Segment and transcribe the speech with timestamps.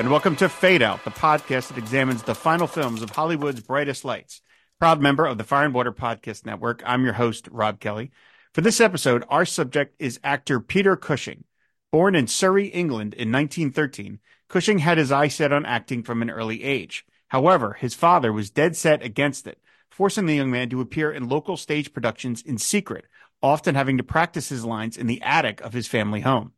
[0.00, 4.02] And welcome to Fade Out, the podcast that examines the final films of Hollywood's brightest
[4.02, 4.40] lights.
[4.78, 8.10] Proud member of the Fire and Water Podcast Network, I'm your host, Rob Kelly.
[8.54, 11.44] For this episode, our subject is actor Peter Cushing.
[11.92, 16.30] Born in Surrey, England in 1913, Cushing had his eye set on acting from an
[16.30, 17.04] early age.
[17.28, 21.28] However, his father was dead set against it, forcing the young man to appear in
[21.28, 23.04] local stage productions in secret,
[23.42, 26.52] often having to practice his lines in the attic of his family home.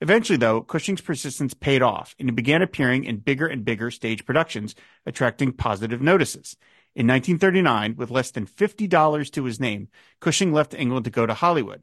[0.00, 4.24] Eventually, though, Cushing's persistence paid off, and he began appearing in bigger and bigger stage
[4.24, 6.56] productions, attracting positive notices.
[6.94, 9.88] In 1939, with less than $50 to his name,
[10.20, 11.82] Cushing left England to go to Hollywood.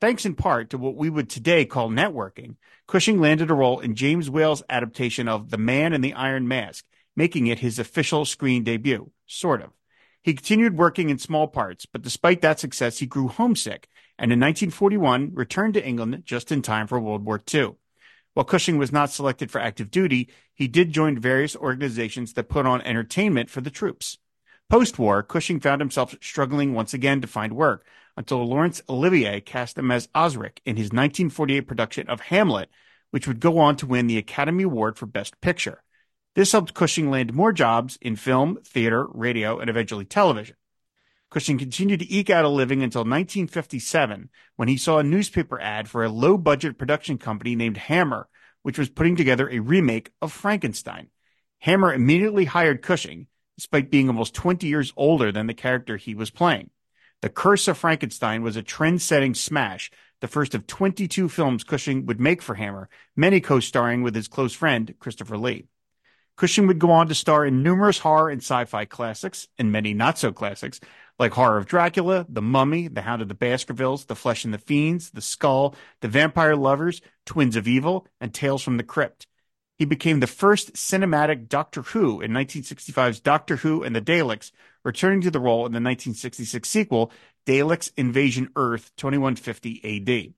[0.00, 2.56] Thanks in part to what we would today call networking,
[2.88, 6.86] Cushing landed a role in James Whale's adaptation of The Man in the Iron Mask,
[7.14, 9.70] making it his official screen debut, sort of.
[10.22, 13.88] He continued working in small parts, but despite that success, he grew homesick
[14.20, 17.72] and in 1941 returned to England just in time for World War II.
[18.34, 22.66] While Cushing was not selected for active duty, he did join various organizations that put
[22.66, 24.18] on entertainment for the troops.
[24.68, 29.78] Post war, Cushing found himself struggling once again to find work until Laurence Olivier cast
[29.78, 32.68] him as Osric in his 1948 production of Hamlet,
[33.12, 35.82] which would go on to win the Academy Award for Best Picture.
[36.34, 40.56] This helped Cushing land more jobs in film, theater, radio, and eventually television.
[41.30, 45.88] Cushing continued to eke out a living until 1957 when he saw a newspaper ad
[45.88, 48.28] for a low budget production company named Hammer,
[48.62, 51.08] which was putting together a remake of Frankenstein.
[51.60, 56.30] Hammer immediately hired Cushing, despite being almost 20 years older than the character he was
[56.30, 56.70] playing.
[57.22, 62.06] The Curse of Frankenstein was a trend setting smash, the first of 22 films Cushing
[62.06, 65.66] would make for Hammer, many co starring with his close friend, Christopher Lee.
[66.36, 69.92] Cushing would go on to star in numerous horror and sci fi classics, and many
[69.92, 70.80] not so classics,
[71.20, 74.58] like Horror of Dracula, The Mummy, The Hound of the Baskervilles, The Flesh and the
[74.58, 79.26] Fiends, The Skull, The Vampire Lovers, Twins of Evil, and Tales from the Crypt.
[79.76, 84.50] He became the first cinematic Doctor Who in 1965's Doctor Who and the Daleks,
[84.82, 87.12] returning to the role in the 1966 sequel,
[87.44, 90.34] Daleks Invasion Earth 2150 AD.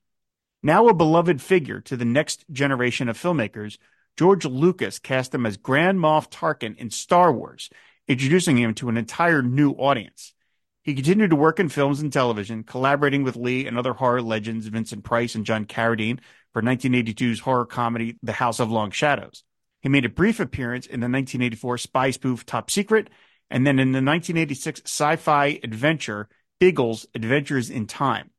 [0.65, 3.79] Now a beloved figure to the next generation of filmmakers,
[4.17, 7.71] George Lucas cast him as Grand Moff Tarkin in Star Wars,
[8.09, 10.35] introducing him to an entire new audience.
[10.83, 14.67] He continued to work in films and television, collaborating with Lee and other horror legends
[14.67, 16.19] Vincent Price and John Carradine
[16.53, 19.45] for 1982's horror comedy The House of Long Shadows.
[19.81, 23.11] He made a brief appearance in the 1984 spy spoof Top Secret,
[23.51, 26.29] and then in the 1986 sci-fi adventure
[26.59, 28.31] Biggles Adventures in Time.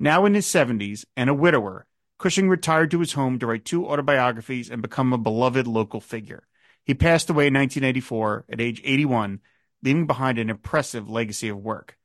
[0.00, 1.86] Now in his 70s and a widower,
[2.18, 6.46] Cushing retired to his home to write two autobiographies and become a beloved local figure.
[6.84, 9.40] He passed away in 1984 at age 81
[9.84, 11.98] leaving behind an impressive legacy of work.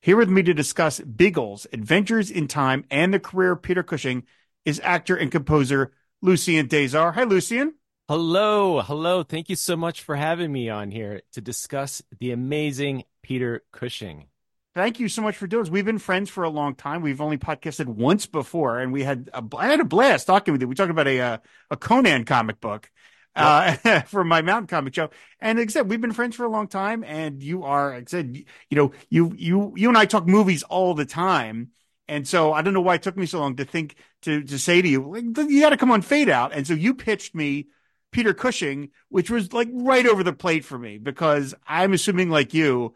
[0.00, 4.24] Here with me to discuss Biggles, Adventures in Time, and the career of Peter Cushing
[4.64, 7.12] is actor and composer Lucien Desar.
[7.12, 7.74] Hi, Lucien.
[8.08, 8.80] Hello.
[8.80, 9.22] Hello.
[9.22, 14.28] Thank you so much for having me on here to discuss the amazing Peter Cushing.
[14.74, 15.70] Thank you so much for doing this.
[15.70, 17.02] We've been friends for a long time.
[17.02, 20.60] We've only podcasted once before, and we had a, I had a blast talking with
[20.62, 20.68] you.
[20.68, 21.38] We talked about a uh,
[21.70, 22.90] a Conan comic book,
[23.38, 25.10] uh, for my mountain comic show.
[25.40, 28.08] And like I said, we've been friends for a long time, and you are, like
[28.08, 31.70] I said, you know, you you you and I talk movies all the time.
[32.08, 34.58] And so I don't know why it took me so long to think to to
[34.58, 36.52] say to you, like, you got to come on Fade Out.
[36.54, 37.68] And so you pitched me
[38.12, 42.54] Peter Cushing, which was like right over the plate for me because I'm assuming like
[42.54, 42.94] you,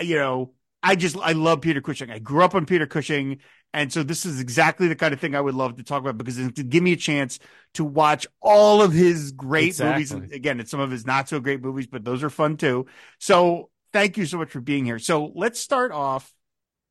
[0.00, 2.10] you know, I just I love Peter Cushing.
[2.10, 3.38] I grew up on Peter Cushing,
[3.76, 6.16] and so this is exactly the kind of thing I would love to talk about
[6.16, 7.38] because it give me a chance
[7.74, 9.92] to watch all of his great exactly.
[9.92, 10.12] movies.
[10.12, 12.86] And again, it's some of his not so great movies, but those are fun too.
[13.20, 14.98] So thank you so much for being here.
[14.98, 16.32] So let's start off.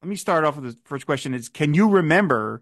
[0.03, 2.61] Let me start off with the first question: Is can you remember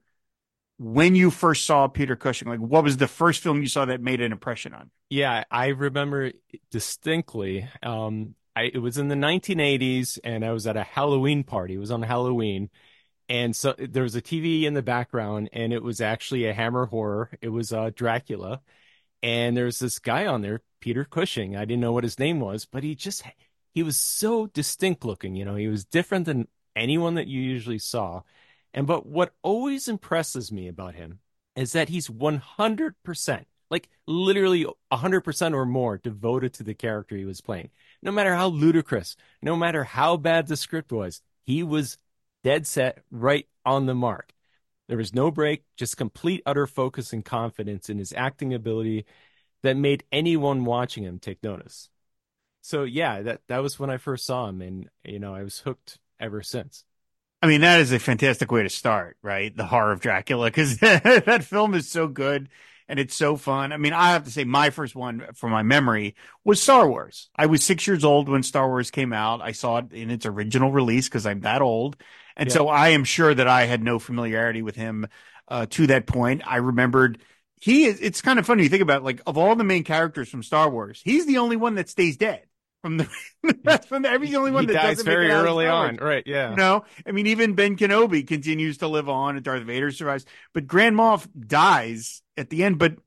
[0.78, 2.48] when you first saw Peter Cushing?
[2.48, 4.90] Like, what was the first film you saw that made an impression on?
[5.10, 6.32] Yeah, I remember
[6.72, 7.68] distinctly.
[7.82, 11.74] Um, I, it was in the 1980s, and I was at a Halloween party.
[11.74, 12.70] It was on Halloween,
[13.30, 16.86] and so there was a TV in the background, and it was actually a Hammer
[16.86, 17.32] horror.
[17.42, 18.62] It was uh, Dracula,
[19.22, 21.56] and there's this guy on there, Peter Cushing.
[21.56, 23.24] I didn't know what his name was, but he just
[23.74, 25.36] he was so distinct looking.
[25.36, 28.24] You know, he was different than anyone that you usually saw.
[28.74, 31.20] And but what always impresses me about him
[31.56, 37.42] is that he's 100% like literally 100% or more devoted to the character he was
[37.42, 37.72] playing.
[38.04, 41.98] No matter how ludicrous, no matter how bad the script was, he was
[42.44, 44.34] dead set, right on the mark.
[44.88, 49.06] There was no break, just complete utter focus and confidence in his acting ability
[49.64, 51.90] that made anyone watching him take notice.
[52.62, 55.60] So yeah, that that was when I first saw him and you know, I was
[55.60, 56.86] hooked ever since.
[57.42, 59.56] I mean, that is a fantastic way to start, right?
[59.56, 62.48] The horror of Dracula, because that film is so good
[62.88, 63.74] and it's so fun.
[63.74, 67.30] I mean, I have to say, my first one from my memory was Star Wars.
[67.36, 69.42] I was six years old when Star Wars came out.
[69.42, 71.98] I saw it in its original release because I'm that old.
[72.36, 72.54] And yeah.
[72.54, 75.08] so I am sure that I had no familiarity with him
[75.48, 76.42] uh, to that point.
[76.46, 77.20] I remembered
[77.62, 80.30] he is, it's kind of funny you think about like of all the main characters
[80.30, 82.46] from Star Wars, he's the only one that stays dead
[82.84, 83.06] from the
[83.88, 86.24] from the, every only one he that dies very early on, right?
[86.26, 86.52] Yeah.
[86.52, 90.26] You know, I mean, even Ben Kenobi continues to live on, and Darth Vader survives,
[90.54, 92.78] but Grand Moff dies at the end.
[92.78, 92.98] But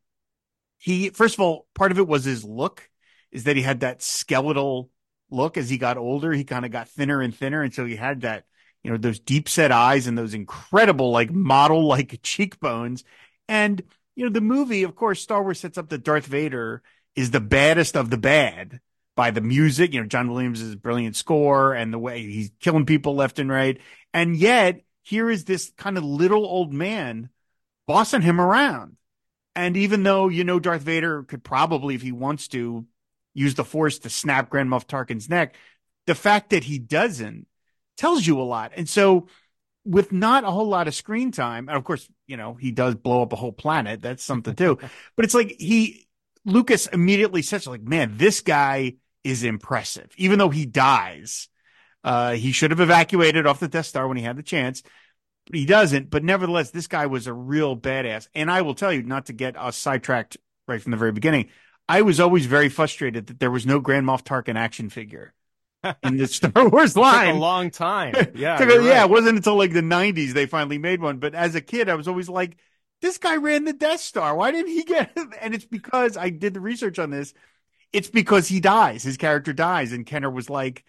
[0.79, 2.89] he, first of all, part of it was his look,
[3.31, 4.91] is that he had that skeletal
[5.31, 6.33] look as he got older.
[6.33, 8.47] He kind of got thinner and thinner until he had that,
[8.87, 13.03] you know, those deep set eyes and those incredible like model like cheekbones.
[13.49, 13.83] And
[14.15, 16.85] you know, the movie, of course, Star Wars sets up that Darth Vader
[17.17, 18.81] is the baddest of the bad
[19.17, 23.17] by the music, you know, John Williams' brilliant score and the way he's killing people
[23.17, 23.81] left and right.
[24.15, 27.31] And yet here is this kind of little old man
[27.89, 28.99] bossing him around.
[29.57, 32.87] And even though, you know, Darth Vader could probably, if he wants to,
[33.35, 35.57] use the force to snap Grand Moff Tarkin's neck,
[36.07, 37.49] the fact that he doesn't
[37.97, 38.73] tells you a lot.
[38.77, 39.29] And so
[39.85, 42.95] with not a whole lot of screen time, and of course, you know, he does
[42.95, 44.03] blow up a whole planet.
[44.03, 44.79] That's something too.
[45.17, 46.07] but it's like he,
[46.45, 48.95] Lucas immediately says, like, man, this guy
[49.25, 50.11] is impressive.
[50.17, 51.49] Even though he dies,
[52.05, 54.83] uh, he should have evacuated off the Death Star when he had the chance.
[55.47, 56.11] But he doesn't.
[56.11, 58.29] But nevertheless, this guy was a real badass.
[58.35, 61.51] And I will tell you, not to get us sidetracked right from the very beginning,
[61.89, 65.33] I was always very frustrated that there was no Grand Moff Tarkin action figure
[66.03, 67.37] in the Star Wars line.
[67.37, 68.15] a long time.
[68.35, 68.61] Yeah.
[68.61, 69.05] yeah, right.
[69.05, 71.19] it wasn't until like the 90s they finally made one.
[71.19, 72.57] But as a kid, I was always like,
[73.01, 74.35] this guy ran the Death Star.
[74.35, 75.29] Why didn't he get it?
[75.41, 77.35] And it's because I did the research on this
[77.93, 79.03] it's because he dies.
[79.03, 80.85] His character dies, and Kenner was like,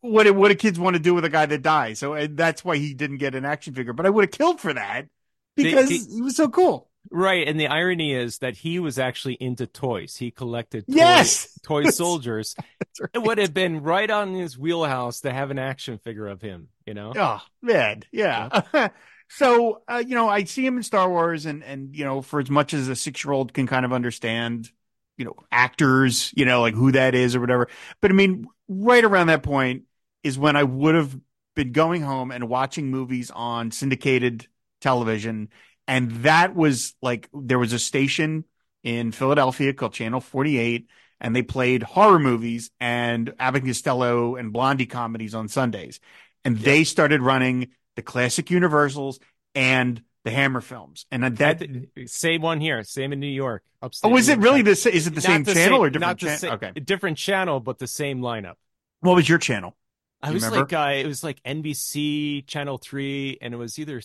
[0.00, 0.30] "What?
[0.34, 2.94] What do kids want to do with a guy that dies?" So that's why he
[2.94, 3.92] didn't get an action figure.
[3.92, 5.08] But I would have killed for that
[5.56, 6.89] because the, the, he was so cool.
[7.10, 10.16] Right, and the irony is that he was actually into toys.
[10.16, 11.58] He collected toy, yes!
[11.62, 12.54] toy soldiers.
[13.00, 13.10] right.
[13.14, 16.68] It would have been right on his wheelhouse to have an action figure of him.
[16.86, 17.12] You know?
[17.16, 18.62] Oh man, yeah.
[18.74, 18.88] yeah.
[19.28, 22.40] so uh, you know, I see him in Star Wars, and and you know, for
[22.40, 24.70] as much as a six year old can kind of understand
[25.16, 27.68] you know, actors, you know, like who that is or whatever.
[28.00, 29.82] But I mean, right around that point
[30.22, 31.14] is when I would have
[31.54, 34.46] been going home and watching movies on syndicated
[34.80, 35.50] television.
[35.90, 38.44] And that was like, there was a station
[38.84, 40.86] in Philadelphia called Channel 48,
[41.20, 45.98] and they played horror movies and Abbott Costello and Blondie comedies on Sundays.
[46.44, 46.64] And yeah.
[46.64, 49.18] they started running the classic Universals
[49.56, 51.62] and the Hammer films, and that
[52.06, 53.64] same one here, same in New York.
[53.82, 56.18] Upstate oh, is it really the is it the same the channel same, or different
[56.18, 56.54] channel?
[56.56, 58.56] Okay, different channel, but the same lineup.
[59.00, 59.76] What was your channel?
[60.22, 60.66] I was remember?
[60.66, 64.02] like, uh, it was like NBC Channel Three, and it was either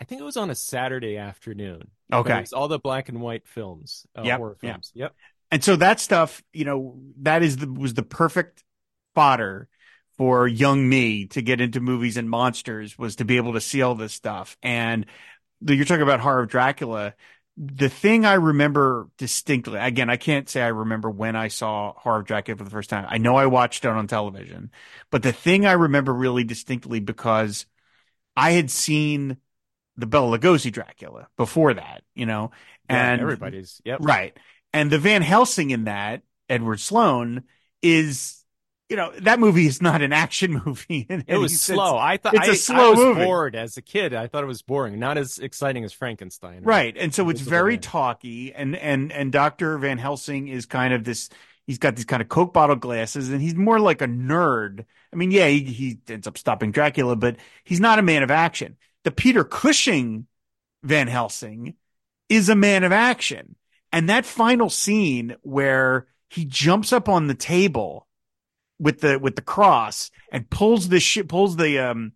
[0.00, 1.88] I think it was on a Saturday afternoon.
[2.12, 4.38] Okay, all the black and white films, uh, yep.
[4.38, 4.90] horror films.
[4.94, 5.12] Yep.
[5.12, 5.14] yep.
[5.50, 8.64] And so that stuff, you know, that is the was the perfect
[9.14, 9.68] fodder
[10.16, 13.82] for young me to get into movies and monsters was to be able to see
[13.82, 14.56] all this stuff.
[14.62, 15.06] And
[15.60, 17.14] you're talking about Horror of Dracula.
[17.56, 22.20] The thing I remember distinctly, again, I can't say I remember when I saw Horror
[22.20, 23.06] of Dracula for the first time.
[23.08, 24.70] I know I watched it on television,
[25.10, 27.66] but the thing I remember really distinctly because
[28.36, 29.38] I had seen
[29.96, 32.50] the Bela Lugosi Dracula before that, you know,
[32.88, 33.98] and yeah, everybody's, yep.
[34.02, 34.36] Right.
[34.72, 37.44] And the Van Helsing in that, Edward Sloan,
[37.82, 38.40] is
[38.90, 41.06] you know that movie is not an action movie.
[41.08, 41.96] it was slow.
[41.96, 43.24] I thought it's I, a slow I was movie.
[43.24, 44.12] Bored as a kid.
[44.12, 46.62] I thought it was boring, not as exciting as Frankenstein.
[46.64, 47.80] Right, and so it's very Man.
[47.80, 48.52] talky.
[48.52, 51.30] And and and Doctor Van Helsing is kind of this.
[51.66, 54.84] He's got these kind of Coke bottle glasses, and he's more like a nerd.
[55.12, 58.30] I mean, yeah, he, he ends up stopping Dracula, but he's not a man of
[58.32, 58.76] action.
[59.04, 60.26] The Peter Cushing
[60.82, 61.74] Van Helsing
[62.28, 63.56] is a man of action,
[63.92, 68.06] and that final scene where he jumps up on the table
[68.78, 72.12] with the with the cross and pulls the shit pulls the um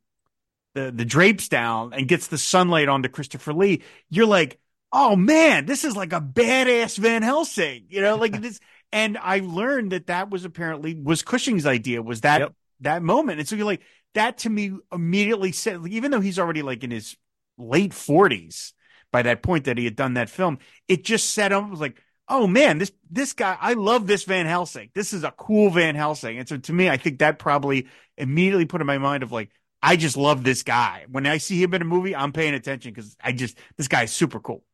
[0.75, 4.59] the the drapes down and gets the sunlight onto Christopher Lee, you're like,
[4.93, 8.61] oh man, this is like a badass Van Helsing, you know, like this.
[8.93, 12.55] And I learned that that was apparently was Cushing's idea was that yep.
[12.85, 13.83] That moment, and so you're like
[14.15, 17.17] that to me immediately said, even though he's already like in his
[17.59, 18.73] late forties
[19.13, 22.01] by that point that he had done that film, it just set him was like
[22.29, 24.91] oh man, this this guy, I love this Van Helsing.
[24.95, 26.39] This is a cool Van Helsing.
[26.39, 27.87] And so to me, I think that probably
[28.17, 29.51] immediately put in my mind of like,
[29.83, 31.05] I just love this guy.
[31.11, 34.05] When I see him in a movie, I'm paying attention because I just this guy
[34.05, 34.65] is super cool.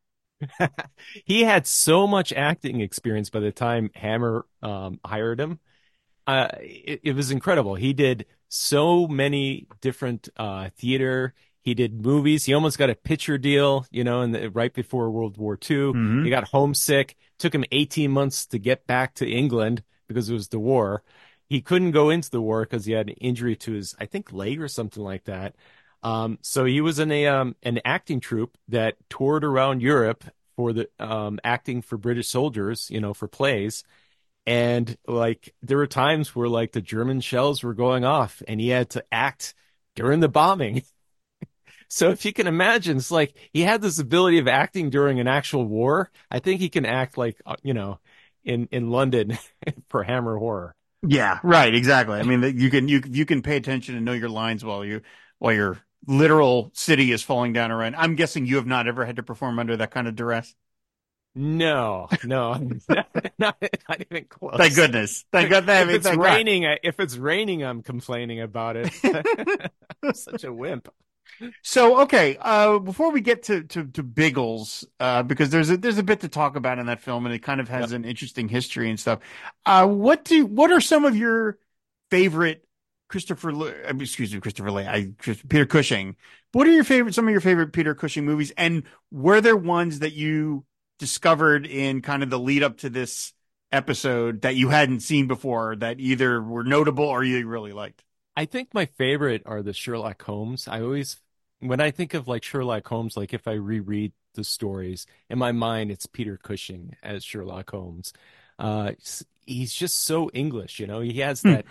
[1.24, 5.58] he had so much acting experience by the time Hammer um, hired him.
[6.26, 7.74] Uh, it, it, was incredible.
[7.74, 11.34] He did so many different uh, theater.
[11.62, 12.44] He did movies.
[12.44, 15.92] He almost got a picture deal, you know, in the, right before World War II.
[15.92, 16.24] Mhm.
[16.24, 17.16] He got homesick.
[17.38, 21.02] Took him 18 months to get back to England because it was the war.
[21.48, 24.32] He couldn't go into the war because he had an injury to his, I think,
[24.32, 25.56] leg or something like that.
[26.02, 30.24] Um, so he was in a um, an acting troupe that toured around Europe
[30.56, 33.84] for the um, acting for British soldiers, you know, for plays.
[34.46, 38.68] And like there were times where like the German shells were going off and he
[38.68, 39.54] had to act
[39.94, 40.82] during the bombing.
[41.88, 45.26] So if you can imagine, it's like he had this ability of acting during an
[45.26, 46.10] actual war.
[46.30, 47.98] I think he can act like, uh, you know,
[48.44, 49.36] in in London
[49.88, 50.74] for Hammer Horror.
[51.06, 52.18] Yeah, right, exactly.
[52.18, 55.00] I mean, you can you you can pay attention and know your lines while you
[55.38, 57.96] while your literal city is falling down around.
[57.96, 60.54] I'm guessing you have not ever had to perform under that kind of duress.
[61.34, 62.54] No, no,
[62.88, 63.08] not,
[63.38, 63.56] not,
[63.88, 64.56] not even close.
[64.56, 65.24] Thank goodness.
[65.30, 65.66] Thank God.
[65.66, 66.24] That, If it's thank God.
[66.24, 68.92] raining, I- if it's raining, I'm complaining about it.
[70.02, 70.88] I'm such a wimp.
[71.62, 75.98] So okay, uh, before we get to to, to Biggles, uh, because there's a there's
[75.98, 78.48] a bit to talk about in that film, and it kind of has an interesting
[78.48, 79.20] history and stuff.
[79.64, 81.58] Uh, what do what are some of your
[82.10, 82.66] favorite
[83.08, 83.54] Christopher?
[83.54, 83.68] Le-
[84.00, 85.12] excuse me, Christopher Lee, I
[85.48, 86.16] Peter Cushing.
[86.52, 87.14] What are your favorite?
[87.14, 88.82] Some of your favorite Peter Cushing movies, and
[89.12, 90.64] were there ones that you
[91.00, 93.32] discovered in kind of the lead up to this
[93.72, 98.04] episode that you hadn't seen before that either were notable or you really liked?
[98.36, 100.68] I think my favorite are the Sherlock Holmes.
[100.68, 101.20] I always,
[101.58, 105.52] when I think of like Sherlock Holmes, like if I reread the stories in my
[105.52, 108.12] mind, it's Peter Cushing as Sherlock Holmes.
[108.58, 108.92] Uh,
[109.46, 111.00] he's just so English, you know.
[111.00, 111.48] He has Hmm.
[111.48, 111.64] that.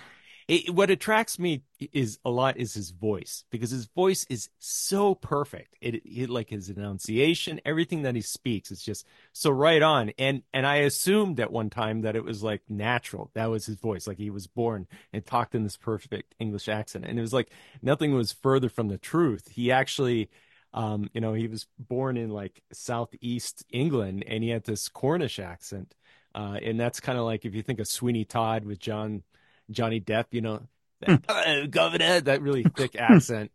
[0.50, 1.62] It, what attracts me
[1.94, 5.76] is a lot is his voice because his voice is so perfect.
[5.80, 10.12] It, it like his enunciation, everything that he speaks is just so right on.
[10.18, 13.30] And and I assumed at one time that it was like natural.
[13.36, 17.06] That was his voice, like he was born and talked in this perfect English accent.
[17.06, 17.52] And it was like
[17.84, 19.50] nothing was further from the truth.
[19.50, 20.32] He actually,
[20.74, 25.38] um, you know, he was born in like southeast England and he had this Cornish
[25.38, 25.94] accent.
[26.34, 29.22] Uh, and that's kind of like if you think of Sweeney Todd with John
[29.70, 30.62] Johnny Depp, you know,
[31.02, 33.52] that, governor, that really thick accent.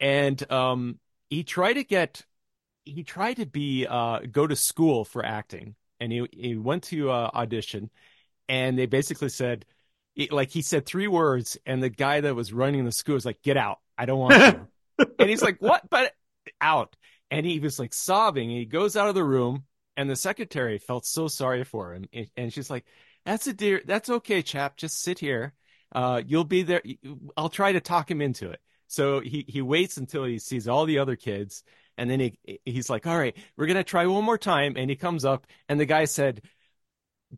[0.00, 0.98] And um,
[1.30, 2.24] he tried to get,
[2.84, 5.74] he tried to be, uh, go to school for acting.
[6.00, 7.90] And he, he went to uh, audition
[8.48, 9.64] and they basically said,
[10.30, 13.42] like he said three words, and the guy that was running the school was like,
[13.42, 13.78] "Get out!
[13.96, 14.34] I don't want
[14.98, 16.12] you." and he's like, "What?" But
[16.60, 16.96] out,
[17.30, 18.50] and he was like sobbing.
[18.50, 19.64] And he goes out of the room,
[19.96, 22.84] and the secretary felt so sorry for him, and she's like,
[23.24, 23.82] "That's a dear.
[23.84, 24.76] That's okay, chap.
[24.76, 25.54] Just sit here.
[25.92, 26.82] Uh, you'll be there.
[27.36, 30.86] I'll try to talk him into it." So he he waits until he sees all
[30.86, 31.64] the other kids,
[31.98, 34.96] and then he he's like, "All right, we're gonna try one more time." And he
[34.96, 36.42] comes up, and the guy said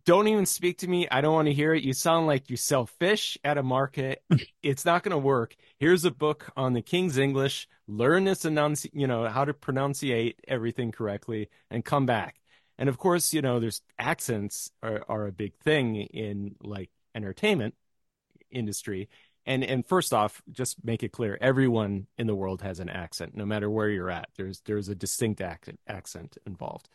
[0.05, 1.07] don't even speak to me.
[1.09, 1.85] I don't want to hear it.
[1.85, 4.23] You sound like you sell fish at a market.
[4.63, 5.55] it's not going to work.
[5.79, 7.69] Here's a book on the King's English.
[7.87, 12.41] Learn this enunci- you know, how to pronunciate everything correctly and come back.
[12.79, 17.75] And of course, you know, there's accents are, are a big thing in like entertainment
[18.51, 19.09] industry.
[19.47, 23.37] And and first off, just make it clear, everyone in the world has an accent,
[23.37, 24.29] no matter where you're at.
[24.37, 26.89] There's there's a distinct accent accent involved.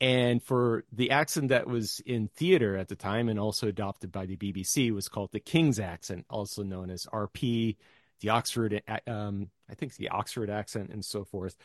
[0.00, 4.26] And for the accent that was in theater at the time and also adopted by
[4.26, 7.76] the BBC was called the King's accent, also known as RP,
[8.20, 11.56] the Oxford, um, I think the Oxford accent and so forth.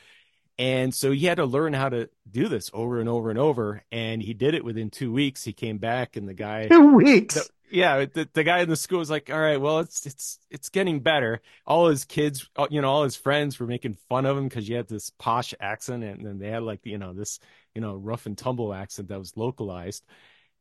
[0.60, 3.84] And so he had to learn how to do this over and over and over.
[3.92, 5.44] And he did it within two weeks.
[5.44, 7.36] He came back and the guy, Two weeks.
[7.36, 10.40] the- yeah, the, the guy in the school was like, all right, well, it's, it's,
[10.50, 11.42] it's getting better.
[11.66, 14.74] All his kids, you know, all his friends were making fun of him because he
[14.74, 17.40] had this posh accent and then they had like, you know, this,
[17.76, 20.06] you know, rough and tumble accent that was localized.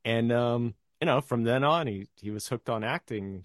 [0.05, 3.45] And, um, you know, from then on, he, he was hooked on acting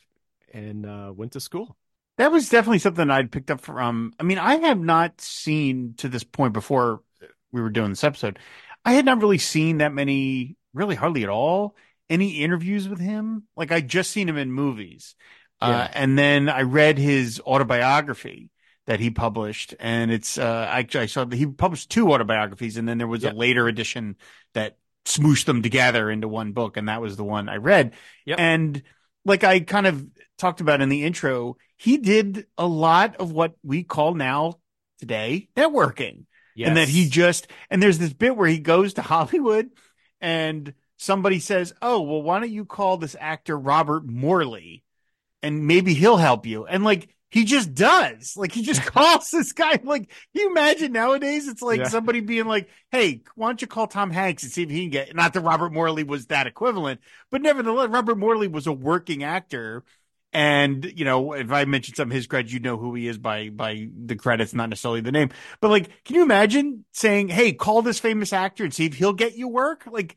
[0.51, 1.77] and, uh, went to school.
[2.22, 4.13] That was definitely something I'd picked up from.
[4.20, 7.01] I mean, I have not seen to this point before
[7.51, 8.38] we were doing this episode.
[8.86, 11.75] I had not really seen that many, really hardly at all,
[12.12, 13.48] any interviews with him.
[13.58, 15.16] Like I just seen him in movies.
[15.60, 18.51] Uh, and then I read his autobiography
[18.86, 22.88] that he published and it's, uh, actually I saw that he published two autobiographies and
[22.88, 23.34] then there was Yep.
[23.34, 24.16] a later edition
[24.54, 26.78] that smooshed them together into one book.
[26.78, 27.96] And that was the one I read.
[28.28, 28.40] Yep.
[28.40, 28.84] And
[29.25, 30.06] like I kind of
[30.38, 34.60] talked about in the intro, he did a lot of what we call now
[35.00, 36.26] today networking.
[36.68, 39.72] And that he just, and there's this bit where he goes to Hollywood
[40.20, 44.84] and somebody says, Oh, well, why don't you call this actor Robert Morley
[45.42, 46.68] and maybe he'll help you?
[46.68, 48.38] And like, he just does.
[48.38, 49.80] Like, he just calls this guy.
[49.82, 51.48] Like, can you imagine nowadays?
[51.48, 51.88] It's like Yeah.
[51.88, 54.92] somebody being like, Hey, why don't you call Tom Hanks and see if he can
[54.92, 59.24] get, not that Robert Morley was that equivalent, but nevertheless, Robert Morley was a working
[59.24, 59.84] actor
[60.34, 63.18] And you know, if I mention some of his credits, you know who he is
[63.18, 65.30] by by the credits, not necessarily the name.
[65.60, 69.14] But like, can you imagine saying, "Hey, call this famous actor and see if he'll
[69.14, 69.86] get you work"?
[69.92, 70.16] Like,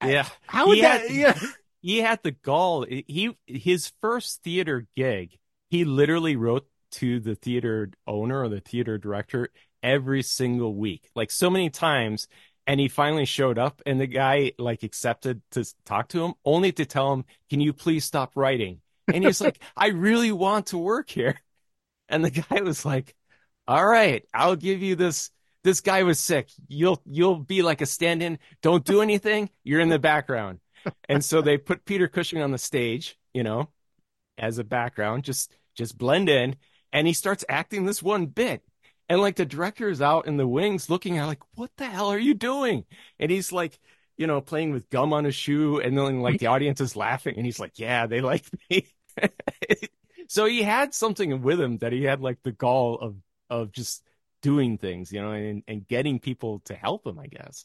[0.00, 1.02] yeah, how would he that?
[1.02, 1.40] Had, yeah,
[1.80, 2.84] he had the gall.
[2.84, 5.38] He his first theater gig,
[5.70, 9.50] he literally wrote to the theater owner or the theater director
[9.82, 12.28] every single week, like so many times.
[12.66, 16.70] And he finally showed up, and the guy like accepted to talk to him, only
[16.72, 20.78] to tell him, "Can you please stop writing?" And he's like, "I really want to
[20.78, 21.40] work here."
[22.08, 23.14] And the guy was like,
[23.66, 25.30] "All right, I'll give you this."
[25.64, 26.50] This guy was sick.
[26.68, 28.38] You'll you'll be like a stand-in.
[28.62, 29.50] Don't do anything.
[29.64, 30.60] You're in the background.
[31.08, 33.70] And so they put Peter Cushing on the stage, you know,
[34.38, 36.56] as a background, just just blend in,
[36.92, 38.62] and he starts acting this one bit
[39.08, 42.08] and like the director is out in the wings looking at like, what the hell
[42.08, 42.84] are you doing?
[43.18, 43.78] And he's like,
[44.22, 47.34] you know, playing with gum on his shoe, and then like the audience is laughing,
[47.36, 48.86] and he's like, yeah, they like me.
[50.28, 53.16] so he had something with him that he had like the gall of
[53.50, 54.04] of just
[54.40, 57.64] doing things, you know, and, and getting people to help him, I guess.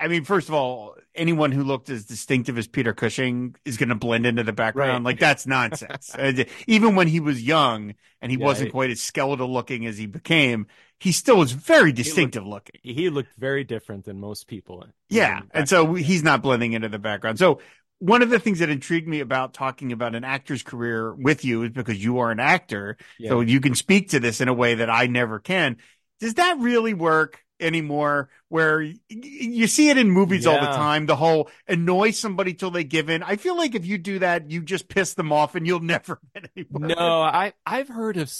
[0.00, 3.90] I mean, first of all, anyone who looked as distinctive as Peter Cushing is going
[3.90, 5.04] to blend into the background.
[5.04, 5.10] Right.
[5.10, 6.14] Like that's nonsense.
[6.18, 9.98] Uh, even when he was young and he yeah, wasn't quite as skeletal looking as
[9.98, 10.68] he became,
[11.00, 12.94] he still was very distinctive he looked, looking.
[12.94, 14.84] He looked very different than most people.
[15.08, 15.42] Yeah.
[15.52, 17.38] And so he's not blending into the background.
[17.38, 17.60] So
[18.00, 21.64] one of the things that intrigued me about talking about an actor's career with you
[21.64, 22.96] is because you are an actor.
[23.18, 23.30] Yeah.
[23.30, 25.76] So you can speak to this in a way that I never can.
[26.20, 27.44] Does that really work?
[27.60, 30.52] anymore where you see it in movies yeah.
[30.52, 33.84] all the time the whole annoy somebody till they give in i feel like if
[33.84, 37.52] you do that you just piss them off and you'll never get anywhere no i
[37.66, 38.32] i've heard of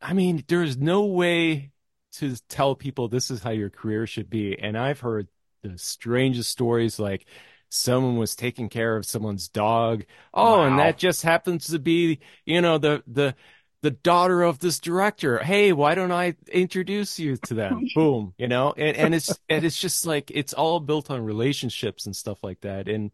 [0.00, 1.70] i mean there's no way
[2.12, 5.28] to tell people this is how your career should be and i've heard
[5.62, 7.26] the strangest stories like
[7.68, 10.66] someone was taking care of someone's dog oh wow.
[10.66, 13.34] and that just happens to be you know the the
[13.82, 15.38] the daughter of this director.
[15.38, 17.82] Hey, why don't I introduce you to them?
[17.94, 22.06] Boom, you know, and, and it's and it's just like it's all built on relationships
[22.06, 22.88] and stuff like that.
[22.88, 23.10] And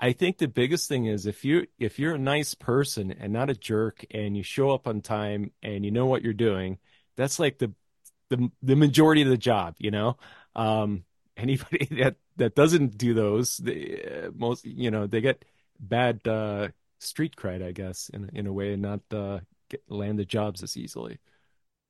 [0.00, 3.48] I think the biggest thing is if you if you're a nice person and not
[3.48, 6.78] a jerk and you show up on time and you know what you're doing,
[7.16, 7.72] that's like the
[8.30, 10.16] the the majority of the job, you know.
[10.54, 11.04] Um,
[11.36, 15.44] anybody that that doesn't do those, they, uh, most you know, they get
[15.80, 20.18] bad uh, street cred, I guess, in in a way, and not uh, get, land
[20.18, 21.18] the jobs as easily.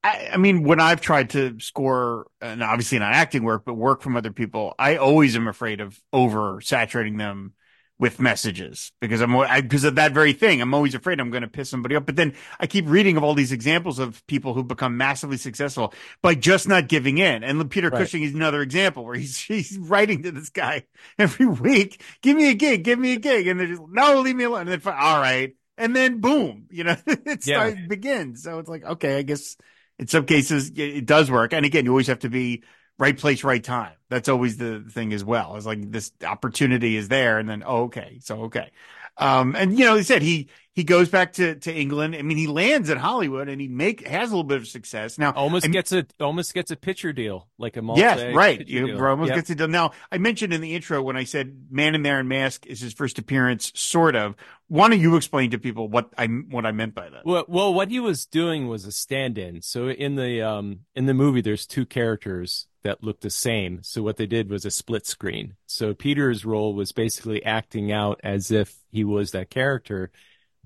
[0.05, 4.01] I, I, mean, when I've tried to score, and obviously not acting work, but work
[4.01, 7.55] from other people, I always am afraid of oversaturating them
[7.98, 10.61] with messages because I'm because of that very thing.
[10.61, 12.06] I'm always afraid I'm going to piss somebody up.
[12.06, 15.92] But then I keep reading of all these examples of people who've become massively successful
[16.22, 17.42] by just not giving in.
[17.42, 17.98] And Peter right.
[17.98, 20.84] Cushing is another example where he's he's writing to this guy
[21.18, 24.37] every week, "Give me a gig, give me a gig," and they're just no, leave
[24.37, 24.68] me alone.
[24.68, 27.87] And then all right, and then boom, you know, it starts yeah.
[27.88, 28.42] begins.
[28.42, 29.56] So it's like, okay, I guess
[29.98, 31.52] in some cases it does work.
[31.52, 32.62] And again, you always have to be
[32.98, 33.92] right place, right time.
[34.08, 35.56] That's always the thing as well.
[35.56, 38.70] It's like this opportunity is there, and then oh, okay, so okay.
[39.16, 42.14] Um, and you know, he said he he goes back to, to England.
[42.14, 45.18] I mean, he lands in Hollywood and he make has a little bit of success.
[45.18, 48.64] Now almost I gets a almost gets a picture deal, like a multi yes, right.
[48.64, 49.38] You almost yep.
[49.38, 49.66] gets a deal.
[49.66, 52.78] Now I mentioned in the intro when I said Man in the Iron Mask is
[52.78, 54.36] his first appearance, sort of.
[54.68, 57.26] Why don't you explain to people what I what I meant by that?
[57.26, 59.62] Well, well, what he was doing was a stand-in.
[59.62, 63.82] So in the um in the movie, there's two characters that look the same.
[63.82, 65.56] So what they did was a split screen.
[65.66, 70.12] So Peter's role was basically acting out as if he was that character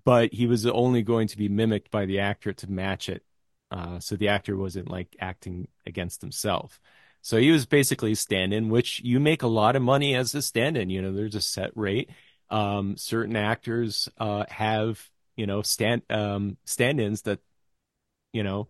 [0.04, 3.22] but he was only going to be mimicked by the actor to match it.
[3.70, 6.80] Uh, so the actor wasn't like acting against himself.
[7.22, 10.42] So he was basically a stand-in, which you make a lot of money as a
[10.42, 10.90] stand-in.
[10.90, 12.10] You know, there's a set rate.
[12.50, 17.38] Um, certain actors uh, have you know stand um, stand-ins that
[18.32, 18.68] you know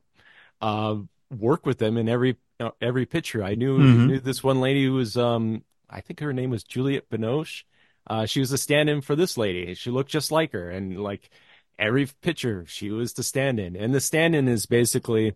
[0.61, 0.97] uh,
[1.37, 3.43] work with them in every uh, every picture.
[3.43, 4.07] I knew, mm-hmm.
[4.07, 7.65] knew this one lady who was um, I think her name was Juliette Binoche
[8.07, 9.75] uh, she was a stand-in for this lady.
[9.75, 11.31] She looked just like her, and like
[11.79, 13.77] every picture, she was the stand-in.
[13.77, 15.35] And the stand-in is basically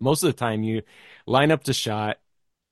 [0.00, 0.82] most of the time you
[1.26, 2.18] line up the shot,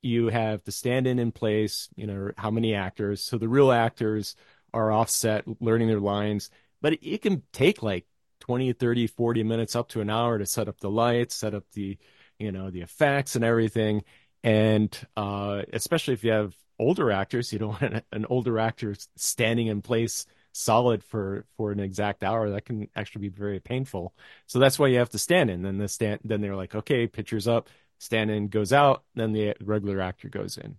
[0.01, 1.89] you have the stand-in in place.
[1.95, 4.35] You know how many actors, so the real actors
[4.73, 6.49] are offset, learning their lines.
[6.81, 8.05] But it, it can take like
[8.41, 11.65] 20, 30, 40 minutes up to an hour to set up the lights, set up
[11.73, 11.97] the
[12.39, 14.03] you know the effects and everything
[14.43, 17.53] and uh, especially if you have older actors.
[17.53, 22.23] You don't want an, an older actor standing in place solid for for an exact
[22.23, 24.13] hour that can actually be very painful
[24.47, 27.07] so that's why you have to stand in then the stand then they're like okay
[27.07, 30.77] pictures up stand in goes out then the regular actor goes in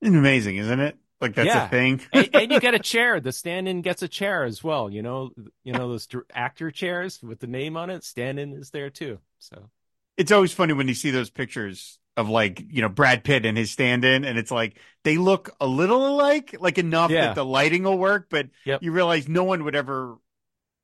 [0.00, 1.54] it's amazing isn't it Like that's Yeah.
[1.54, 2.00] a thing.
[2.12, 3.20] and, and you get a chair.
[3.20, 4.90] The stand-in gets a chair as well.
[4.90, 5.30] You know,
[5.64, 8.04] you know those actor chairs with the name on it.
[8.04, 9.18] Stand-in is there too.
[9.38, 9.70] So
[10.16, 13.56] it's always funny when you see those pictures of like you know Brad Pitt and
[13.56, 17.26] his stand-in, and it's like they look a little alike, like enough Yeah.
[17.26, 18.82] that the lighting will work, but Yep.
[18.82, 20.16] you realize no one would ever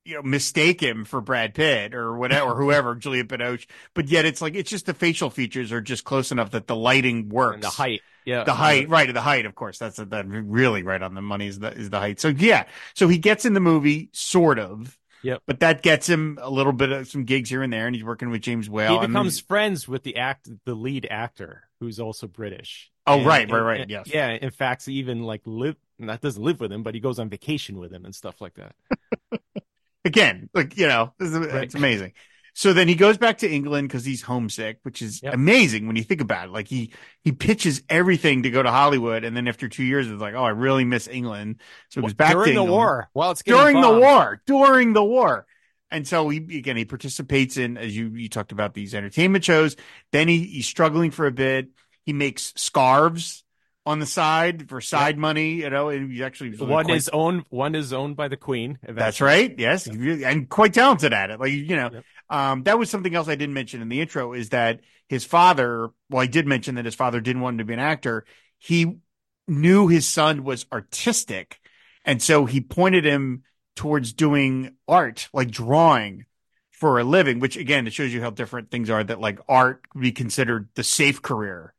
[0.04, 3.66] you know mistake him for Brad Pitt or whatever, or whoever Julia Binoche.
[3.94, 6.76] But yet it's like it's just the facial features are just close enough that the
[6.76, 7.54] lighting works.
[7.54, 8.92] and the height, yeah, The height, mm-hmm.
[8.92, 9.12] right?
[9.12, 9.78] The height, of course.
[9.78, 12.20] That's that really right on the money is the is the height.
[12.20, 12.64] So yeah,
[12.94, 14.96] so he gets in the movie, sort of.
[15.28, 15.42] Yep.
[15.46, 18.02] But that gets him a little bit of some gigs here and there, and he's
[18.04, 18.98] working with James Whale.
[18.98, 22.90] he becomes then- friends with the act, the lead actor, who's also British.
[23.06, 24.06] Oh, And- right, right, right, and- yes.
[24.06, 27.18] Yeah, in fact, he even like live, not doesn't live with him, but he goes
[27.18, 28.74] on vacation with him and stuff like that.
[30.06, 31.64] again, like you know, this is, Right.
[31.64, 32.12] it's amazing.
[32.58, 35.34] So then he goes back to England because he's homesick, which is Yep.
[35.34, 36.50] amazing when you think about it.
[36.50, 36.92] Like he
[37.22, 40.42] he pitches everything to go to Hollywood, and then after two years, it's like, oh,
[40.42, 41.60] I really miss England.
[41.88, 43.10] So he goes back during the war.
[43.12, 45.46] While it's getting during the war, during the war.
[45.92, 49.76] And so he again he participates in as you you talked about these entertainment shows.
[50.10, 51.68] Then he he's struggling for a bit.
[52.06, 53.44] He makes scarves
[53.88, 57.08] on the side for side money, you know, and he actually was One quite- is
[57.08, 57.44] owned.
[57.48, 58.78] One is owned by the Queen.
[58.86, 59.54] that's right.
[59.58, 61.40] Yes, really- and quite talented at it.
[61.40, 62.04] Like you know, Yep.
[62.28, 65.88] um, that was something else I didn't mention in the intro is that his father.
[66.10, 68.24] Well, I did mention that his father didn't want him to be an actor.
[68.58, 68.98] He
[69.46, 71.58] knew his son was artistic,
[72.04, 73.42] and so he pointed him
[73.74, 76.26] towards doing art, like drawing,
[76.72, 77.40] for a living.
[77.40, 79.02] Which again, it shows you how different things are.
[79.02, 81.72] That like art be considered the safe career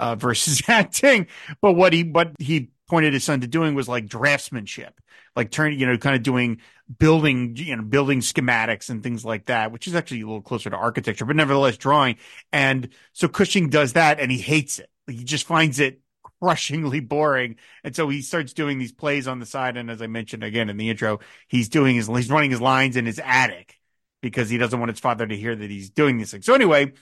[0.00, 1.28] uh, versus acting.
[1.60, 4.92] But what he what he pointed his son to doing was like draftsmanship,
[5.36, 6.60] like turning, you know, kind of doing
[6.98, 10.70] building, you know, building schematics and things like that, which is actually a little closer
[10.70, 12.16] to architecture, but nevertheless drawing.
[12.52, 14.90] And so Cushing does that and he hates it.
[15.06, 16.00] He just finds it
[16.42, 17.56] crushingly boring.
[17.84, 19.76] And so he starts doing these plays on the side.
[19.76, 22.96] And as I mentioned again in the intro, he's doing his, he's running his lines
[22.96, 23.78] in his attic
[24.22, 26.44] because he doesn't want his father to hear that he's doing these things.
[26.44, 26.92] So anyway,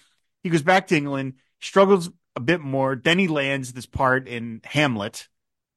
[0.43, 2.97] he goes back to England, struggles a bit more.
[2.97, 5.29] Then he lands this part in Hamlet,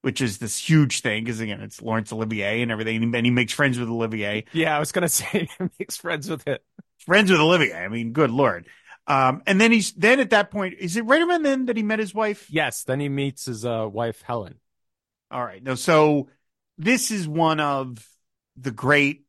[0.04, 3.04] which is this huge thing because again, it's Laurence Olivier and everything.
[3.16, 6.48] And he makes friends with Olivier, Yeah, I was gonna say he makes friends with
[6.48, 6.64] it.
[7.00, 7.74] friends with Olivier.
[7.74, 8.68] I mean, good Lord.
[9.08, 11.84] Um, and then he's, then at that point, is it right around then that he
[11.84, 12.48] met his wife?
[12.50, 12.84] Yes.
[12.84, 14.60] Then he meets his uh, wife Helen.
[15.32, 15.64] All right.
[15.64, 16.30] No, so
[16.78, 18.06] this is one of
[18.58, 19.24] the great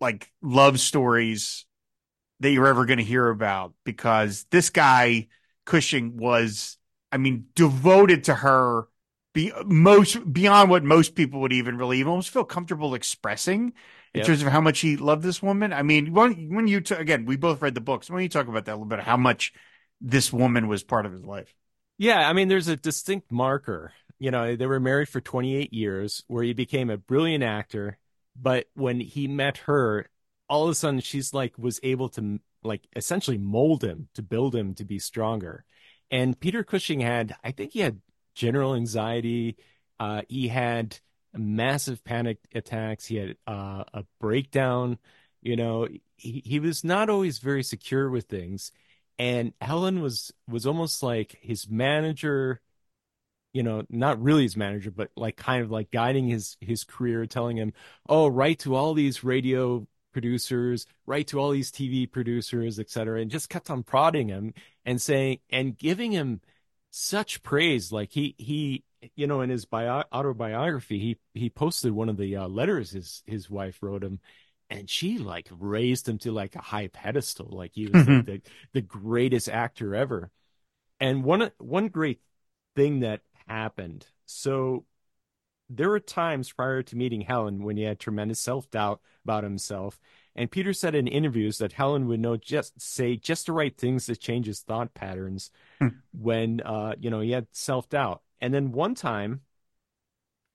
[0.00, 1.66] like love stories
[2.40, 5.28] that you're ever going to hear about because this guy
[5.68, 6.78] Cushing was,
[7.12, 8.88] I mean, devoted to her
[9.34, 13.74] be most beyond what most people would even really even almost feel comfortable expressing
[14.14, 14.22] in Yep.
[14.22, 15.72] terms of how much he loved this woman.
[15.72, 18.10] I mean, when when you t- again, we both read the books.
[18.10, 19.52] When you talk about that a little bit, how much
[20.00, 21.54] this woman was part of his life.
[21.98, 23.92] Yeah, I mean, there's a distinct marker.
[24.18, 27.98] You know, they were married for 28 years, where he became a brilliant actor.
[28.40, 30.08] But when he met her,
[30.48, 34.54] all of a sudden, she's like was able to like essentially mold him to build
[34.54, 35.64] him to be stronger.
[36.10, 38.00] And Peter Cushing had, I think, he had
[38.34, 39.56] general anxiety.
[40.00, 40.98] Uh, he had
[41.34, 43.06] massive panic attacks.
[43.06, 44.98] He had uh, a breakdown.
[45.42, 48.72] You know, he he was not always very secure with things
[49.18, 52.60] and Helen was was almost like his manager,
[53.52, 57.26] you know, not really his manager, but like kind of like guiding his his career,
[57.26, 57.72] telling him,
[58.08, 63.30] "Oh, write to all these radio producers, write to all these TV producers, etc." And
[63.30, 66.40] just kept on prodding him and saying and giving him
[66.90, 67.92] such praise.
[67.92, 72.36] Like he he you know in his bio autobiography he he posted one of the
[72.36, 74.20] uh, letters his his wife wrote him
[74.70, 78.42] and she like raised him to like a high pedestal like he was like the,
[78.72, 80.30] the greatest actor ever
[81.00, 82.20] and one one great
[82.74, 84.84] thing that happened so
[85.70, 89.98] there were times prior to meeting Helen when he had tremendous self-doubt about himself
[90.34, 94.06] and Peter said in interviews that Helen would know just say just the right things
[94.06, 95.50] to change his thought patterns
[95.80, 95.88] Hmm.
[96.12, 98.22] when uh you know he had self-doubt.
[98.40, 99.42] And then one time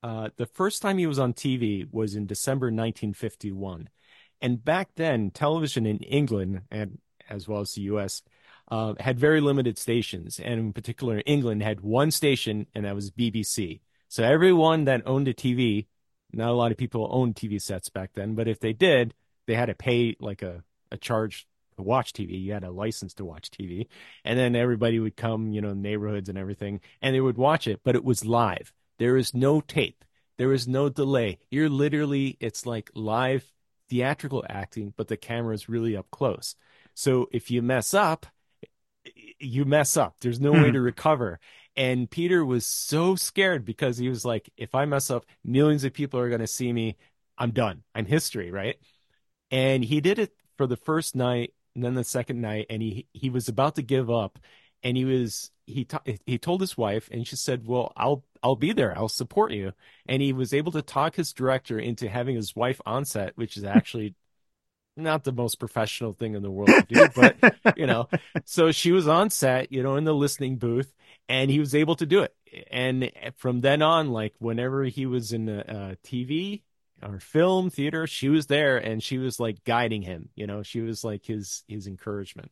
[0.02, 3.90] uh the first time he was on TV was in December 1951
[4.42, 7.00] and back then television in England and
[7.30, 8.22] as well as the US
[8.70, 10.40] uh, had very limited stations.
[10.40, 13.82] And in particular England had one station and that was BBC
[14.14, 15.88] so everyone that owned a TV
[16.32, 19.14] not a lot of people owned TV sets back then but if they did
[19.48, 22.42] they had to pay like a a charge to watch TV.
[22.42, 23.88] You had a license to watch TV.
[24.24, 27.82] And then everybody would come, you know, neighborhoods and everything, and they would watch it,
[27.84, 28.72] but it was live.
[29.00, 30.06] There is no tape.
[30.38, 31.40] There is no delay.
[31.50, 33.52] You're literally, it's like live
[33.90, 36.56] theatrical acting, but the camera is really up close.
[36.94, 38.26] So if you mess up,
[39.40, 40.16] you mess up.
[40.22, 40.74] There's no way Hmm.
[40.74, 41.40] to recover.
[41.76, 45.94] And Peter was so scared because he was like, if I mess up, millions of
[45.94, 46.98] people are going to see me.
[47.38, 47.84] I'm done.
[47.96, 48.78] I'm history, right?
[49.50, 53.08] And he did it for the first night and then the second night and he
[53.14, 54.38] he was about to give up
[54.84, 58.56] and he was he t- he told his wife and she said, "Well, I'll I'll
[58.56, 58.98] be there.
[58.98, 59.74] I'll support you."
[60.08, 63.58] And he was able to talk his director into having his wife on set, which
[63.58, 64.16] is actually
[64.96, 67.36] not the most professional thing in the world to do, but
[67.78, 68.08] you know,
[68.46, 70.94] so she was on set, you know, in the listening booth,
[71.28, 72.36] and he was able to do it.
[72.70, 76.64] And from then on, like whenever he was in a, a TV
[77.02, 80.30] or film theater, she was there, and she was like guiding him.
[80.36, 82.52] You know, she was like his his encouragement.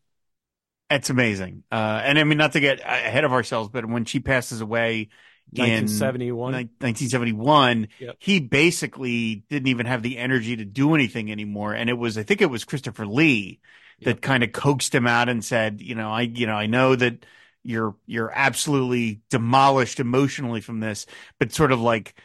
[0.90, 1.64] It's amazing.
[1.72, 5.08] Uh, and I mean, not to get ahead of ourselves, but when she passes away
[5.52, 6.54] 1971.
[6.56, 8.16] in 1971, Yep.
[8.20, 11.74] he basically didn't even have the energy to do anything anymore.
[11.74, 13.60] And it was, I think it was Christopher Lee
[14.04, 14.22] that Yep.
[14.22, 17.26] kind of coaxed him out and said, you know, I, you know, I know that
[17.64, 21.06] you're, you're absolutely demolished emotionally from this,
[21.40, 22.16] but sort of like,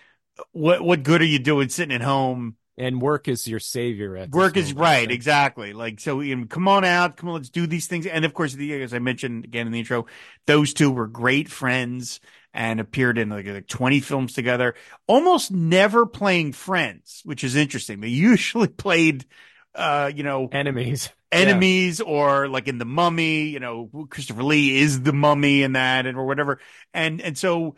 [0.53, 2.57] what, what good are you doing sitting at home?
[2.79, 4.17] And work is your savior.
[4.17, 5.11] At Work is moment, right, right?
[5.11, 5.73] exactly.
[5.73, 8.07] Like so, you know, come on out, come on, let's do these things.
[8.07, 10.07] And of course, the as I mentioned again in the intro,
[10.47, 12.21] those two were great friends
[12.57, 14.75] and appeared in like, like twenty films together.
[15.07, 18.01] Almost never playing friends, which is interesting.
[18.01, 19.27] They usually played,
[19.75, 21.11] uh, you know, Enemies.
[21.31, 23.45] enemies or like in the Mummy.
[23.49, 26.61] You know, Christopher Lee is the Mummy in that, and or whatever.
[26.95, 27.77] And and so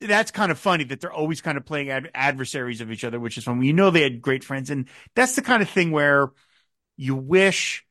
[0.00, 3.20] that's kind of funny that they're always kind of playing ad- adversaries of each other,
[3.20, 3.62] which is fun.
[3.62, 6.30] You know, they had great friends, and that's the kind of thing where
[6.96, 7.84] you wish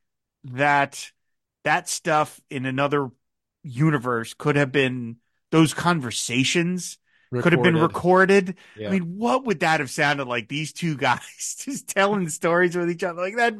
[0.44, 1.10] that
[1.64, 3.10] that stuff in another
[3.62, 5.16] universe could have been
[5.54, 6.98] those conversations
[7.32, 8.56] could have been recorded.
[8.76, 8.88] Yeah.
[8.88, 10.48] I mean, what would that have sounded like?
[10.48, 13.54] These two guys just telling stories with each other like that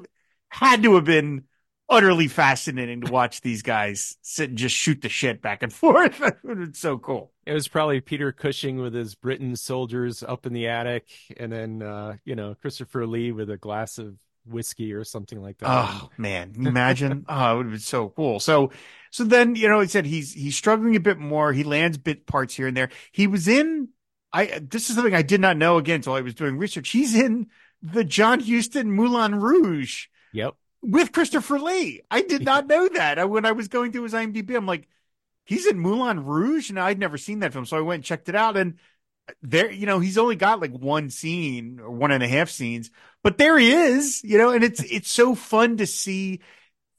[0.48, 1.44] had to have been
[1.88, 6.18] utterly fascinating to watch these guys sit and just shoot the shit back and forth.
[6.18, 7.32] That would have been so cool.
[7.46, 11.80] It was probably Peter Cushing with his Britain soldiers up in the attic, and then
[11.80, 15.68] uh, you know Christopher Lee with a glass of whiskey or something like that.
[15.70, 17.24] Oh man, imagine?
[17.28, 18.40] oh, it would have been so cool.
[18.40, 18.72] So,
[19.14, 21.52] so then you know, he said he's he's struggling a bit more.
[21.52, 22.88] He lands bit parts here and there.
[23.12, 23.90] He was in.
[24.32, 26.88] I this is something I did not know again until I was doing research.
[26.88, 27.46] He's in
[27.80, 30.56] the John Huston Moulin Rouge Yep.
[30.82, 32.00] with Christopher Lee.
[32.10, 33.20] I did not know that.
[33.20, 34.88] I, when I was going through his IMDb, I'm like,
[35.44, 38.28] he's in Moulin Rouge, and I'd never seen that film, so I went and checked
[38.28, 38.56] it out.
[38.56, 38.78] And
[39.42, 42.90] there, you know, he's only got like one scene or one and a half scenes,
[43.22, 46.40] but there he is, you know, and it's it's so fun to see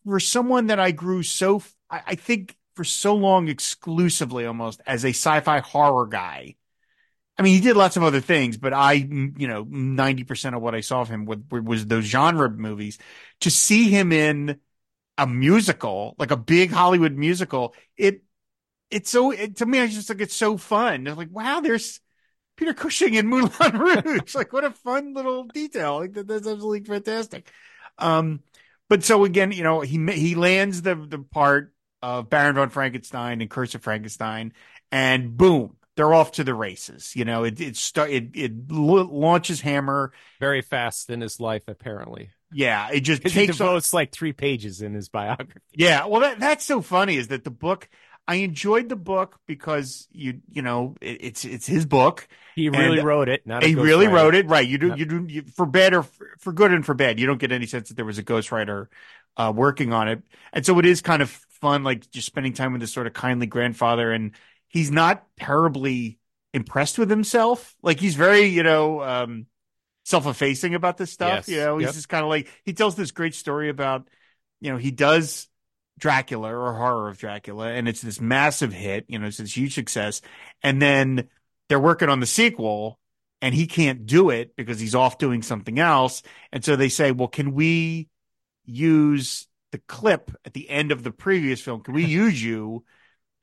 [0.06, 5.06] for someone that I grew so I, I think for so long exclusively almost as
[5.06, 6.56] a sci-fi horror guy.
[7.38, 10.76] I mean, he did lots of other things, but I, you know, 90% of what
[10.76, 12.98] I saw of him was, those genre movies.
[13.42, 14.60] To see him in
[15.18, 18.24] a musical, like a big Hollywood musical, it,
[18.92, 21.08] it's so, it, to me, I just like, it's so fun.
[21.08, 22.00] It's like, wow, there's
[22.58, 24.36] Peter Cushing in Moulin Rouge.
[24.36, 26.00] like, what a fun little detail.
[26.00, 27.52] Like, that, that's absolutely fantastic.
[27.98, 28.42] Um,
[28.90, 31.75] but so again, you know, he, he lands the, the part
[32.06, 34.54] of Baron von Frankenstein and Curse of Frankenstein
[34.92, 37.16] and boom, they're off to the races.
[37.16, 40.12] You know, it it start it it launches Hammer.
[40.40, 42.32] Very fast in his life, apparently.
[42.52, 43.76] Yeah, it just he takes off.
[43.76, 45.60] devotes like three pages in his biography.
[45.74, 47.90] Yeah, well, that that's so funny is that the book.
[48.28, 52.28] I enjoyed the book because you you know it, it's it's his book.
[52.56, 53.46] He really wrote it.
[53.46, 54.08] Not a He really ghostwriter.
[54.08, 54.68] wrote it right.
[54.68, 57.20] You do you do you, for bad or for, for good and for bad.
[57.20, 58.88] You don't get any sense that there was a ghostwriter
[59.38, 62.72] uh, working on it, and so it is kind of fun, like just spending time
[62.74, 64.12] with this sort of kindly grandfather.
[64.12, 64.32] And
[64.68, 66.20] he's not terribly
[66.54, 67.76] impressed with himself.
[67.82, 69.48] Like he's very you know um,
[70.04, 71.48] self-effacing about this stuff.
[71.48, 71.48] Yes.
[71.48, 71.94] You know, he's Yep.
[71.96, 74.08] just kind of like he tells this great story about
[74.62, 75.48] you know he does
[75.98, 79.06] Dracula or horror of Dracula, and it's this massive hit.
[79.08, 80.22] You know, it's this huge success,
[80.62, 81.30] and then
[81.70, 83.00] they're working on the sequel,
[83.42, 86.22] and he can't do it because he's off doing something else.
[86.52, 88.10] And so they say, "Well, can we
[88.66, 91.82] use the clip at the end of the previous film?
[91.82, 92.84] Can we use you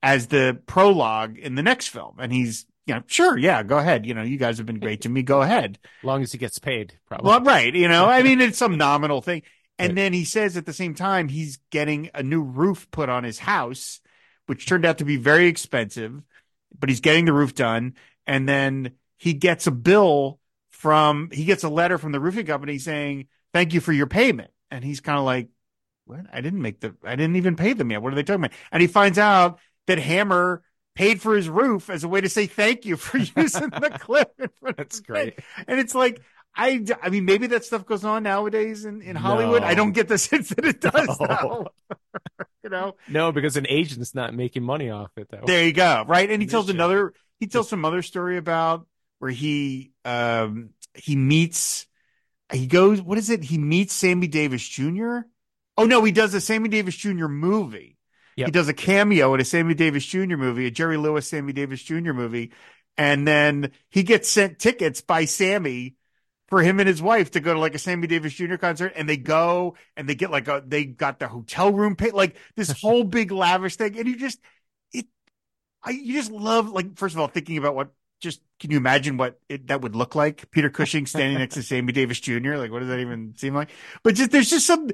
[0.03, 4.07] as the prologue in the next film?" And he's, you know, sure, yeah, go ahead.
[4.07, 5.23] You know, you guys have been great to me.
[5.23, 5.79] Go ahead.
[5.83, 7.29] As long as he gets paid, probably.
[7.29, 7.75] Well, right.
[7.75, 9.43] You know, I mean, it's some nominal thing.
[9.79, 9.97] And Right.
[9.97, 13.39] then he says at the same time, he's getting a new roof put on his
[13.39, 14.01] house,
[14.47, 16.23] which turned out to be very expensive,
[16.79, 17.95] but he's getting the roof done.
[18.27, 20.39] And then he gets a bill
[20.71, 24.51] from, he gets a letter from the roofing company saying, thank you for your payment.
[24.71, 25.49] And he's kind of like,
[26.05, 26.21] what?
[26.33, 28.03] I didn't make the, I didn't even pay them yet.
[28.03, 28.57] What are they talking about?
[28.71, 30.63] And he finds out that Hammer
[30.95, 34.33] paid for his roof as a way to say thank you for using the clip.
[34.39, 35.39] in front of That's great.
[35.67, 36.21] And it's like,
[36.55, 39.63] I, I mean, maybe that stuff goes on nowadays in, in Hollywood.
[39.63, 39.69] No.
[39.69, 41.27] I don't get the sense that it does No.
[41.27, 41.67] now.
[42.63, 42.97] you know?
[43.09, 45.45] No, because an agent's not making money off it though.
[45.47, 46.05] There you go.
[46.07, 46.31] Right.
[46.31, 46.81] And he tells Commission.
[46.81, 48.87] another, he tells some other story about
[49.19, 51.87] where he, um, he meets,
[52.53, 53.43] he goes, what is it?
[53.43, 55.21] He meets Sammy Davis Jr.
[55.77, 57.29] Oh no, he does a Sammy Davis Jr.
[57.29, 57.99] movie.
[58.37, 58.47] Yep.
[58.47, 60.37] He does a cameo in a Sammy Davis Jr.
[60.37, 62.13] movie, a Jerry Lewis Sammy Davis Jr.
[62.13, 62.53] movie.
[62.97, 65.97] And then he gets sent tickets by Sammy
[66.53, 68.57] for him and his wife to go to like a Sammy Davis Jr.
[68.57, 72.13] concert and they go and they get like a they got the hotel room paid
[72.13, 74.39] like this whole big lavish thing and you just
[74.93, 75.07] it
[75.83, 79.17] I you just love like first of all thinking about what just can you imagine
[79.17, 82.57] what it, that would look like Peter Cushing standing next to Sammy Davis Jr.
[82.57, 83.71] like what does that even seem like
[84.03, 84.91] but just there's just some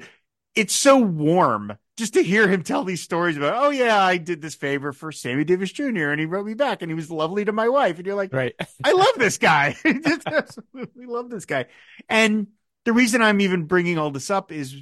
[0.55, 4.41] it's so warm just to hear him tell these stories about oh yeah I did
[4.41, 6.09] this favor for Sammy Davis Jr.
[6.09, 8.33] and he wrote me back and he was lovely to my wife and you're like
[8.33, 8.55] Right.
[8.83, 9.75] I love this guy.
[9.85, 11.65] Just absolutely love this guy.
[12.07, 12.47] And
[12.85, 14.75] the reason I'm even bringing all this up is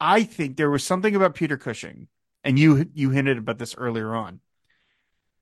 [0.00, 2.08] I think there was something about Peter Cushing,
[2.42, 4.40] and you you hinted about this earlier on,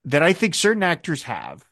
[0.05, 1.65] that I think certain actors have.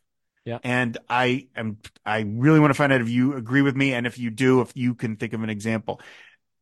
[0.44, 0.58] Yeah.
[0.62, 4.06] And I am I really want to find out if you agree with me, and
[4.06, 6.00] if you do, if you can think of an example.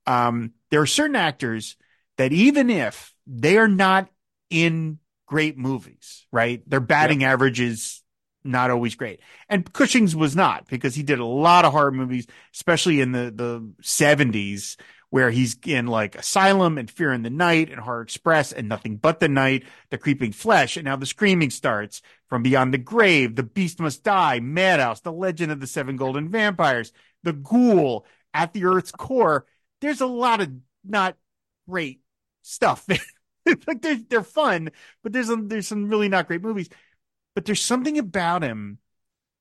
[0.07, 1.77] Um, there are certain actors
[2.17, 4.09] that even if they are not
[4.51, 6.63] in great movies, right?
[6.69, 8.03] Their batting average is
[8.45, 9.21] not always great.
[9.49, 13.33] And Cushing's was not because he did a lot of horror movies, especially in the,
[13.35, 14.77] the 70s,
[15.11, 18.97] where he's in like Asylum and Fear in the Night and Horror Express and Nothing
[18.97, 23.37] But the Night, The Creeping Flesh, and now The Screaming starts from Beyond the Grave,
[23.37, 28.53] The Beast Must Die, Madhouse, The Legend of the Seven Golden Vampires, The Ghoul, At
[28.53, 29.47] the Earth's Core.
[29.85, 30.51] There's a lot of
[30.85, 31.17] not
[31.69, 32.01] great
[32.43, 32.87] stuff.
[33.67, 34.71] like they're, they're fun,
[35.03, 36.69] but there's a, there's some really not great movies
[37.35, 38.79] but there's something about him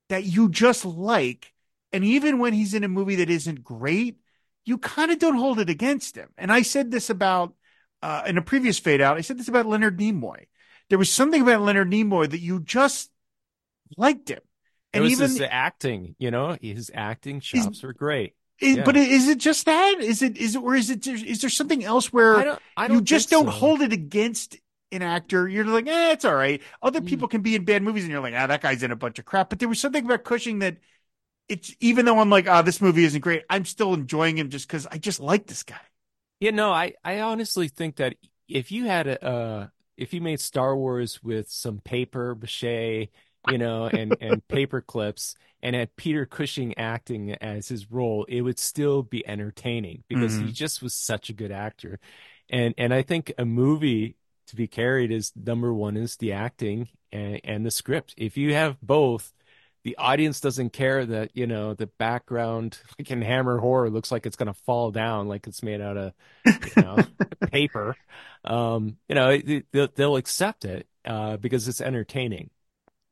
[0.10, 1.53] that you just like.
[1.91, 4.17] And even when he's in a movie that isn't great,
[4.65, 6.29] you kind of don't hold it against him.
[6.38, 7.53] And I said this about,
[8.01, 10.47] uh, in a previous fade out, I said this about Leonard Nimoy.
[10.89, 13.12] There was something about Leonard Nimoy that you just
[13.95, 14.41] liked him.
[14.91, 18.36] It And even, the acting, you know, his acting chops were great.
[18.60, 18.84] Is- yeah.
[18.84, 20.00] but is it just that?
[20.00, 22.88] Is it, is it, or is it, is there something else where I don't, I
[22.88, 23.52] don't you just don't so.
[23.52, 24.58] hold it against
[24.92, 25.48] an actor.
[25.48, 26.62] You're like, eh, it's all right.
[26.82, 27.08] Other Mm.
[27.08, 29.20] people can be in bad movies, and you're like, ah, that guy's in a bunch
[29.20, 29.50] of crap.
[29.50, 30.78] But there was something about Cushing that
[31.50, 34.68] it's even though I'm like, ah, this movie isn't great, I'm still enjoying him just
[34.68, 35.80] because I just like this guy.
[36.39, 38.16] You know, I, I honestly think that
[38.48, 43.10] if you had a, uh, if you made Star Wars with some paper mache,
[43.45, 48.41] you know, and, and paper clips and had Peter Cushing acting as his role, it
[48.41, 50.53] would still be entertaining because he Mhm.
[50.53, 51.99] just was such a good actor.
[52.49, 54.15] And, and I think a movie
[54.47, 58.13] to be carried is number one is the acting and, and the script.
[58.17, 59.34] If you have both,
[59.84, 64.25] the audience doesn't care that, you know, the background, like in Hammer Horror, looks like
[64.25, 66.13] it's going to fall down, like it's made out of,
[66.62, 67.08] you know,
[67.51, 67.97] paper.
[68.43, 69.38] Um, you know,
[69.71, 72.49] they'll, they'll accept it, uh, because it's entertaining.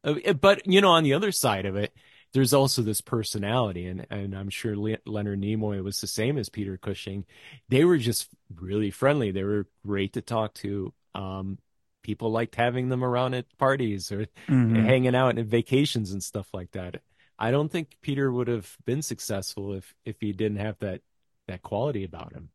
[0.03, 1.93] Uh, But, you know, on the other side of it,
[2.33, 6.47] there's also this personality, and, and I'm sure Le- Leonard Nimoy was the same as
[6.49, 7.25] Peter Cushing.
[7.67, 9.31] They were just really friendly.
[9.31, 10.93] They were great to talk to.
[11.13, 11.59] Um,
[12.03, 14.89] people liked having them around at parties or Mm-hmm.
[14.89, 17.01] hanging out and vacations and stuff like that.
[17.37, 21.01] I don't think Peter would have been successful if if he didn't have that
[21.47, 22.49] that quality about him.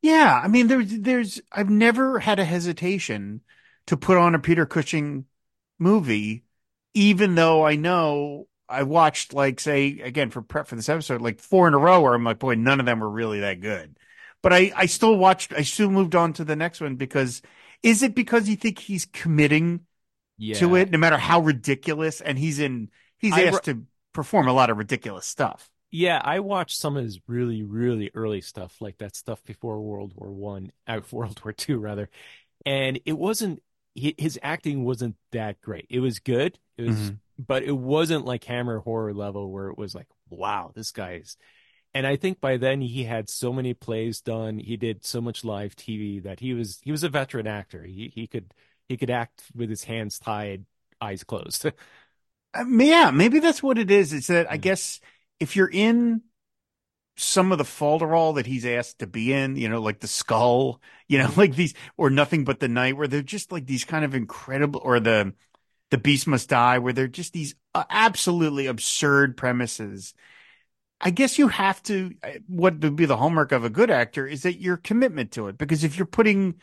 [0.00, 3.42] Yeah, I mean, there's there's I've never had a hesitation
[3.86, 5.26] to put on a Peter Cushing
[5.78, 6.44] movie,
[6.94, 11.40] even though I know I watched like say again for prep for this episode like
[11.40, 13.96] four in a row where I'm like, boy, none of them were really that good.
[14.42, 17.42] But I I still watched I still moved on to the next one because
[17.82, 19.86] is it because you think he's committing
[20.36, 20.56] Yeah.
[20.58, 24.52] to it no matter how ridiculous and he's in he's I asked to perform a
[24.52, 25.70] lot of ridiculous stuff.
[25.90, 30.14] Yeah, I watched some of his really, really early stuff, like that stuff before World
[30.16, 32.08] War One, uh, World War Two rather,
[32.66, 33.62] and it wasn't
[33.98, 35.86] hi- his acting wasn't that great.
[35.90, 37.20] It was good, it was, Mhm.
[37.38, 41.36] but it wasn't like Hammer horror level where it was like, wow, this guy's.
[41.94, 45.44] And I think by then he had so many plays done, he did so much
[45.44, 47.84] live TV that he was he was a veteran actor.
[47.84, 48.54] He he could
[48.88, 50.66] he could act with his hands tied,
[51.00, 51.66] eyes closed.
[52.54, 54.12] Uh, yeah, maybe that's what it is.
[54.12, 54.58] It's that I Mhm.
[54.58, 55.00] guess
[55.40, 56.22] if you're in
[57.22, 60.80] some of the falderall that he's asked to be in, you know, like the skull,
[61.08, 64.04] you know, like these or nothing but the night, where they're just like these kind
[64.04, 65.34] of incredible, or the
[65.90, 70.14] the beast must die, where they're just these uh, absolutely absurd premises.
[71.00, 72.12] I guess you have to.
[72.22, 75.48] uh, What would be the hallmark of a good actor is that your commitment to
[75.48, 76.56] it, because if you're putting,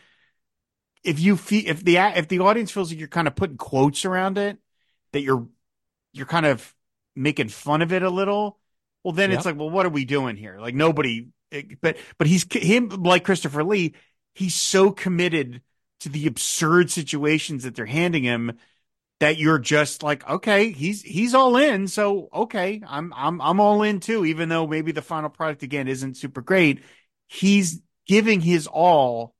[1.03, 4.05] if you feel, if the if the audience feels like you're kind of putting quotes
[4.05, 4.57] around it,
[5.13, 5.47] that you're
[6.13, 6.75] you're kind of
[7.15, 8.58] making fun of it a little,
[9.03, 10.57] well, then it's like, well, what are we doing here?
[10.59, 13.95] Like nobody, eh, but but he's him like Christopher Lee.
[14.35, 15.61] He's so committed
[16.01, 18.57] to the absurd situations that they're handing him
[19.19, 21.87] that you're just like, okay, he's he's all in.
[21.87, 25.87] So okay, I'm I'm I'm all in too, even though maybe the final product again
[25.87, 26.81] isn't super great.
[27.27, 29.35] He's giving his all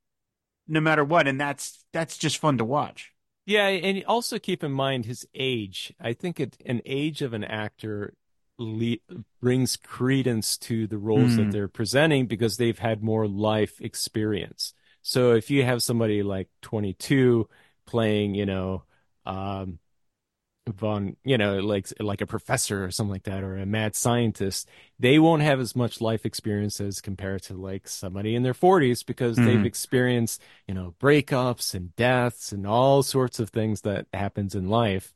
[0.68, 3.12] no matter what, and that's that's just fun to watch.
[3.46, 5.92] Yeah, and also keep in mind his age.
[6.00, 8.14] I think it, an age of an actor
[8.60, 11.36] le- brings credence to the roles mm.
[11.36, 11.50] that hmm.
[11.50, 14.74] they're presenting because they've had more life experience.
[15.02, 17.48] So if you have somebody like 22
[17.86, 18.84] playing, you know,
[19.24, 19.78] um,
[20.68, 24.68] von, you know, like like a professor or something like that, or a mad scientist,
[24.98, 29.04] they won't have as much life experience as compared to like somebody in their 40s
[29.04, 29.46] because mm-hmm.
[29.46, 34.68] they've experienced, you know, breakups and deaths and all sorts of things that happens in
[34.68, 35.14] life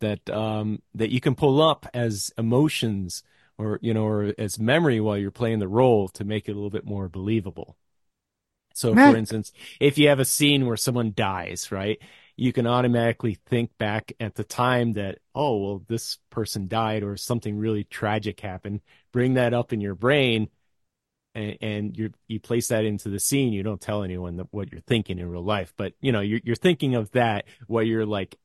[0.00, 3.22] that um that you can pull up as emotions
[3.56, 6.54] or you know or as memory while you're playing the role to make it a
[6.54, 7.76] little bit more believable.
[8.74, 11.98] So, for instance, if you have a scene where someone dies, right?
[12.38, 17.16] you can automatically think back at the time that, oh, well, this person died or
[17.16, 18.80] something really tragic happened.
[19.12, 20.48] Bring that up in your brain
[21.34, 23.52] and, and you you place that into the scene.
[23.52, 26.40] You don't tell anyone that, what you're thinking in real life, but you know, you're,
[26.44, 28.36] you're thinking of that while you're like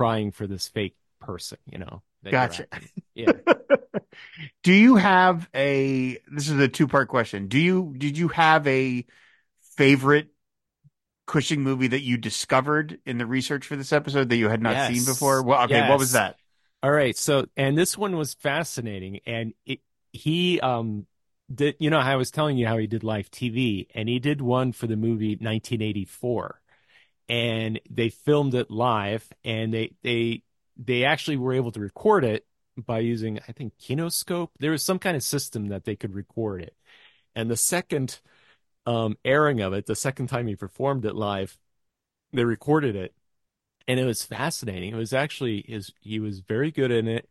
[0.00, 2.00] crying for this fake person, you know.
[2.24, 2.66] Gotcha.
[3.14, 3.32] Yeah.
[4.62, 7.48] Do you have a, this is a two part question.
[7.48, 9.04] Do you, did you have a
[9.76, 10.28] favorite
[11.26, 14.72] Cushing movie that you discovered in the research for this episode that you had not
[14.72, 14.92] yes.
[14.92, 15.42] seen before?
[15.42, 15.90] Well, okay, yes.
[15.90, 16.36] what was that?
[16.82, 19.78] All right, so and this one was fascinating, and it,
[20.12, 21.06] he um
[21.54, 24.40] did you know I was telling you how he did live TV, and he did
[24.40, 26.59] one for the movie 1984,
[27.30, 30.42] and they filmed it live, and they they
[30.76, 32.44] they actually were able to record it
[32.76, 34.48] by using I think Kinescope.
[34.58, 36.74] There was some kind of system that they could record it,
[37.36, 38.18] and the second
[38.84, 41.56] um, airing of it, the second time he performed it live,
[42.32, 43.14] they recorded it,
[43.86, 44.92] and it was fascinating.
[44.92, 45.92] It was actually his.
[46.00, 47.30] He was very good in it.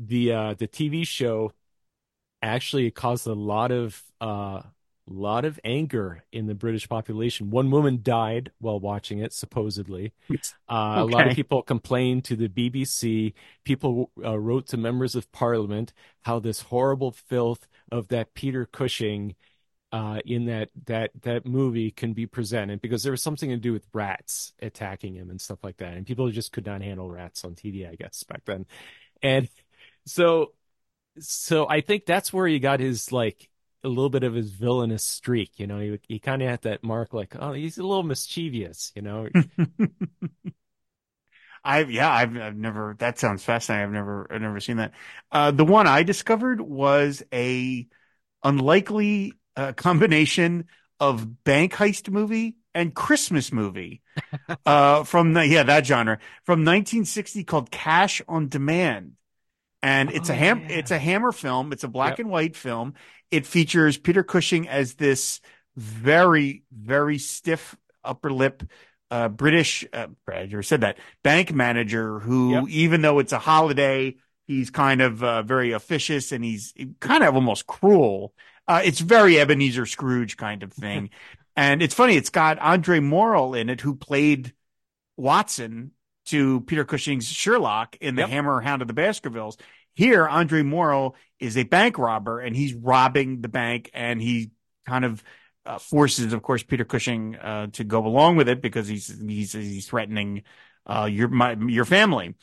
[0.00, 1.52] The uh, the TV show
[2.42, 4.62] actually caused a lot of uh,
[5.12, 7.50] lot of anger in the British population.
[7.50, 10.12] One woman died while watching it, supposedly.
[10.68, 11.12] Uh, okay.
[11.12, 13.34] A lot of people complained to the BBC.
[13.64, 15.92] People uh, wrote to members of Parliament
[16.22, 19.34] how this horrible filth of that Peter Cushing
[19.90, 23.72] uh, in that that that movie can be presented because there was something to do
[23.72, 27.44] with rats attacking him and stuff like that, and people just could not handle rats
[27.44, 28.66] on TV, I guess back then,
[29.22, 29.48] and
[30.04, 30.52] so
[31.18, 33.48] so I think that's where he got his like
[33.84, 35.78] a little bit of his villainous streak, you know.
[35.78, 39.28] He he kind of had that mark, like oh, he's a little mischievous, you know.
[41.64, 42.96] I've yeah, I've I've never.
[42.98, 43.86] That sounds fascinating.
[43.86, 44.92] I've never I've never seen that.
[45.30, 47.86] Uh, the one I discovered was a
[48.42, 50.66] unlikely a combination
[51.00, 54.02] of bank heist movie and Christmas movie
[54.66, 59.12] uh, from the, yeah that genre from 1960 called Cash on Demand,
[59.82, 60.76] and it's oh, a ham yeah.
[60.76, 61.72] it's a Hammer film.
[61.72, 62.20] It's a black yep.
[62.20, 62.94] and white film.
[63.30, 65.40] It features Peter Cushing as this
[65.76, 68.62] very very stiff upper lip
[69.10, 72.64] uh, British uh, Brad, said that bank manager who yep.
[72.68, 74.16] even though it's a holiday
[74.46, 78.34] he's kind of uh, very officious and he's kind of almost cruel
[78.68, 81.08] uh, it's very Ebenezer Scrooge kind of thing.
[81.56, 84.52] and it's funny, it's got Andre Morell in it, who played
[85.16, 85.92] Watson
[86.26, 88.30] to Peter Cushing's Sherlock in The yep.
[88.30, 89.56] Hammer Hound of the Baskervilles.
[89.94, 94.50] Here, Andre Morell is a bank robber and he's robbing the bank and he
[94.86, 95.22] kind of
[95.68, 99.52] uh, forces, of course, Peter Cushing uh, to go along with it because he's he's
[99.52, 100.42] he's threatening
[100.86, 102.34] uh, your my, your family,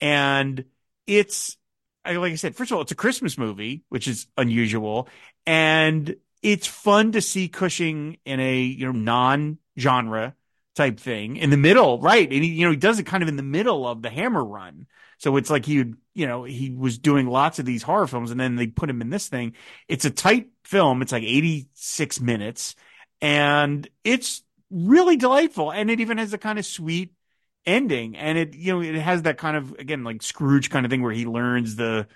[0.00, 0.64] and
[1.06, 1.56] it's
[2.04, 5.08] like I said, first of all, it's a Christmas movie, which is unusual,
[5.44, 10.36] and it's fun to see Cushing in a you know non-genre
[10.78, 12.32] type thing in the middle, right?
[12.32, 14.42] And he, you know, he does it kind of in the middle of the Hammer
[14.42, 14.86] run,
[15.18, 18.40] so it's like he, you know, he was doing lots of these horror films, and
[18.40, 19.54] then they put him in this thing.
[19.88, 22.74] It's a tight film; it's like eighty-six minutes,
[23.20, 27.12] and it's really delightful, and it even has a kind of sweet
[27.66, 30.90] ending and it you know it has that kind of again like scrooge kind of
[30.90, 32.06] thing where he learns the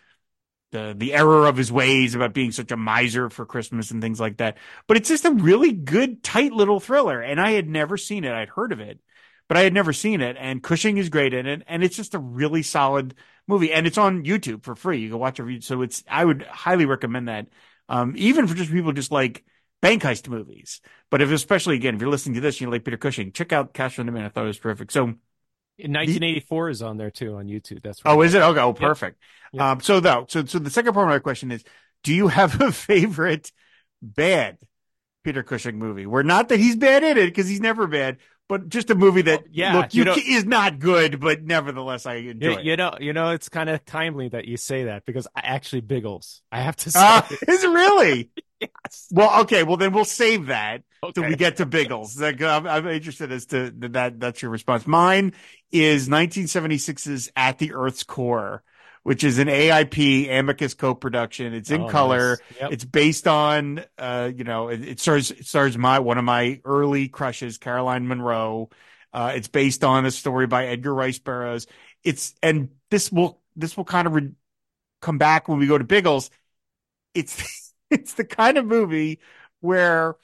[0.72, 4.20] the the error of his ways about being such a miser for christmas and things
[4.20, 4.58] like that.
[4.86, 8.32] But it's just a really good tight little thriller and i had never seen it.
[8.32, 9.00] I'd heard of it
[9.48, 12.14] but i had never seen it and cushing is great in it and it's just
[12.14, 13.14] a really solid
[13.46, 15.00] movie and it's on youtube for free.
[15.00, 17.48] You can watch it so it's i would highly recommend that
[17.88, 19.44] um, even for just people just like
[19.82, 20.80] bank heist movies.
[21.10, 23.52] But if especially again if you're listening to this and you like peter cushing check
[23.52, 24.26] out cash on demand.
[24.26, 24.90] I thought it was terrific.
[24.90, 25.14] So
[25.90, 27.82] 1984 is on there too on YouTube.
[27.82, 28.12] That's right.
[28.12, 28.42] oh, is it?
[28.42, 29.18] Okay, oh, perfect.
[29.52, 29.60] Yep.
[29.60, 29.62] Yep.
[29.62, 31.64] Um, so though, so so the second part of my question is,
[32.02, 33.50] do you have a favorite
[34.00, 34.58] bad
[35.24, 36.06] Peter Cushing movie?
[36.06, 38.18] Where not that he's bad in it because he's never bad,
[38.48, 41.42] but just a movie that Oh, yeah, look you, you know- is not good, but
[41.42, 42.64] nevertheless I enjoy You, it.
[42.64, 45.80] you know, you know, it's kind of timely that you say that because I actually
[45.82, 46.42] Biggles.
[46.50, 48.30] I have to say, Ah, is really?
[48.84, 49.08] yes.
[49.10, 49.62] Well, okay.
[49.62, 50.82] Well, then we'll save that
[51.14, 52.20] till we get to Biggles.
[52.20, 54.20] I'm, I'm interested as to that.
[54.20, 54.86] That's your response.
[54.86, 55.32] Mine
[55.70, 58.62] is 1976's At the Earth's Core,
[59.02, 61.54] which is an AIP Amicus co-production.
[61.54, 62.38] It's in Oh, color.
[62.50, 62.60] nice.
[62.60, 62.72] Yep.
[62.72, 66.60] It's based on, uh, you know, it, it stars it stars my one of my
[66.64, 68.70] early crushes, Caroline Munro.
[69.12, 71.66] Uh, it's based on a story by Edgar Rice Burroughs.
[72.04, 74.32] It's and this will this will kind of re-
[75.00, 76.30] come back when we go to Biggles.
[77.14, 79.20] It's it's the kind of movie
[79.60, 80.16] where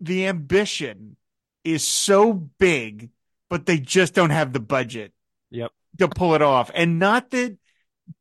[0.00, 1.16] the ambition
[1.62, 3.10] is so big,
[3.48, 5.12] but they just don't have the budget
[5.50, 5.72] Yep.
[5.98, 6.70] to pull it off.
[6.74, 7.56] And not that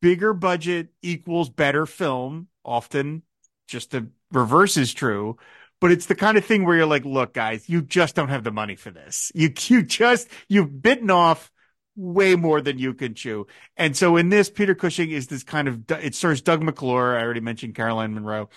[0.01, 2.47] bigger budget equals better film.
[2.63, 3.23] Often
[3.67, 5.37] just the reverse is true.
[5.81, 8.45] But it's the kind of thing where you're like, look, guys, you just don't have
[8.45, 9.31] the money for this.
[9.35, 11.51] You you just you've bitten off
[11.95, 13.47] way more than you can chew.
[13.77, 17.17] And so in this, Peter Cushing is this kind of it stars Doug McClure.
[17.17, 18.49] I already mentioned Caroline Munro.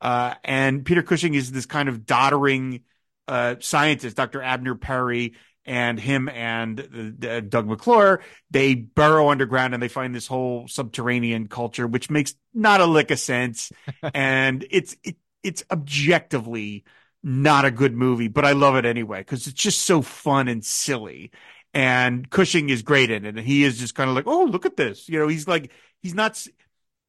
[0.00, 2.82] Uh, and Peter Cushing is this kind of doddering
[3.28, 4.42] uh, scientist, Dr.
[4.42, 8.20] Abner Perry, and him and uh, Doug McClure.
[8.50, 13.10] They burrow underground and they find this whole subterranean culture, which makes not a lick
[13.12, 13.70] of sense.
[14.14, 16.84] and it's it, it's objectively
[17.22, 20.64] not a good movie, but I love it anyway because it's just so fun and
[20.64, 21.30] silly.
[21.74, 24.66] And Cushing is great in it, and he is just kind of like, oh, look
[24.66, 25.08] at this.
[25.08, 26.46] You know, he's like, he's not,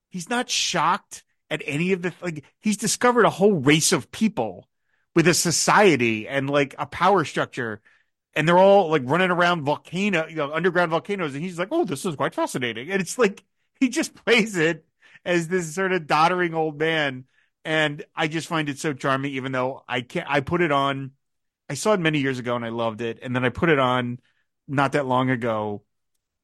[0.10, 2.46] he's not shocked at any of the like.
[2.60, 4.70] He's discovered a whole race of people
[5.16, 7.82] with a society and like a power structure,
[8.36, 11.84] and they're all like running around volcano, you know, underground volcanoes, and he's like, oh,
[11.84, 12.90] this is quite fascinating.
[12.90, 13.44] And it's like
[13.80, 14.86] he just plays it
[15.26, 17.26] as this sort of doddering old man,
[17.66, 19.34] and I just find it so charming.
[19.34, 21.12] Even though I can't, I put it on.
[21.70, 23.80] I saw it many years ago and I loved it, and then I put it
[23.80, 24.20] on
[24.68, 25.84] not that long ago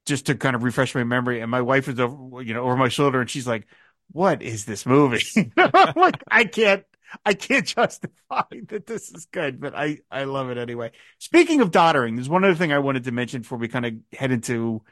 [0.06, 1.40] just to kind of refresh my memory.
[1.40, 3.66] And my wife is over, you know, over my shoulder, and she's like,
[4.12, 5.24] "What is this movie?"
[5.56, 6.84] Like, I can't,
[7.24, 10.92] I can't justify that this is good, but I, I love it anyway.
[11.18, 13.94] Speaking of doddering, there's one other thing I wanted to mention before we kind of
[14.12, 14.82] head into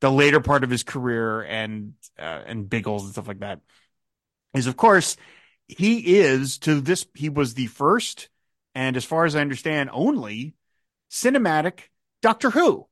[0.00, 3.60] the later part of his career and uh, and Biggles and stuff like that.
[4.54, 5.16] Is of course
[5.66, 8.28] he is to this he was the first
[8.74, 10.54] and as far as I understand only
[11.10, 11.80] cinematic
[12.22, 12.86] Doctor Who.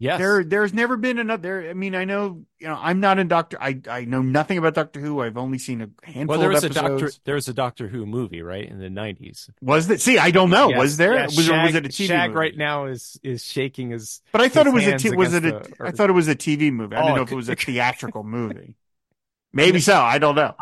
[0.00, 0.18] Yes.
[0.18, 1.70] There, there's never been another.
[1.70, 3.56] I mean, I know, you know, I'm not in Doctor.
[3.60, 5.20] I, I know nothing about Doctor Who.
[5.20, 6.68] I've only seen a handful well, there of was a.
[6.68, 7.12] Doctor.
[7.24, 9.48] There was a Doctor Who movie, right, in the nineties.
[9.62, 10.00] Was that?
[10.00, 10.68] See, I don't know.
[10.70, 11.12] Yes, was there?
[11.24, 12.38] was, or was it a TV Shag movie?
[12.38, 14.20] right now is is shaking his.
[14.32, 14.90] But I thought it was a.
[14.90, 15.52] hands was it a?
[15.52, 16.96] the I thought it was a TV movie.
[16.96, 18.76] I Oh, didn't know if it was a theatrical movie.
[19.52, 19.96] Maybe so.
[19.96, 20.54] I don't know.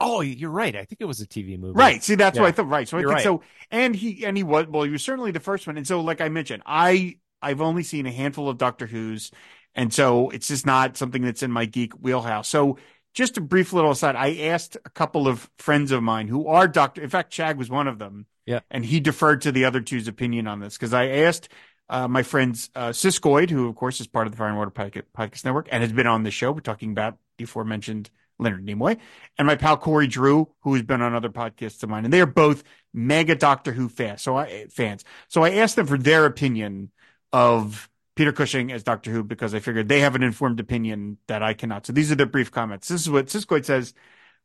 [0.00, 0.76] Oh, you're right.
[0.76, 1.72] I think it was a TV movie.
[1.74, 2.02] Right.
[2.02, 2.68] See, that's what I thought.
[2.68, 2.86] Right.
[2.86, 3.24] So I You're think right.
[3.24, 3.42] so.
[3.70, 4.82] And he and he was well.
[4.82, 5.76] He was certainly the first one.
[5.78, 9.30] And so, like I mentioned, I I've only seen a handful of Doctor Who's,
[9.74, 12.48] and so it's just not something that's in my geek wheelhouse.
[12.48, 12.78] So.
[13.12, 14.16] Just a brief little aside.
[14.16, 17.00] I asked a couple of friends of mine who are doctor.
[17.00, 18.26] In fact, Shag was one of them.
[18.44, 18.58] Yeah.
[18.72, 21.48] And he deferred to the other two's opinion on this because I asked
[21.88, 24.70] uh, my friends uh, Siskoid, who of course is part of the Fire and Water
[24.70, 26.52] Podcast, Podcast Network and has been on the show.
[26.52, 28.98] We're talking about the aforementioned Leonard Nimoy,
[29.38, 32.20] and my pal Corey Drew, who has been on other podcasts of mine, and they
[32.20, 34.22] are both mega Doctor Who fans.
[34.22, 35.04] So I fans.
[35.28, 36.90] So I asked them for their opinion
[37.34, 41.42] of Peter Cushing as Doctor Who because I figured they have an informed opinion that
[41.42, 41.84] I cannot.
[41.84, 42.86] So these are their brief comments.
[42.86, 43.92] This is what Siskoid says.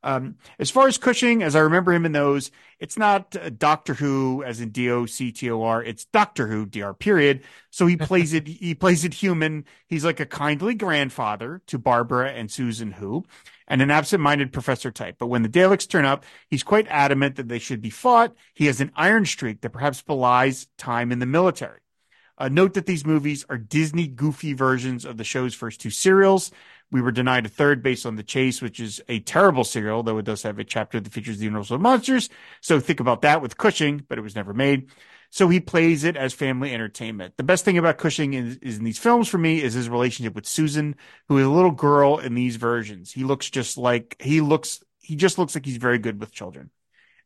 [0.02, 3.94] Um, as far as Cushing, as I remember him in those, it's not uh, Doctor
[3.94, 5.84] Who as in D O C T O R.
[5.84, 6.96] It's Doctor Who, Dr.
[6.96, 7.44] Period.
[7.70, 8.48] So he plays it.
[8.48, 9.66] He plays it human.
[9.86, 13.24] He's like a kindly grandfather to Barbara and Susan Who,
[13.68, 15.18] and an absent-minded professor type.
[15.20, 18.34] But when the Daleks turn up, he's quite adamant that they should be fought.
[18.56, 21.82] He has an iron streak that perhaps belies time in the military.
[22.40, 26.52] Uh, note that these movies are Disney goofy versions of the show's first two serials.
[26.92, 30.18] We were denied a third based on The Chase, which is a terrible serial, though
[30.18, 32.30] it does have a chapter that features the Universal Monsters.
[32.62, 34.90] So think about that with Cushing, but it was never made.
[35.30, 37.38] So he plays it as family entertainment.
[37.38, 40.34] The best thing about Cushing is, is in these films for me is his relationship
[40.34, 40.96] with Susan,
[41.28, 43.12] who is a little girl in these versions.
[43.12, 44.84] He looks just like he looks.
[44.98, 46.72] He just looks like he's very good with children.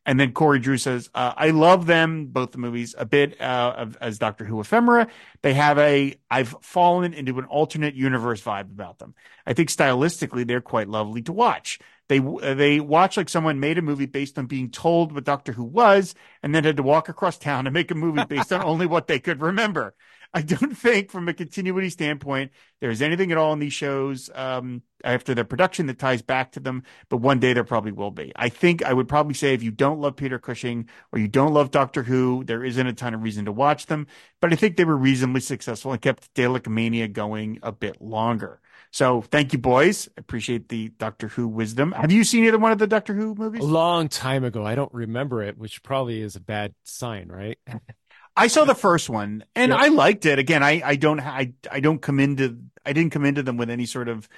[0.06, 3.74] And then Corey Drew says, uh, I love them, both the movies, a bit uh,
[3.76, 5.08] of, as Doctor Who ephemera.
[5.42, 9.14] They have a, I've fallen into an alternate universe vibe about them.
[9.46, 11.78] I think stylistically, they're quite lovely to watch.
[12.08, 15.64] They they watched like someone made a movie based on being told what Doctor Who
[15.64, 18.86] was, and then had to walk across town and make a movie based on only
[18.86, 19.94] what they could remember.
[20.34, 24.82] I don't think, from a continuity standpoint, there's anything at all in these shows um,
[25.04, 26.82] after their production that ties back to them.
[27.08, 28.32] But one day there probably will be.
[28.36, 31.54] I think I would probably say if you don't love Peter Cushing or you don't
[31.54, 34.08] love Doctor Who, there isn't a ton of reason to watch them.
[34.40, 38.60] But I think they were reasonably successful and kept Dalek Mania going a bit longer.
[38.90, 40.08] So thank you, boys.
[40.16, 41.92] Appreciate the Doctor Who wisdom.
[41.92, 43.60] Have you seen either one of the Doctor Who movies?
[43.60, 44.64] A long time ago.
[44.64, 47.58] I don't remember it, which probably is a bad sign, right?
[48.36, 49.78] I saw the first one and yep.
[49.78, 50.38] I liked it.
[50.38, 53.70] Again, I, I don't, I, I don't come into, I didn't come into them with
[53.70, 54.28] any sort of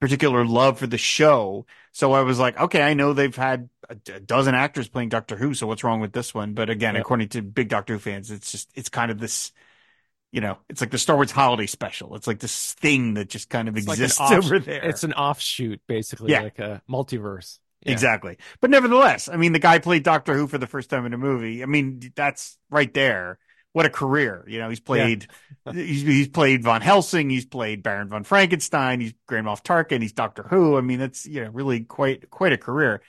[0.00, 1.66] particular love for the show.
[1.92, 5.54] So I was like, okay, I know they've had a, dozen actors playing Doctor Who.
[5.54, 6.54] So what's wrong with this one?
[6.54, 7.02] But again, yep.
[7.02, 9.52] according to big Doctor Who fans, it's just, it's kind of this,
[10.32, 12.14] you know, it's like the Star Wars holiday special.
[12.14, 14.84] It's like this thing that just kind of it's exists like over there.
[14.84, 16.42] It's an offshoot, basically, yeah.
[16.42, 17.58] like a multiverse.
[17.82, 17.92] Yeah.
[17.92, 18.38] Exactly.
[18.60, 21.18] But nevertheless, I mean, the guy played Doctor Who for the first time in a
[21.18, 21.62] movie.
[21.62, 23.38] I mean, that's right there.
[23.72, 24.44] What a career.
[24.48, 25.28] You know, he's played,
[25.64, 25.72] yeah.
[25.74, 27.30] he's, he's played Von Helsing.
[27.30, 29.00] He's played Baron von Frankenstein.
[29.00, 30.02] He's Grand Moff Tarkin.
[30.02, 30.76] He's Doctor Who.
[30.76, 33.02] I mean, that's, you know, really quite, quite a career.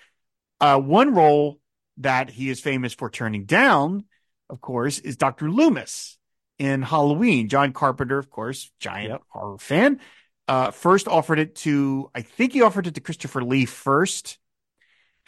[0.62, 1.60] Uh, one role
[1.98, 4.04] that he is famous for turning down,
[4.50, 5.50] of course, is Dr.
[5.50, 6.18] Loomis
[6.60, 7.50] in Halloween.
[7.50, 9.22] John Carpenter, of course, giant yep.
[9.30, 10.00] horror fan,
[10.48, 14.38] uh, first offered it to, I think he offered it to Christopher Lee first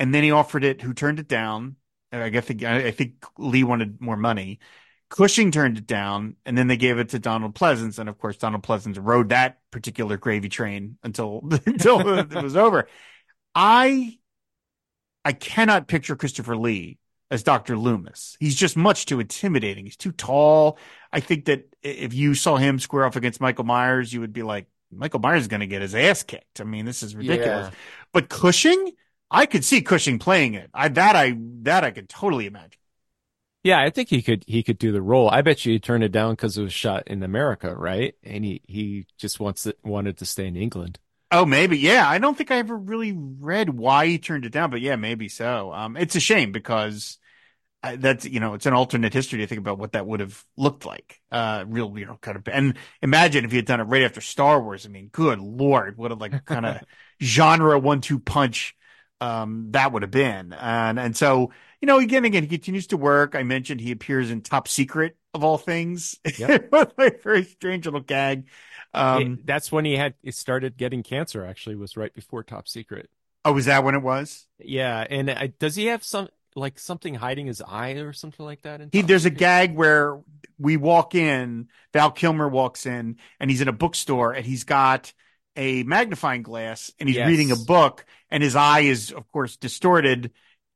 [0.02, 0.82] and then he offered it.
[0.82, 1.76] Who turned it down?
[2.12, 4.60] I guess I think Lee wanted more money.
[5.10, 8.38] Cushing turned it down, and then they gave it to Donald Pleasence, and of course
[8.38, 12.88] Donald Pleasence rode that particular gravy train until until it was over.
[13.54, 14.18] I
[15.24, 16.98] I cannot picture Christopher Lee
[17.30, 17.78] as Dr.
[17.78, 18.38] Loomis.
[18.40, 19.86] He's just much too intimidating.
[19.86, 20.80] He's too tall.
[21.14, 24.42] I think that if you saw him square off against Michael Myers, you would be
[24.42, 26.60] like, Michael Myers is going to get his ass kicked.
[26.60, 27.68] I mean, this is ridiculous.
[27.68, 27.76] Yeah.
[28.12, 28.92] But Cushing,
[29.32, 30.70] I could see Cushing playing it.
[30.74, 32.78] I that I that I could totally imagine.
[33.64, 35.30] Yeah, I think he could he could do the role.
[35.30, 38.16] I bet you he turned it down because it was shot in America, right?
[38.24, 41.00] And he he just wants it, wanted to stay in England.
[41.32, 41.78] Oh, maybe.
[41.78, 44.98] Yeah, I don't think I ever really read why he turned it down, but yeah,
[44.98, 45.72] maybe so.
[45.72, 47.20] Um, it's a shame because
[47.84, 50.44] uh, that's you know it's an alternate history to think about what that would have
[50.58, 51.22] looked like.
[51.32, 54.22] Uh, real you know kind of and imagine if he had done it right after
[54.22, 54.86] Star Wars.
[54.86, 56.82] I mean, good lord, what a like kind of
[57.22, 58.76] genre one two punch
[59.22, 60.52] um, that would have been.
[60.52, 63.36] And, and so, you know, again, again, he continues to work.
[63.36, 66.20] I mentioned he appears in Top Secret of all things.
[66.38, 66.74] Yep.
[67.24, 68.48] very strange little gag.
[68.94, 71.46] Um, it, that's when he had it started getting cancer.
[71.46, 73.10] Actually, was right before Top Secret.
[73.46, 74.48] Oh, was that when it was?
[74.60, 78.64] Yeah, and uh, does he have some like something hiding his eye or something like
[78.64, 78.82] that?
[78.92, 79.38] he, there's Secret?
[79.38, 80.20] a gag where
[80.60, 81.70] we walk in.
[81.94, 85.14] Val Kilmer walks in, and he's in a bookstore, and he's got
[85.56, 87.28] a magnifying glass and he's yes.
[87.28, 90.32] reading a book and his eye is of course distorted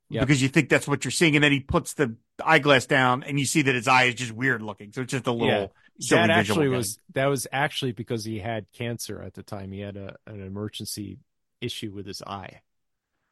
[0.09, 0.21] yep.
[0.21, 3.39] because you think that's what you're seeing and then he puts the eyeglass down and
[3.39, 6.17] you see that his eye is just weird looking so it's just a little yeah.
[6.17, 9.95] that actually was that was actually because he had cancer at the time he had
[9.95, 11.19] a, an emergency
[11.61, 12.59] issue with his eye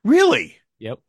[0.03, 0.99] really yep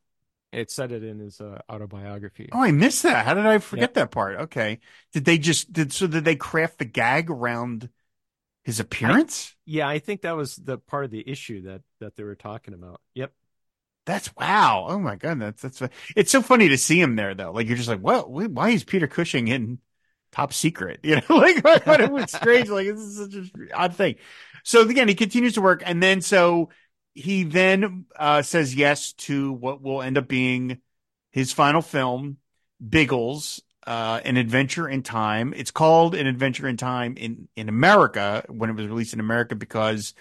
[0.55, 2.49] it said it in his uh, autobiography.
[2.53, 3.27] Oh, I missed that.
[3.27, 3.95] How did I forget yep.
[3.95, 4.37] that part?
[4.43, 4.79] Okay.
[5.13, 7.89] Did they just did so did they craft the gag around
[8.65, 9.55] his appearance?
[9.55, 12.35] I, yeah, I think that was the part of the issue that that they were
[12.35, 13.01] talking about.
[13.15, 13.33] Yep.
[14.07, 14.87] That's wow.
[14.89, 15.83] Oh my god, that's that's
[16.15, 17.53] it's so funny to see him there though.
[17.53, 19.79] Like you're just like, well, why is Peter Cushing in
[20.33, 21.01] Top Secret?
[21.05, 22.69] You know, like but it was strange.
[22.69, 24.17] Like this is such an odd thing.
[24.63, 26.71] So again, he continues to work, and then so
[27.15, 30.81] he then uh, says yes to what will end up being
[31.31, 32.39] his final film,
[32.87, 35.53] Biggles, uh, an adventure in time.
[35.55, 39.55] It's called an adventure in time in in America when it was released in America
[39.55, 40.15] because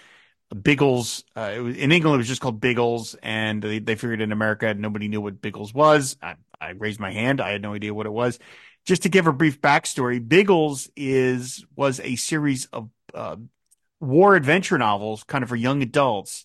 [0.62, 4.32] Biggles uh, was, in England it was just called Biggles, and they, they figured in
[4.32, 6.16] America nobody knew what Biggles was.
[6.22, 8.38] I, I raised my hand; I had no idea what it was.
[8.84, 13.36] Just to give a brief backstory, Biggles is was a series of uh,
[14.00, 16.44] war adventure novels, kind of for young adults,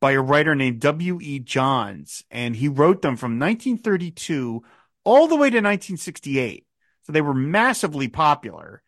[0.00, 1.18] by a writer named W.
[1.20, 1.38] E.
[1.38, 4.62] Johns, and he wrote them from 1932
[5.06, 6.66] all the way to 1968.
[7.04, 8.82] So they were massively popular.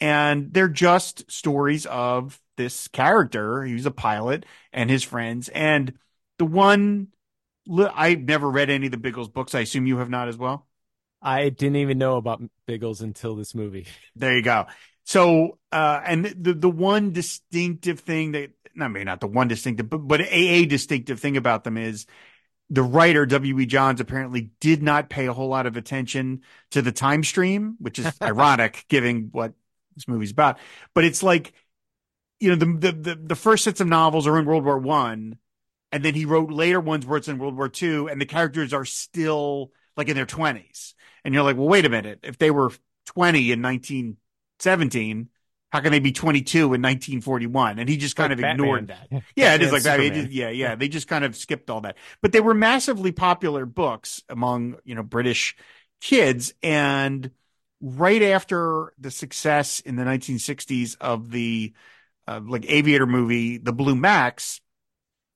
[0.00, 3.64] And they're just stories of this character.
[3.64, 5.48] He was a pilot and his friends.
[5.48, 5.94] And
[6.38, 7.08] the one,
[7.70, 9.54] I've never read any of the Biggles books.
[9.54, 10.66] I assume you have not as well.
[11.20, 13.86] I didn't even know about Biggles until this movie.
[14.16, 14.66] There you go.
[15.04, 18.50] So, uh, and the, the one distinctive thing that,
[18.80, 22.06] I mean, not the one distinctive, but, but a, a distinctive thing about them is
[22.70, 23.66] the writer W.E.
[23.66, 27.98] Johns apparently did not pay a whole lot of attention to the time stream, which
[27.98, 29.52] is ironic given what
[29.94, 30.58] this movie's about.
[30.94, 31.52] But it's like,
[32.40, 35.38] you know, the, the the the first sets of novels are in World War One,
[35.92, 38.72] and then he wrote later ones where it's in World War II, and the characters
[38.72, 40.94] are still like in their twenties,
[41.24, 42.72] and you're like, well, wait a minute, if they were
[43.06, 45.28] 20 in 1917
[45.74, 47.80] how can they be 22 in 1941?
[47.80, 49.08] And he just kind Like of ignored that.
[49.34, 49.98] Yeah, it is like that.
[49.98, 50.76] Just- yeah, yeah.
[50.76, 51.96] They just kind of skipped all that.
[52.22, 55.56] But they were massively popular books among, you know, British
[56.00, 56.54] kids.
[56.62, 57.28] And
[57.80, 61.72] right after the success in the 1960s of the
[62.28, 64.60] uh, like aviator movie, The Blue Max,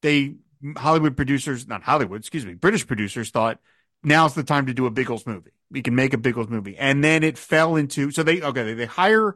[0.02, 0.36] they
[0.76, 3.58] Hollywood producers, not Hollywood, excuse me, British producers thought
[4.04, 5.50] now's the time to do a Biggles movie.
[5.68, 6.76] We can make a Biggles movie.
[6.78, 9.34] And then it fell into so they okay, they, they hire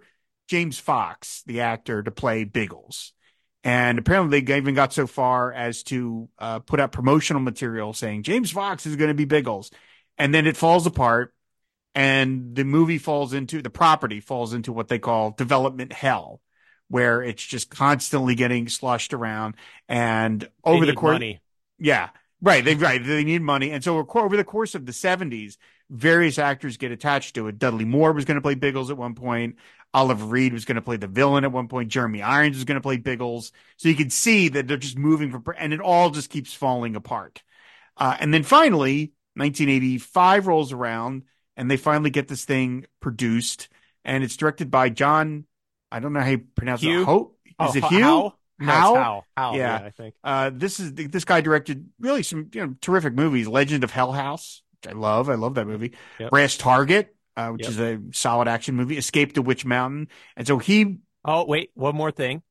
[0.48, 3.12] James Fox, the actor, to play Biggles.
[3.64, 8.24] And apparently they even got so far as to uh, put out promotional material saying
[8.24, 9.70] James Fox is going to be Biggles.
[10.18, 11.32] And then it falls apart
[11.94, 16.40] and the movie falls into the property falls into what they call development hell,
[16.88, 19.54] where it's just constantly getting sloshed around.
[19.88, 21.40] And over the course, money.
[21.78, 22.64] yeah, right.
[22.64, 23.04] They right.
[23.04, 25.58] They need money, and so over the course of the seventies,
[25.90, 27.58] various actors get attached to it.
[27.58, 29.56] Dudley Moore was going to play Biggles at one point.
[29.94, 31.90] Oliver Reed was going to play the villain at one point.
[31.90, 33.52] Jeremy Irons was going to play Biggles.
[33.76, 36.96] So you can see that they're just moving from, and it all just keeps falling
[36.96, 37.42] apart.
[37.96, 41.24] Uh, and then finally, 1985 rolls around,
[41.56, 43.68] and they finally get this thing produced,
[44.04, 45.44] and it's directed by John.
[45.90, 47.02] I don't know how you pronounce Hugh?
[47.02, 47.04] it.
[47.04, 48.02] Ho- is Oh, it Ho- Hugh?
[48.02, 48.34] How?
[48.58, 48.94] No, How?
[48.94, 49.24] How?
[49.36, 49.54] How?
[49.54, 49.80] Yeah.
[49.80, 50.14] Yeah, I think.
[50.24, 53.48] Uh, this is this guy directed really some you know terrific movies.
[53.48, 55.28] Legend of Hell House, which I love.
[55.28, 55.92] I love that movie.
[56.18, 56.30] Yep.
[56.30, 57.70] Brass Target, uh, which Yep.
[57.70, 58.96] is a solid action movie.
[58.98, 60.98] Escape to Witch Mountain, and so he.
[61.24, 62.42] Oh, wait, one more thing.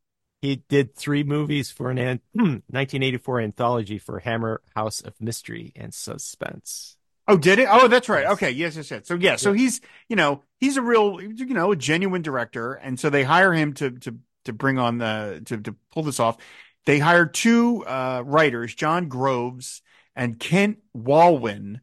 [0.41, 2.21] He did three movies for an, an
[2.69, 6.97] 1984 anthology for Hammer House of Mystery and Suspense.
[7.27, 7.67] Oh, did it?
[7.69, 8.25] Oh, that's right.
[8.25, 9.07] Okay, yes, yes, yes.
[9.07, 9.79] So yeah, so he's
[10.09, 13.73] you know he's a real you know a genuine director, and so they hire him
[13.75, 16.37] to to to bring on the to to pull this off.
[16.85, 19.81] They hired two uh, writers, John Groves
[20.15, 21.79] and Kent Walwin,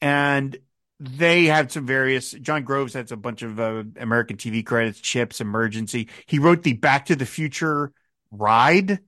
[0.00, 0.56] and
[1.00, 2.32] they had some various.
[2.32, 6.08] John Groves has a bunch of uh, American TV credits, Chips, Emergency.
[6.26, 7.92] He wrote the Back to the Future
[8.30, 9.00] ride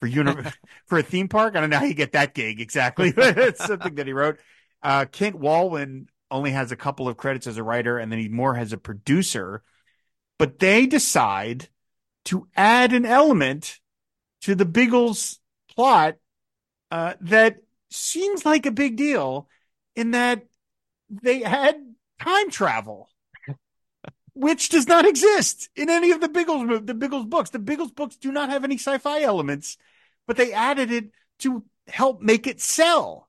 [0.00, 0.34] for uni-
[0.86, 1.56] for a theme park.
[1.56, 4.38] I don't know how you get that gig exactly, but it's something that he wrote.
[4.82, 8.28] Uh, Kent Walwin only has a couple of credits as a writer, and then he
[8.28, 9.62] more has a producer.
[10.38, 11.68] But they decide
[12.26, 13.78] to add an element
[14.42, 15.38] to the Biggles
[15.74, 16.16] plot
[16.90, 17.58] uh, that
[17.90, 19.48] seems like a big deal,
[19.94, 20.44] in that
[21.12, 21.76] they had
[22.20, 23.08] time travel,
[24.34, 27.50] which does not exist in any of the Biggles the Biggles books.
[27.50, 29.76] The Biggles books do not have any sci-fi elements,
[30.26, 31.10] but they added it
[31.40, 33.28] to help make it sell.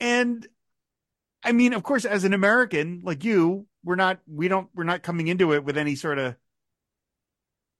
[0.00, 0.46] And
[1.44, 5.02] I mean, of course, as an American like you, we're not we don't we're not
[5.02, 6.36] coming into it with any sort of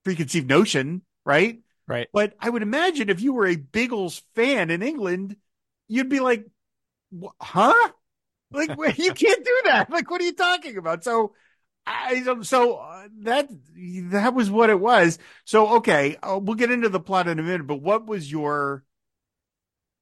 [0.05, 1.61] preconceived notion, right?
[1.87, 2.09] Right.
[2.13, 5.37] But I would imagine if you were a Biggles fan in England,
[5.89, 6.47] you'd be like,
[7.41, 7.91] "Huh?
[8.53, 9.91] Like you can't do that.
[9.91, 11.35] Like what are you talking about?" So
[11.87, 13.49] I so uh, that
[14.11, 15.19] that was what it was.
[15.45, 18.85] So okay, uh, we'll get into the plot in a minute, but what was your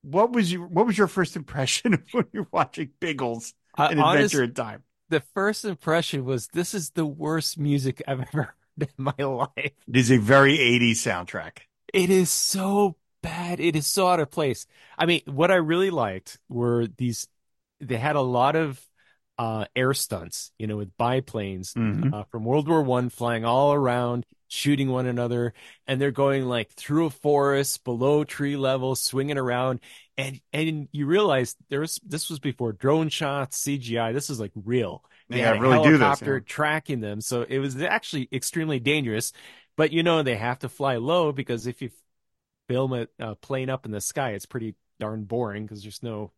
[0.02, 3.98] what was your what was your first impression of when you're watching Biggles Uh, an
[3.98, 4.82] honest- adventure in time?
[5.10, 8.42] the first impression was this is the worst music I've ever
[8.78, 9.48] heard in my life.
[9.56, 11.60] It is a very 80s soundtrack.
[11.94, 13.58] It is so bad.
[13.58, 14.66] It is so out of place.
[14.98, 17.26] I mean, what I really liked were these,
[17.80, 18.80] they had a lot of
[19.38, 22.12] uh, air stunts, you know, with biplanes Mhm.
[22.12, 25.52] uh, from World War One flying all around, shooting one another,
[25.86, 29.80] and they're going like through a forest, below tree level, swinging around,
[30.16, 34.12] and and you realize there was this was before drone shots, CGI.
[34.12, 35.04] This is like real.
[35.30, 36.40] They Yeah, had really do this, helicopter yeah.
[36.40, 39.32] tracking them, so it was actually extremely dangerous.
[39.76, 41.90] But you know they have to fly low because if you
[42.68, 46.32] film a, a plane up in the sky, it's pretty darn boring because there's no,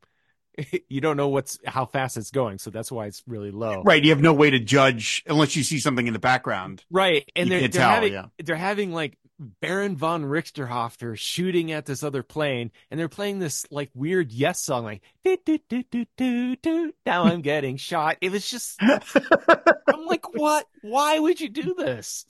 [0.89, 3.83] you don't know what's how fast it's going, so that's why it's really low.
[3.83, 4.03] Right.
[4.03, 6.85] You have no way to judge unless you see something in the background.
[6.91, 8.27] Right, and they're they're tell, having yeah.
[8.39, 13.67] they're having like Baron von Richterhoffer shooting at this other plane, and they're playing this
[13.71, 16.93] like weird yes song, like do do do do do do.
[17.07, 18.19] Now I'm getting shot.
[18.21, 20.67] It was just I'm like, what?
[20.83, 22.27] Why would you do this?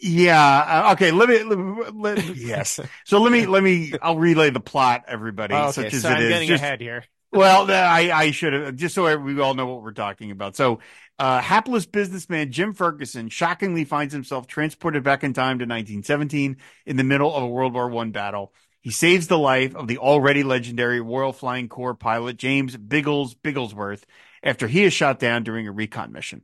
[0.00, 0.84] Yeah.
[0.88, 1.10] uh, okay.
[1.10, 2.80] Let me, let let- yes.
[3.04, 6.12] So let me, let me, I'll relay the plot, everybody, okay, such as so it
[6.12, 6.28] I'm is.
[6.28, 7.04] getting Just- ahead here.
[7.34, 10.54] Well, I, I should have, just so we all know what we're talking about.
[10.54, 10.80] So,
[11.18, 16.96] uh, hapless businessman Jim Ferguson shockingly finds himself transported back in time to 1917 in
[16.98, 18.52] the middle of a World War One battle.
[18.82, 24.02] He saves the life of the already legendary Royal Flying Corps pilot James Biggles Bigglesworth
[24.42, 26.42] after he is shot down during a recon mission.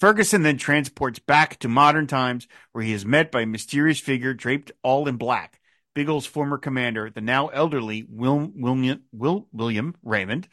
[0.00, 4.32] Ferguson then transports back to modern times where he is met by a mysterious figure
[4.32, 5.60] draped all in black.
[5.94, 10.48] Biggles' former commander, the now elderly Will, William, Will, William Raymond.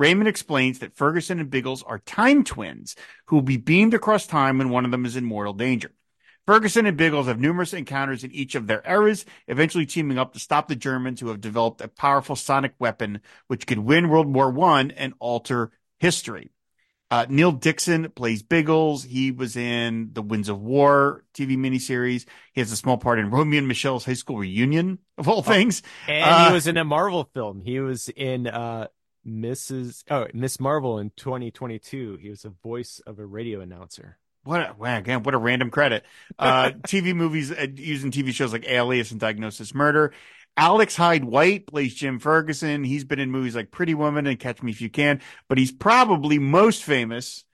[0.00, 2.96] Raymond explains that Ferguson and Biggles are time twins
[3.26, 5.92] who will be beamed across time when one of them is in mortal danger.
[6.44, 10.40] Ferguson and Biggles have numerous encounters in each of their eras, eventually teaming up to
[10.40, 14.50] stop the Germans who have developed a powerful sonic weapon which could win World War
[14.50, 15.70] One and alter
[16.00, 16.50] history.
[17.10, 19.02] Uh, Neil Dickson plays Biggles.
[19.02, 22.26] He was in the Winds of War TV miniseries.
[22.52, 25.82] He has a small part in Romy and Michelle's high school reunion, of all things.
[26.06, 27.62] Oh, and uh, he was in a Marvel film.
[27.64, 28.88] He was in uh,
[29.26, 30.04] Mrs.
[30.10, 32.18] Oh, Miss Marvel in 2022.
[32.20, 34.18] He was a voice of a radio announcer.
[34.44, 36.04] What a, wow, again, what a random credit.
[36.38, 40.12] Uh, TV movies uh, using TV shows like Alias and Diagnosis Murder.
[40.58, 42.82] Alex Hyde White plays Jim Ferguson.
[42.82, 45.70] He's been in movies like Pretty Woman and Catch Me If You Can, but he's
[45.70, 47.44] probably most famous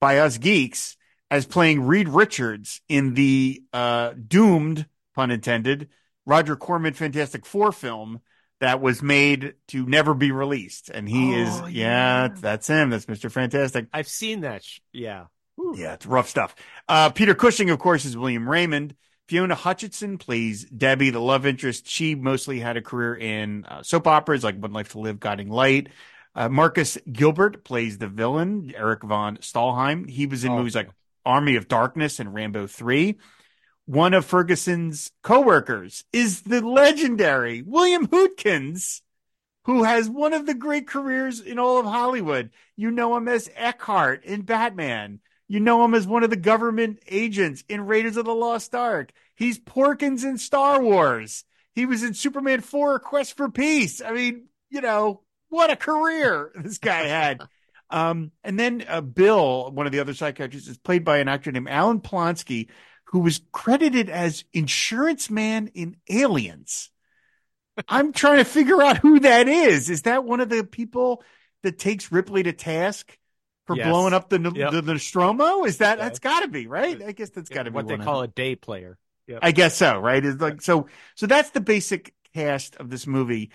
[0.00, 0.96] by us geeks
[1.32, 4.86] as playing Reed Richards in the uh, doomed,
[5.16, 5.88] pun intended,
[6.26, 8.20] Roger Corman Fantastic Four film
[8.60, 10.90] that was made to never be released.
[10.90, 12.90] And he oh, is, yeah, yeah, that's him.
[12.90, 13.32] That's Mr.
[13.32, 13.88] Fantastic.
[13.92, 14.62] I've seen that.
[14.92, 15.24] Yeah.
[15.56, 15.74] Whew.
[15.76, 16.54] Yeah, it's rough stuff.
[16.88, 18.94] Uh, Peter Cushing, of course, is William Raymond.
[19.28, 21.88] Fiona Hutchison plays Debbie, the love interest.
[21.88, 25.50] She mostly had a career in uh, soap operas like One Life to Live, Guiding
[25.50, 25.88] Light.
[26.34, 30.08] Uh, Marcus Gilbert plays the villain, Eric von Stalheim.
[30.08, 30.90] He was in oh, movies like
[31.24, 33.18] Army of Darkness and Rambo 3
[33.86, 39.02] one of Ferguson's coworkers is the legendary William Hootkins,
[39.64, 42.50] who has one of the great careers in all of Hollywood.
[42.76, 45.20] You know him as Eckhart in Batman.
[45.48, 49.12] You know him as one of the government agents in Raiders of the Lost Ark.
[49.34, 51.44] He's Porkins in Star Wars.
[51.74, 54.00] He was in Superman 4 Quest for Peace.
[54.00, 57.42] I mean, you know, what a career this guy had.
[57.90, 61.52] um, and then uh, Bill, one of the other psychiatrists, is played by an actor
[61.52, 62.68] named Alan Polonsky,
[63.06, 66.90] who was credited as insurance man in Aliens.
[67.88, 69.90] I'm trying to figure out who that is.
[69.90, 71.22] Is that one of the people
[71.62, 73.16] that takes Ripley to task
[73.66, 73.88] for yes.
[73.88, 74.72] blowing up the, yep.
[74.72, 75.64] the, Nostromo?
[75.64, 77.02] Is that that's got to be right?
[77.02, 78.98] I guess that's got to be what they call a day player.
[79.26, 79.38] Yep.
[79.42, 79.98] I guess so.
[79.98, 80.24] Right?
[80.24, 80.88] It's like so.
[81.14, 83.50] So that's the basic cast of this movie.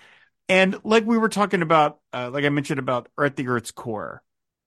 [0.48, 4.22] And like we were talking about, uh, like I mentioned about Earth, the Earth's Core,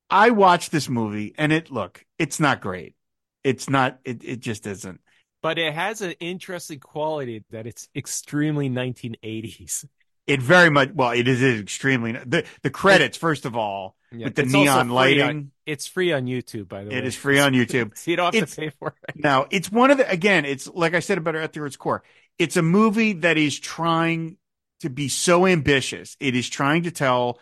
[0.10, 2.96] I watched this movie and it look, it's not great
[3.44, 5.02] it's not it, it just isn't
[5.42, 9.86] but it has an interesting quality that it's extremely 1980s
[10.28, 14.36] it very much well it is extremely the the credits first of all yeah, with
[14.36, 16.98] the neon lighting on, it's free on youtube by the way.
[16.98, 17.98] it is free on youtube.
[17.98, 19.16] So you don't have it's, to pay for it.
[19.16, 22.04] Now it's one of the again it's like i said about it at its core
[22.38, 24.38] it's a movie that is trying
[24.84, 26.18] to be so ambitious.
[26.20, 27.40] It is trying to tell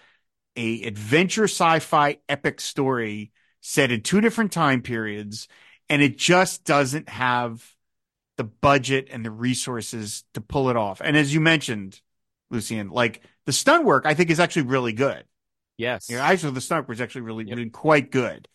[0.55, 5.47] a adventure sci-fi epic story set in two different time periods
[5.89, 7.67] and it just doesn't have
[8.37, 11.01] the budget and the resources to pull it off.
[11.03, 11.99] And as you mentioned,
[12.51, 15.23] Lucien, like the stunt work, I think is actually really good.
[15.77, 17.57] Yes, you know, actually, the stunt work is actually really, yep.
[17.57, 18.47] really quite good.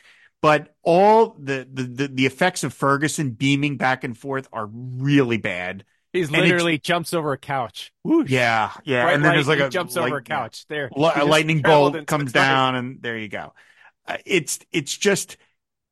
[0.43, 5.39] But all the, the, the the effects of Ferguson beaming back and forth are really
[5.39, 5.85] bad.
[6.13, 7.93] He's literally jumps over a couch.
[8.05, 8.31] Whoosh.
[8.31, 10.67] Yeah, yeah, Bright and then light, there's like a jumps over a couch.
[10.69, 13.53] There, a lightning bolt comes down, and there you go.
[14.07, 15.37] Uh, it's it's just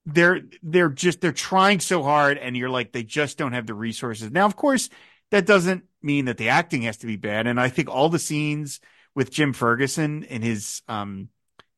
[0.06, 3.74] they're they're just they're trying so hard and you're like they just don't have the
[3.74, 4.90] resources now of course
[5.34, 7.48] that doesn't mean that the acting has to be bad.
[7.48, 8.78] And i think all the scenes
[9.14, 11.28] with jim ferguson and his um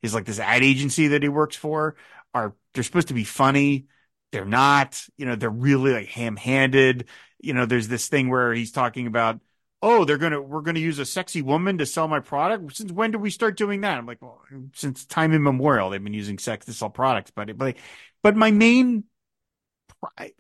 [0.02, 1.96] his like this ad agency that he works for
[2.34, 3.86] are they're supposed to be funny.
[4.30, 7.06] They're not you know they're really like ham-handed.
[7.40, 9.40] You know there's this thing where he's talking about
[9.80, 12.76] oh they're gonna we're gonna use a sexy woman to sell my product?
[12.76, 13.96] Since when did we start doing that?
[13.96, 14.42] I'm like well
[14.74, 17.32] since time immemorial they've been using sex to sell products.
[17.34, 17.76] But but
[18.22, 19.04] but my main,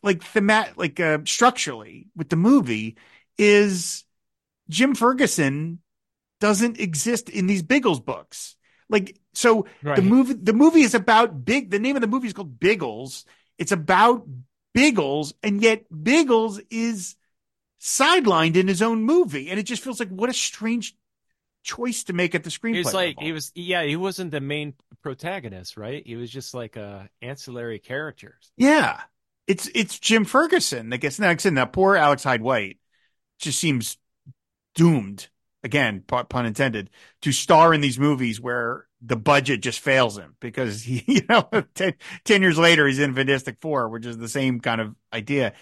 [0.02, 2.96] like themat, like uh, structurally with the movie
[3.38, 4.04] is
[4.68, 5.80] Jim Ferguson
[6.40, 8.56] doesn't exist in these Biggles books.
[8.88, 9.96] Like, so right.
[9.96, 11.70] the movie, the movie is about big.
[11.70, 13.24] The name of the movie is called Biggles.
[13.58, 14.26] It's about
[14.74, 17.16] Biggles, and yet Biggles is
[17.80, 20.96] sidelined in his own movie, and it just feels like what a strange
[21.62, 22.76] choice to make at the screenplay.
[22.76, 26.06] It's like he was, yeah, he wasn't the main protagonist, right?
[26.06, 28.38] He was just like a ancillary character.
[28.56, 29.00] Yeah,
[29.46, 32.78] it's it's Jim Ferguson that gets next, and that poor Alex Hyde White
[33.38, 33.96] just seems
[34.74, 35.28] doomed
[35.66, 36.90] again, pun intended,
[37.22, 41.48] to star in these movies where the budget just fails him because he, you know,
[41.74, 41.94] 10,
[42.24, 45.52] 10 years later he's in Fantastic Four, which is the same kind of idea.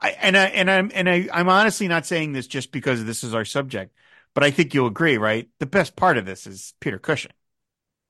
[0.00, 3.24] I, and I and I'm and I, I'm honestly not saying this just because this
[3.24, 3.96] is our subject.
[4.34, 5.48] But I think you'll agree, right?
[5.60, 7.30] The best part of this is Peter Cushing.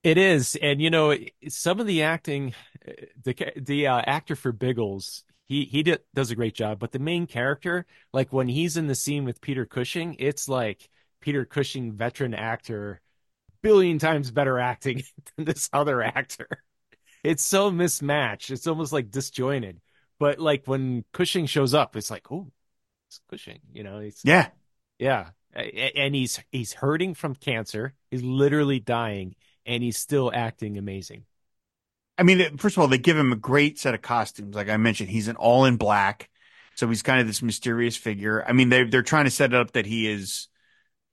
[0.05, 1.17] It is, and you know,
[1.49, 2.55] some of the acting,
[3.23, 6.79] the the uh, actor for Biggles, he he did, does a great job.
[6.79, 10.91] But the main character, like when he's in the scene with Peter Cushing, it's like
[11.21, 13.01] Peter Cushing, veteran actor,
[13.63, 15.05] billion times better acting
[15.37, 16.49] than this other actor.
[17.25, 18.51] It's so mismatched.
[18.51, 19.81] It's almost like disjointed.
[20.19, 22.53] But like when Cushing shows up, it's like, oh,
[23.09, 23.61] it's Cushing.
[23.73, 24.49] You know, it's yeah,
[24.99, 27.95] yeah, and he's he's hurting from cancer.
[28.11, 29.37] He's literally dying,
[29.67, 31.25] and he's still acting amazing.
[32.17, 34.55] I mean, first of all, they give him a great set of costumes.
[34.55, 36.31] Like I mentioned, he's an all in black.
[36.77, 38.45] So he's kind of this mysterious figure.
[38.47, 40.49] I mean, they they're trying to set it up that he is,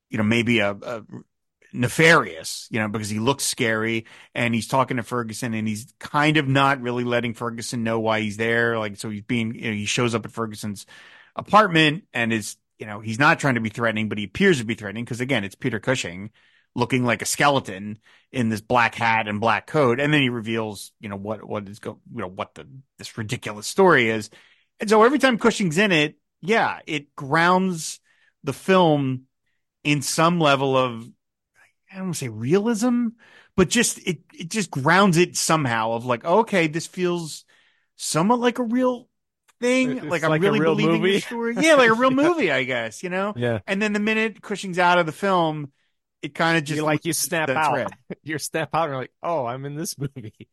[0.09, 1.03] you know, maybe a, a
[1.73, 6.37] nefarious, you know, because he looks scary and he's talking to Ferguson and he's kind
[6.37, 8.77] of not really letting Ferguson know why he's there.
[8.77, 10.85] Like, so he's being, you know, he shows up at Ferguson's
[11.35, 14.65] apartment and is, you know, he's not trying to be threatening, but he appears to
[14.65, 16.31] be threatening because again, it's Peter Cushing
[16.75, 17.99] looking like a skeleton
[18.31, 19.99] in this black hat and black coat.
[19.99, 22.67] And then he reveals, you know, what, what is go, you know, what the,
[22.97, 24.29] this ridiculous story is.
[24.79, 27.99] And so every time Cushing's in it, yeah, it grounds
[28.43, 29.23] the film
[29.83, 31.07] in some level of,
[31.91, 33.07] I don't want to say realism,
[33.55, 37.43] but just, it, it just grounds it somehow of like, okay, this feels
[37.97, 39.09] somewhat like a real
[39.59, 39.97] thing.
[39.97, 41.11] It's like I'm like really real believing movie.
[41.11, 41.55] the story.
[41.59, 42.15] Yeah, like a real Yeah.
[42.29, 43.33] movie, I guess, you know?
[43.35, 45.71] Yeah, And then the minute Cushing's out of the film,
[46.21, 47.73] it kind of just you like you snap out.
[47.73, 47.89] thread.
[48.23, 50.47] you snap out, and you're like, oh, I'm in this movie.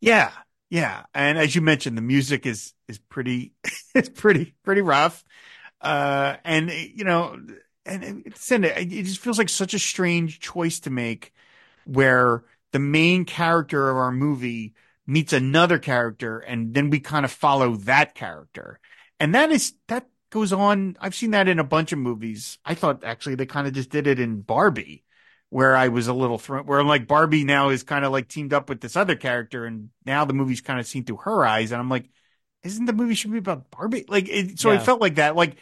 [0.00, 0.32] Yeah,
[0.70, 1.04] yeah.
[1.14, 3.52] And as you mentioned, the music is is pretty
[3.94, 5.24] it's pretty pretty rough.
[5.80, 7.38] Uh, and you know,
[7.86, 8.76] and it's in it.
[8.76, 11.32] It just feels like such a strange choice to make,
[11.84, 14.74] where the main character of our movie
[15.06, 18.80] meets another character, and then we kind of follow that character,
[19.20, 20.96] and that is that goes on.
[21.00, 22.58] I've seen that in a bunch of movies.
[22.64, 25.04] I thought actually they kind of just did it in Barbie
[25.50, 28.28] where I was a little thrown, where I'm like Barbie now is kind of like
[28.28, 31.44] teamed up with this other character, and now the movie's kind of seen through her
[31.46, 32.10] eyes, and I'm like,
[32.62, 34.04] isn't the movie should be about Barbie?
[34.08, 34.76] Like, it, so Yeah.
[34.76, 35.36] it felt like that.
[35.36, 35.56] Like,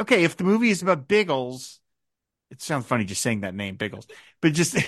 [0.00, 1.80] okay, if the movie is about Biggles,
[2.50, 4.06] it sounds funny just saying that name, Biggles,
[4.40, 4.76] but just.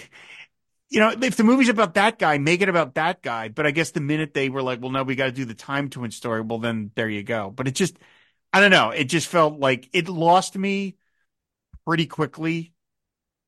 [0.91, 3.49] You know, if the movie's about that guy, make it about that guy.
[3.49, 5.55] But I guess the minute they were like, well, no, we got to do the
[5.55, 7.51] time twin story, well, then there you go.
[7.51, 7.97] But it just,
[8.55, 8.91] I don't know.
[8.91, 10.97] It just felt like it lost me
[11.85, 12.75] pretty quickly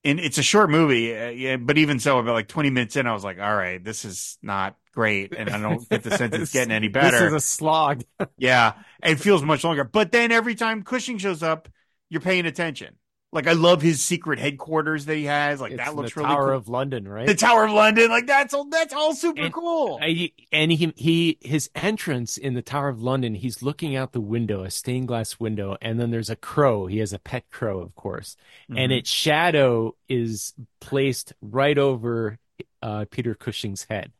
[0.07, 3.09] and it's a short movie, uh, yeah, but even so, about like 20 minutes in,
[3.09, 5.35] I was like, all right, this is not great.
[5.37, 7.19] And I don't get the sense it's getting any better.
[7.19, 8.05] This is a slog.
[8.39, 8.75] yeah.
[9.03, 9.83] It feels much longer.
[9.83, 11.69] But then every time Cushing shows up,
[12.09, 12.95] you're paying attention.
[13.37, 15.61] Like, I love his secret headquarters that he has.
[15.61, 16.59] Like, It's that looks the really Tower cool.
[16.59, 17.27] of London, right?
[17.27, 18.11] the Tower of London.
[18.11, 19.99] Like, that's all, that's all super And cool.
[20.01, 24.21] I, and he he his entrance in the Tower of London, he's looking out the
[24.21, 26.87] window, a stained glass window, and then there's a crow.
[26.87, 28.37] He has a pet crow, of course,
[28.75, 28.99] and Mhm.
[28.99, 32.39] its shadow is placed right over
[32.83, 34.13] uh, Peter Cushing's head.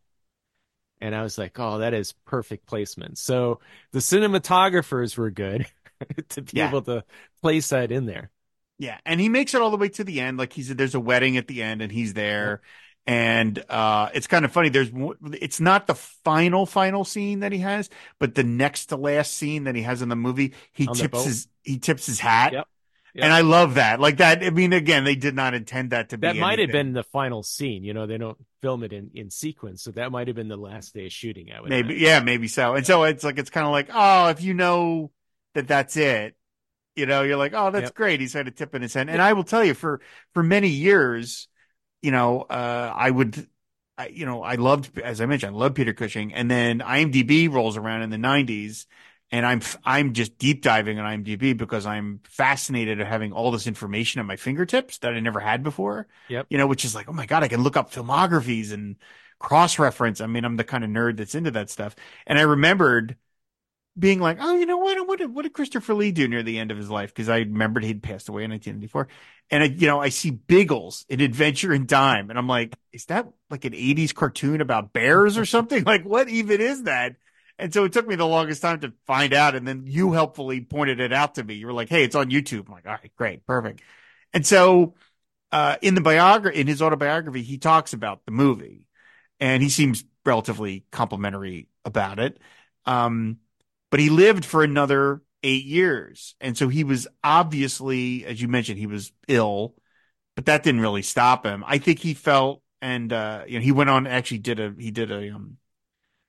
[1.01, 3.61] And I was like, "Oh, that is perfect placement." So
[3.93, 5.67] the cinematographers were good
[6.31, 6.63] to be Yeah.
[6.63, 7.05] able to
[7.43, 8.31] place that in there.
[8.79, 10.39] Yeah, and he makes it all the way to the end.
[10.39, 12.61] Like he's there's a wedding at the end, and he's there.
[13.09, 14.69] And uh, it's kind of funny.
[14.69, 14.91] There's
[15.33, 19.65] it's not the final final scene that he has, but the next to last scene
[19.65, 22.53] that he has in the movie, he On tips his he tips his hat.
[22.53, 22.67] Yep.
[23.15, 23.25] Yep.
[23.25, 23.99] And I love that.
[23.99, 24.45] Like that.
[24.45, 26.27] I mean, again, they did not intend that to be.
[26.27, 27.83] That might have been the final scene.
[27.83, 30.57] You know, they don't film it in, in sequence, so that might have been the
[30.59, 31.51] last day of shooting.
[31.51, 32.03] I would maybe, imagine.
[32.03, 32.75] yeah, maybe so.
[32.75, 35.13] And so it's like it's kind of like, oh, if you know
[35.55, 36.37] that that's it,
[36.97, 37.95] you know, you're like, oh, that's Yep.
[37.95, 38.21] great.
[38.21, 39.11] He's had a tip in his hand.
[39.11, 40.01] And I will tell you, for
[40.35, 41.49] for many years,
[42.03, 43.49] you know, uh, I would,
[43.99, 46.35] I, you know, I loved, as I mentioned, I love Peter Cushing.
[46.35, 48.87] And then IMDb rolls around in the '90s,
[49.31, 53.67] and I'm I'm just deep diving on IMDb because I'm fascinated at having all this
[53.67, 56.07] information at my fingertips that I never had before.
[56.29, 56.47] Yep.
[56.51, 58.97] You know, which is like, oh my god, I can look up filmographies and
[59.39, 60.21] cross reference.
[60.21, 61.97] I mean, I'm the kind of nerd that's into that stuff.
[62.27, 63.17] And I remembered
[63.99, 65.07] being like, oh, you know what?
[65.07, 67.15] What did, what did Christopher Lee do near the end of his life?
[67.15, 69.09] Because I remembered he'd passed away in 1994.
[69.51, 72.31] And I, you know, I see Biggles in Adventure in Time.
[72.31, 75.85] and I'm like, is that like an 80s cartoon about bears or something?
[75.87, 77.17] Like, what even is that?
[77.59, 79.55] And so it took me the longest time to find out.
[79.55, 81.55] And then you helpfully pointed it out to me.
[81.55, 82.67] You were like, hey, it's on YouTube.
[82.67, 83.81] I'm like, all right, great, perfect.
[84.35, 84.95] And so,
[85.53, 88.85] uh, in the biography, in his autobiography, he talks about the movie
[89.41, 92.39] and he seems relatively complimentary about it.
[92.85, 93.39] Um,
[93.91, 96.35] but he lived for another eight years.
[96.41, 99.75] And so he was obviously, as you mentioned, he was ill,
[100.35, 101.65] but that didn't really stop him.
[101.67, 104.91] I think he felt, and, uh, you know, he went on, actually did a, he
[104.91, 105.57] did a, um,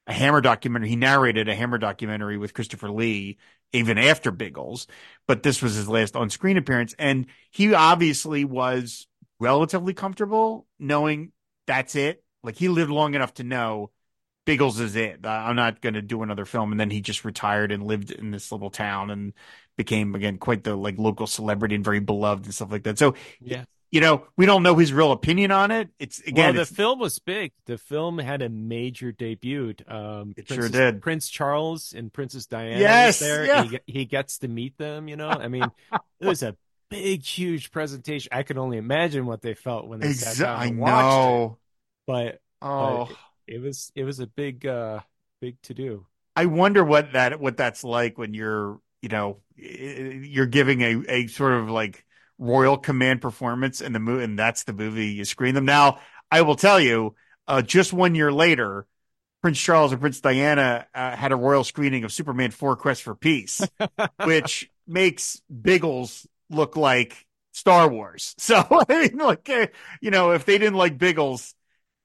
[0.05, 0.89] a Hammer documentary.
[0.89, 3.37] He narrated a Hammer documentary with Christopher Lee
[3.73, 4.87] even after Biggles,
[5.27, 6.95] but this was his last on screen appearance.
[6.97, 9.07] And he obviously was
[9.39, 11.31] relatively comfortable knowing
[11.65, 12.23] that's it.
[12.43, 13.91] Like he lived long enough to know
[14.47, 15.23] Biggles is it.
[15.25, 16.71] I'm not going to do another film.
[16.71, 19.33] And then he just retired and lived in this little town and
[19.77, 22.97] became again quite the like local celebrity and very beloved and stuff like that.
[22.97, 23.65] So Yeah.
[23.91, 25.89] you know, we don't know his real opinion on it.
[25.99, 27.51] It's again, well, the it's, film was big.
[27.67, 29.75] The film had a major debut.
[29.87, 31.01] Um, It sure did.
[31.01, 32.79] Prince Charles and Princess Diana.
[32.79, 33.45] Yes, there.
[33.45, 33.63] yeah.
[33.63, 35.07] He, he gets to meet them.
[35.07, 35.65] You know, I mean,
[36.19, 36.55] it was a
[36.89, 38.29] big, huge presentation.
[38.33, 40.93] I can only imagine what they felt when they sat exa- down I and watched
[41.17, 41.39] it.
[41.39, 41.57] know.
[42.07, 43.09] But Oh,
[43.47, 44.99] it was it was a big, uh,
[45.41, 46.05] big to do.
[46.35, 51.27] I wonder what that what that's like when you're you know you're giving a a
[51.27, 52.05] sort of like
[52.37, 55.65] royal command performance in the movie, and that's the movie you screen them.
[55.65, 55.99] Now,
[56.31, 57.15] I will tell you,
[57.47, 58.85] uh, just one year later,
[59.41, 63.15] Prince Charles and Prince Diana uh, had a royal screening of Superman 4 Quest for
[63.15, 63.61] Peace,
[64.23, 68.35] which makes Biggles look like Star Wars.
[68.39, 69.67] So, I mean, like, uh,
[70.01, 71.53] you know, if they didn't like Biggles,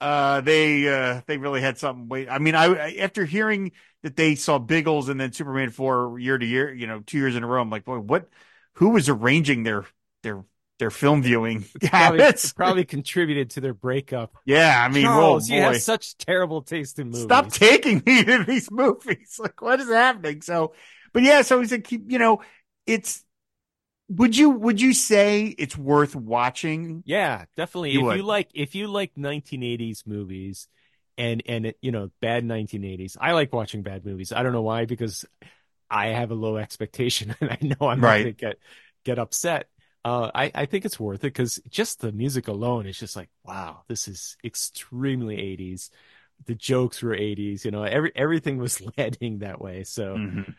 [0.03, 2.09] uh, they, uh, they really had something.
[2.09, 3.73] Wait, I mean, I, after hearing
[4.03, 7.37] that they saw Biggles and then Superman 4 year to year, you know, two years
[7.37, 8.29] in a row, I'm like, boy, what,
[8.75, 9.87] who was arranging their,
[10.23, 10.45] their,
[10.79, 12.53] their film viewing Probably, habits?
[12.53, 14.37] probably contributed to their breakup.
[14.45, 14.85] Yeah.
[14.85, 17.23] I mean, Charles, whoa, you have such terrible taste in movies.
[17.23, 19.37] Stop taking me to these movies.
[19.39, 20.43] Like, what is happening?
[20.43, 20.75] So,
[21.13, 22.43] but yeah, so he's like, you know,
[22.87, 23.25] it's,
[24.17, 27.05] would you, would you say it's worth watching?
[27.05, 27.93] Yeah, definitely.
[27.93, 28.21] You if would.
[28.21, 30.69] you like, if you like 1980s movies,
[31.19, 34.33] and and it, you know bad 1980s, I like watching bad movies.
[34.33, 35.25] I don't know why because
[35.91, 38.21] I have a low expectation and I know I'm Right.
[38.23, 38.59] going to get
[39.05, 39.69] get upset.
[40.05, 43.31] Uh, I I think it's worth it because just the music alone is just like
[43.45, 45.91] wow, this is extremely 80s.
[46.47, 47.65] The jokes were 80s.
[47.65, 49.85] You know, every everything was heading that way.
[49.85, 50.55] So Mhm.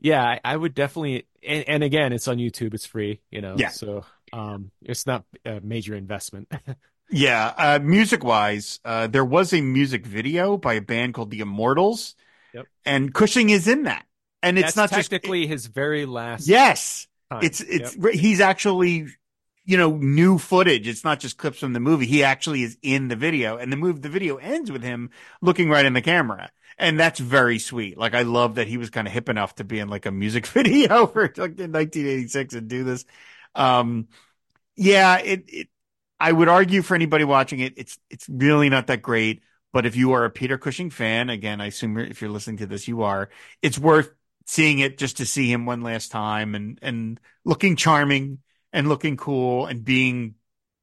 [0.00, 1.26] Yeah, I, I would definitely.
[1.46, 2.74] And, and again, it's on YouTube.
[2.74, 3.20] It's free.
[3.30, 3.68] You know, Yeah.
[3.68, 6.50] so um, it's not a major investment.
[7.08, 7.54] Yeah.
[7.56, 12.16] Uh, music wise, uh, there was a music video by a band called the Immortals.
[12.52, 12.66] Yep.
[12.84, 14.04] And Cushing is in that.
[14.42, 16.48] And it's That's not just, technically his very last.
[16.48, 17.44] yes, time.
[17.44, 18.14] it's, it's, Yep.
[18.14, 19.06] he's actually,
[19.66, 20.86] you know, new footage.
[20.86, 22.06] It's not just clips from the movie.
[22.06, 25.10] He actually is in the video and the move, the video ends with him
[25.42, 26.50] looking right in the camera.
[26.78, 27.98] And that's very sweet.
[27.98, 30.12] Like, I love that he was kind of hip enough to be in like a
[30.12, 33.04] music video for like in 1986 and do this.
[33.56, 34.06] Um,
[34.76, 35.68] yeah, it, it,
[36.20, 39.42] I would argue for anybody watching it, it's, it's really not that great.
[39.72, 42.66] But if you are a Peter Cushing fan, again, I assume if you're listening to
[42.66, 43.30] this, you are,
[43.62, 44.10] it's worth
[44.46, 48.38] seeing it just to see him one last time and, and looking charming
[48.76, 50.34] and looking cool and being,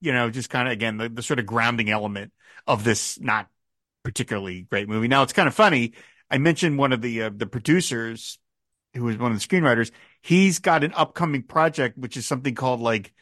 [0.02, 2.34] you know, just kind of, again, the, the sort of grounding element
[2.66, 3.48] of this not
[4.02, 5.08] particularly great movie.
[5.08, 5.94] Now it's kind of funny.
[6.30, 8.40] I mentioned one of the, uh, the producers
[8.96, 9.92] who was one of the screenwriters.
[10.24, 13.14] He's got an upcoming project, which is something called like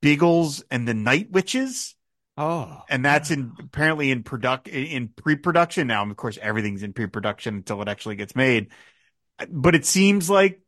[0.00, 1.94] Biggles and the Night Witches.
[2.38, 6.00] Oh, And that's in apparently in product in pre-production now.
[6.00, 8.70] And Of course, everything's in pre-production until it actually gets made.
[9.50, 10.60] But it seems like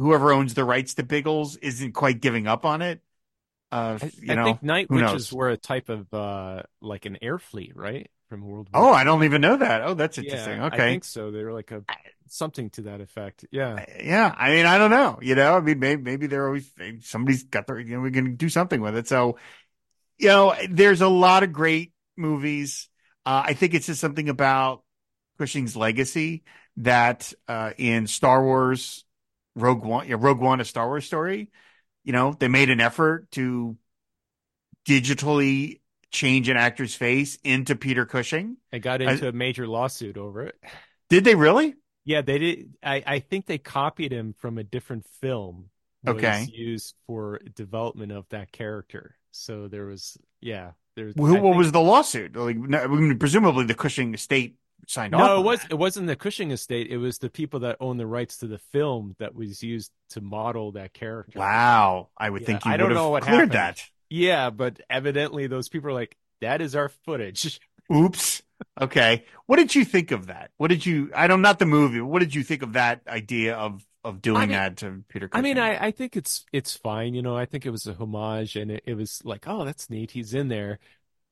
[0.00, 3.02] whoever owns the rights to Biggles isn't quite giving up on it.
[3.72, 5.32] Uh, I, you I know, think night witches knows?
[5.32, 8.10] were a type of uh like an air fleet, right?
[8.28, 8.88] From World War.
[8.88, 9.82] oh, I don't even know that.
[9.82, 10.60] Oh, that's yeah, interesting.
[10.70, 10.80] I Okay.
[10.80, 11.30] think so.
[11.30, 11.84] They were like a
[12.28, 13.44] something to that effect.
[13.50, 13.82] Yeah.
[14.00, 15.18] Yeah, I mean, I don't know.
[15.22, 17.78] You know, I mean, maybe maybe they're always maybe somebody's got their.
[17.78, 19.08] You know, we can do something with it.
[19.08, 19.38] So,
[20.18, 22.88] you know, there's a lot of great movies.
[23.26, 24.84] Uh, I think it's just something about
[25.38, 26.44] Cushing's legacy
[26.78, 29.04] that uh, in Star Wars,
[29.54, 31.50] Rogue One, yeah, Rogue One, a Star Wars story.
[32.04, 33.76] You know, they made an effort to
[34.86, 35.80] digitally
[36.10, 38.56] change an actor's face into Peter Cushing.
[38.72, 40.56] They got into a major lawsuit over it.
[41.08, 41.74] Did they really?
[42.04, 42.74] Yeah, they did.
[42.82, 45.70] I, I think they copied him from a different film.
[46.06, 46.48] Okay.
[46.52, 49.16] Used for development of that character.
[49.32, 51.14] So there was, yeah, there's.
[51.14, 52.34] Who, what think- was the lawsuit?
[52.34, 54.56] Like, no, I mean, presumably the Cushing estate
[54.86, 55.20] signed off.
[55.20, 55.72] No, it was that.
[55.72, 56.88] it wasn't the Cushing estate.
[56.88, 60.20] It was the people that own the rights to the film that was used to
[60.20, 61.38] model that character.
[61.38, 63.52] Wow, I would Yeah, think you I don't know what cleared happened.
[63.52, 63.84] that.
[64.08, 67.60] Yeah, but evidently those people are like, that is our footage.
[67.94, 68.42] Oops.
[68.80, 69.24] Okay.
[69.46, 70.50] What did you think of that?
[70.58, 71.10] What did you?
[71.14, 72.00] I don't not the movie.
[72.00, 75.28] What did you think of that idea of of doing I mean- that to Peter?
[75.32, 77.14] I mean, I, I think it's it's fine.
[77.14, 79.88] You know, I think it was a homage, and it, it was like, oh, that's
[79.90, 80.10] neat.
[80.12, 80.78] He's in there,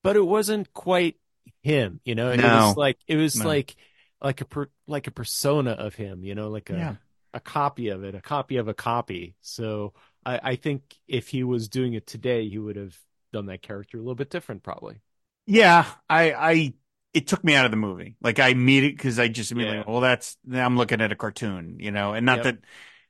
[0.02, 1.16] but it wasn't quite
[1.62, 2.00] him.
[2.04, 3.44] You know, it was like it was No.
[3.44, 3.76] like
[4.20, 6.24] like a per, like a persona of him.
[6.24, 6.96] You know, like a Yeah.
[7.34, 9.36] a copy of it, a copy of a copy.
[9.40, 9.94] So
[10.24, 12.96] I, I think if he was doing it today, he would have
[13.32, 15.00] done that character a little bit different, probably.
[15.46, 16.74] Yeah, I, I,
[17.14, 18.16] it took me out of the movie.
[18.20, 19.84] Like I meet it because I just immediately, Yeah.
[19.86, 22.44] well, that's I'm looking at a cartoon, you know, and not Yep.
[22.44, 22.58] that,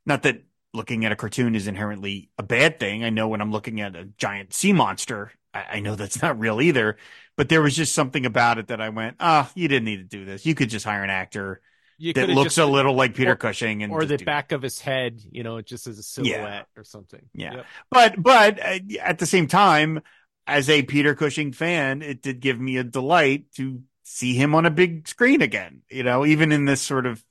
[0.06, 0.42] not that
[0.72, 3.02] looking at a cartoon is inherently a bad thing.
[3.02, 6.38] I know when I'm looking at a giant sea monster, I, I know that's not
[6.38, 6.96] real either,
[7.36, 10.04] but there was just something about it that I went, oh, you didn't need to
[10.04, 10.44] do this.
[10.46, 11.60] You could just hire an actor
[11.98, 14.62] You that looks just- a little like Peter or- Cushing and or the back of
[14.62, 17.22] his head, you know, just as a silhouette or something.
[17.34, 17.56] Yeah.
[17.56, 17.66] Yep.
[17.90, 20.00] But but uh, at the same time,
[20.46, 24.64] as a Peter Cushing fan, it did give me a delight to see him on
[24.64, 25.82] a big screen again.
[25.90, 27.22] You know, even in this sort of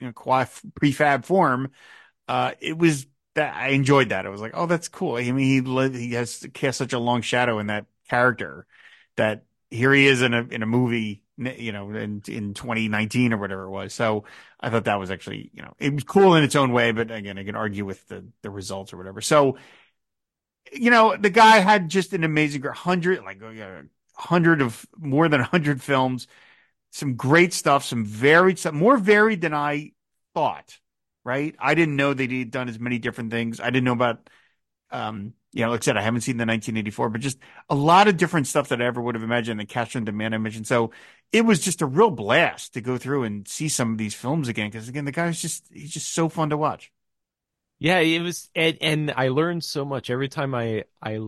[0.00, 1.70] you know prefab form,
[2.28, 4.26] uh, it was that I enjoyed that.
[4.26, 5.16] I was like, oh, that's cool.
[5.16, 8.66] I mean, he he has cast such a long shadow in that character
[9.16, 13.38] that here he is in a in a movie, you know, in in 2019 or
[13.38, 13.94] whatever it was.
[13.94, 14.24] So
[14.60, 16.92] I thought that was actually, you know, it was cool in its own way.
[16.92, 19.20] But again, I can argue with the the results or whatever.
[19.20, 19.56] So
[20.72, 23.84] you know, the guy had just an amazing hundred, like oh, a
[24.20, 26.26] hundred of more than a hundred films,
[26.92, 29.92] some great stuff, some varied stuff, more varied than I
[30.34, 30.78] thought.
[31.24, 31.54] Right?
[31.58, 33.60] I didn't know that he'd done as many different things.
[33.60, 34.28] I didn't know about,
[34.90, 37.38] um, you know, like I said, I haven't seen the 1984, but just
[37.70, 39.60] a lot of different stuff that I ever would have imagined.
[39.60, 40.92] The Cash on Demand I mentioned, so
[41.32, 44.48] it was just a real blast to go through and see some of these films
[44.48, 44.70] again.
[44.70, 46.92] Because again, the guy's just he's just so fun to watch.
[47.78, 51.20] Yeah, it was, and, and I learned so much every time I I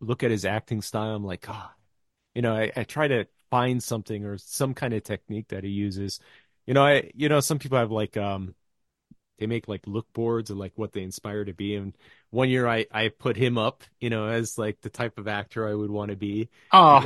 [0.00, 1.14] look at his acting style.
[1.16, 1.68] I'm like, God,
[2.34, 5.70] you know, I, I try to find something or some kind of technique that he
[5.70, 6.20] uses.
[6.66, 8.54] You know, I you know some people have like um
[9.38, 11.74] they make like look boards of like what they inspire to be.
[11.76, 11.96] And
[12.30, 15.68] one year I I put him up, you know, as like the type of actor
[15.68, 16.48] I would want to be.
[16.72, 17.02] Oh,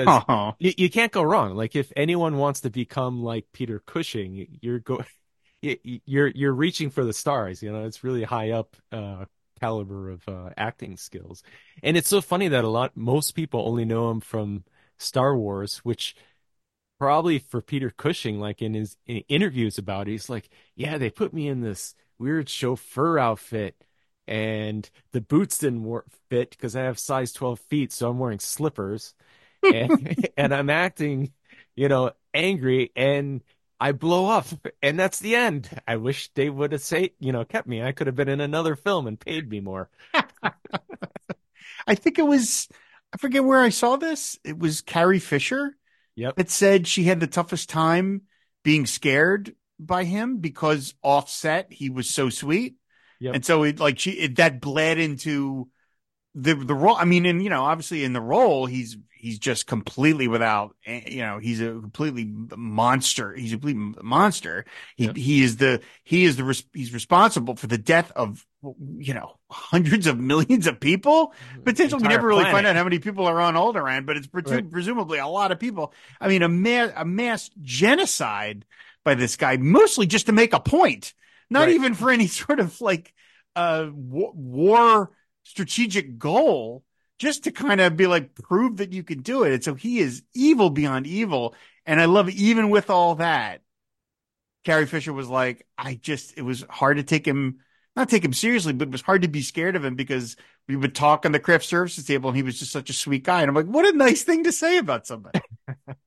[0.59, 1.55] You, you can't go wrong.
[1.57, 5.02] Like if anyone wants to become like Peter Cushing, you're go
[5.62, 7.62] you- you're you're reaching for the stars.
[7.62, 9.24] You know, it's really high up uh,
[9.61, 11.43] caliber of uh, acting skills.
[11.82, 14.65] And it's so funny that a lot most people only know him from
[14.98, 16.15] Star Wars, which
[16.98, 21.11] probably for Peter Cushing, like in his in interviews about it, he's like, yeah, they
[21.11, 23.76] put me in this weird chauffeur outfit.
[24.28, 28.38] And the boots didn't wor- fit because I have size 12 feet, so I'm wearing
[28.40, 29.14] slippers
[29.68, 29.90] and,
[30.36, 31.32] and I'm acting,
[31.76, 33.42] you know, angry and
[33.80, 34.47] I blow up
[34.82, 35.70] and that's the end.
[35.88, 37.82] I wish they would have say, you know, kept me.
[37.82, 39.90] I could have been in another film and paid me more.
[41.86, 42.68] I think it was,
[43.12, 44.38] I forget where I saw this.
[44.44, 45.76] It was Carrie Fisher
[46.16, 46.36] Yep.
[46.36, 48.22] that said she had the toughest time
[48.64, 49.55] being scared
[49.86, 52.77] by him because offset he was so sweet.
[53.20, 53.35] Yep.
[53.35, 55.69] And so it like she, it, that bled into
[56.35, 56.97] the, the role.
[56.97, 61.02] I mean, and you know, obviously in the role, he's, he's just completely without, eh,
[61.09, 62.24] you know, he's a completely
[62.57, 63.35] monster.
[63.35, 64.65] He's a complete monster.
[64.97, 65.16] He, Yep.
[65.16, 68.47] he is the, he is the, res- he's responsible for the death of,
[68.98, 71.35] you know, hundreds of millions of people
[71.65, 72.57] potentially we never really planet.
[72.57, 74.70] find out how many people are on Alderaan, but it's presu- Right.
[74.70, 75.93] presumably a lot of people.
[76.19, 78.65] I mean, a mass, a mass genocide
[79.05, 81.14] by this guy, mostly just to make a point,
[81.51, 81.70] not Right.
[81.70, 83.14] even for any sort of like
[83.56, 85.10] uh war, war
[85.44, 86.85] strategic goal,
[87.18, 89.52] just to kind of be like prove that you can do it.
[89.55, 91.55] And so he is evil beyond evil,
[91.86, 92.28] and I love.
[92.31, 93.62] Even with all that,
[94.64, 97.60] Carrie Fisher was like, I just it was hard to take him.
[97.97, 100.36] Not take him seriously, but it was hard to be scared of him because
[100.68, 103.24] we would talk on the craft services table and he was just such a sweet
[103.24, 103.40] guy.
[103.43, 105.40] And I'm like, what a nice thing to say about somebody.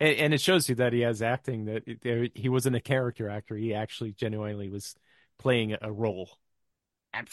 [0.00, 3.28] And, and it shows you that he has acting that it- he wasn't a character
[3.28, 3.56] actor.
[3.56, 4.94] He actually genuinely was
[5.38, 6.30] playing a role.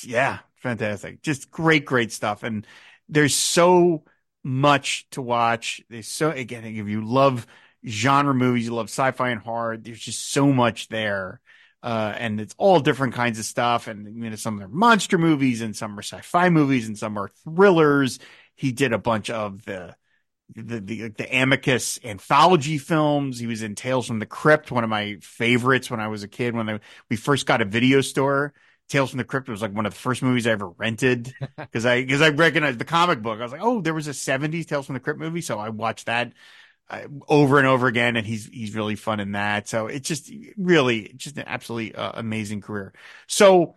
[0.04, 1.22] Yeah, fantastic.
[1.22, 2.44] Just great, great stuff.
[2.44, 2.68] And
[3.10, 4.04] there's so
[4.44, 5.82] much to watch.
[5.90, 7.48] There's so, again, if you love
[7.86, 11.42] genre movies, you love sci-fi and horror, there's just so much there.
[11.84, 13.88] Uh, and it's all different kinds of stuff.
[13.88, 17.32] And you know, some are monster movies and some are sci-fi movies and some are
[17.44, 18.20] thrillers.
[18.56, 19.96] He did a bunch of the,
[20.56, 23.40] the, the, the Amicus anthology films.
[23.40, 26.28] He was in Tales from the Crypt, one of my favorites when I was a
[26.28, 26.80] kid, when I,
[27.10, 28.54] we first got a video store.
[28.90, 31.86] Tales from the Crypt was like one of the first movies I ever rented because
[31.86, 33.40] I because I recognized the comic book.
[33.40, 35.70] I was like, oh, there was a '70s Tales from the Crypt movie, so I
[35.70, 36.34] watched that
[36.90, 39.70] uh, over and over again, and he's he's really fun in that.
[39.70, 42.94] So it's just really just an absolutely uh, amazing career.
[43.28, 43.76] So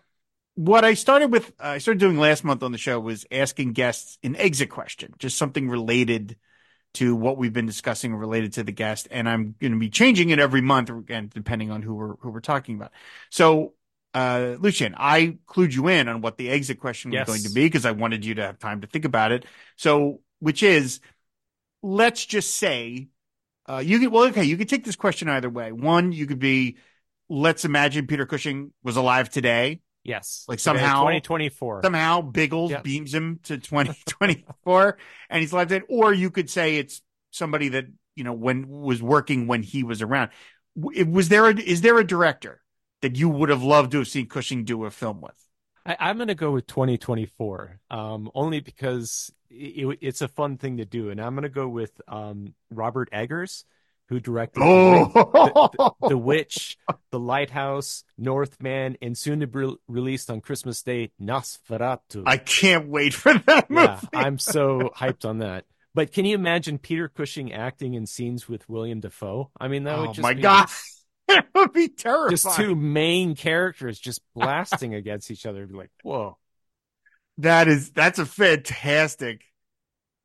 [0.56, 3.72] what I started with, uh, I started doing last month on the show was asking
[3.72, 6.36] guests an exit question, just something related
[6.94, 10.30] to what we've been discussing related to the guest, and I'm going to be changing
[10.30, 12.92] it every month again, depending on who we're who we're talking about.
[13.30, 13.74] So
[14.14, 17.66] uh, Lucien, I clued you in on what the exit question was going to be
[17.66, 19.44] because I wanted you to have time to think about it.
[19.76, 21.00] So, which is,
[21.82, 23.08] let's just say,
[23.68, 25.72] uh, you can, well, okay, you could take this question either way.
[25.72, 26.76] One, you could be,
[27.28, 29.80] let's imagine Peter Cushing was alive today.
[30.04, 30.44] Yes.
[30.46, 31.80] Like somehow- 2024.
[31.82, 32.84] Somehow Biggles Yep.
[32.84, 34.98] beams him to 2024
[35.30, 35.84] and he's alive today.
[35.88, 40.02] Or you could say it's somebody that, you know, when was working when he was
[40.02, 40.30] around.
[40.76, 42.60] Was there a, is there a director
[43.00, 45.34] that you would have loved to have seen Cushing do a film with?
[45.86, 50.78] I, I'm going to go with 2024, um, only because it, it's a fun thing
[50.78, 53.64] to do, and I'm going to go with um, Robert Eggers,
[54.08, 55.70] who directed Oh, the,
[56.00, 56.76] the, the Witch,
[57.10, 62.22] The Lighthouse, Northman, and soon to be released on Christmas Day, Nosferatu.
[62.26, 63.86] I can't wait for that movie.
[63.86, 65.64] yeah, I'm so hyped on that.
[65.94, 69.50] But can you imagine Peter Cushing acting in scenes with William Dafoe?
[69.60, 70.68] I mean, that would oh just my be god,
[71.28, 72.30] it would be terrifying.
[72.30, 75.66] just two main characters just blasting against each other.
[75.70, 76.36] Like, whoa.
[77.38, 79.42] That is that's a fantastic.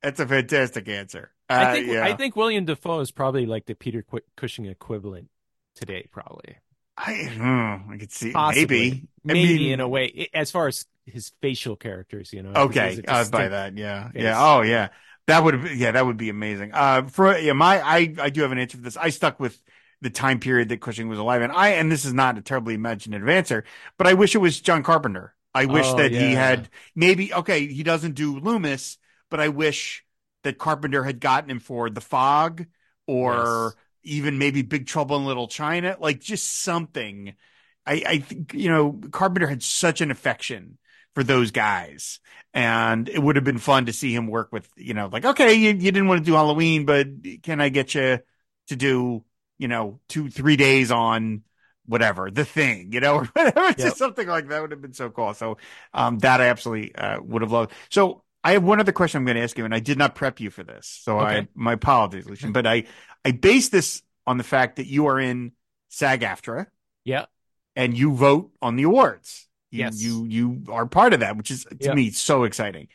[0.02, 1.30] That's a fantastic answer.
[1.50, 2.00] Uh, I think yeah.
[2.00, 4.04] I think William Dafoe is probably like the Peter
[4.36, 5.28] Cushing equivalent
[5.74, 6.58] today, probably.
[6.96, 8.68] I, hmm, I could see Possibly.
[8.68, 12.56] maybe I Maybe mean, in a way, as far as his facial characters, you know.
[12.56, 13.76] Okay, a I'd buy that.
[13.76, 14.24] Yeah, face.
[14.24, 14.34] yeah.
[14.38, 14.88] Oh, yeah.
[15.26, 15.74] That would have.
[15.76, 16.72] Yeah, that would be amazing.
[16.74, 18.96] Uh, for yeah, my I I do have an answer for this.
[18.96, 19.60] I stuck with
[20.00, 22.74] the time period that Cushing was alive, and I and this is not a terribly
[22.74, 23.64] imaginative answer,
[23.96, 25.34] but I wish it was John Carpenter.
[25.54, 27.66] I wish Oh, that he had maybe okay.
[27.66, 28.98] He doesn't do Loomis,
[29.30, 30.04] but I wish
[30.42, 32.66] that Carpenter had gotten him for The Fog
[33.06, 37.34] or even maybe Big Trouble in Little China, like just something.
[37.86, 40.78] I, I think you know Carpenter had such an affection
[41.14, 42.20] for those guys,
[42.54, 45.54] and it would have been fun to see him work with you know like okay
[45.54, 47.08] you, you didn't want to do Halloween, but
[47.42, 48.20] can I get you
[48.68, 49.24] to do
[49.58, 51.42] you know two three days on
[51.86, 53.78] whatever the thing you know or whatever Yep.
[53.78, 55.34] just something like that would have been so cool.
[55.34, 55.56] So
[55.92, 57.72] um that I absolutely uh, would have loved.
[57.90, 60.14] So I have one other question I'm going to ask you, and I did not
[60.14, 62.84] prep you for this, so I my apologies, Lucien, but I
[63.24, 65.52] I base this on the fact that you are in
[65.88, 66.66] SAG-AFTRA
[67.04, 67.26] Yeah.
[67.76, 69.46] and you vote on the awards.
[69.70, 70.02] You, Yes.
[70.02, 71.94] you you are part of that, which is to Yeah.
[71.94, 72.88] me so exciting.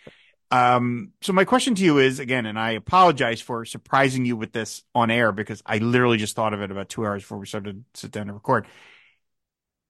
[0.52, 4.52] Um, so my question to you is again, and I apologize for surprising you with
[4.52, 7.46] this on air because I literally just thought of it about two hours before we
[7.46, 8.68] started to sit down and record.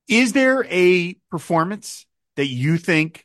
[0.08, 2.06] Is there a performance
[2.36, 3.25] that you think?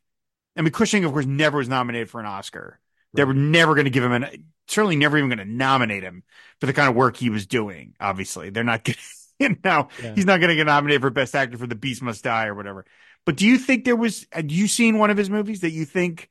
[0.60, 2.78] I mean, Cushing, of course, never was nominated for an Oscar.
[3.14, 6.22] They were never going to give him an, certainly never even going to nominate him
[6.60, 7.94] for the kind of work he was doing.
[7.98, 8.94] Obviously, they're not going
[9.40, 10.12] to, you know, Yeah.
[10.14, 12.54] he's not going to get nominated for Best Actor for The Beast Must Die or
[12.54, 12.84] whatever.
[13.24, 15.86] But do you think there was, had you seen one of his movies that you
[15.86, 16.28] think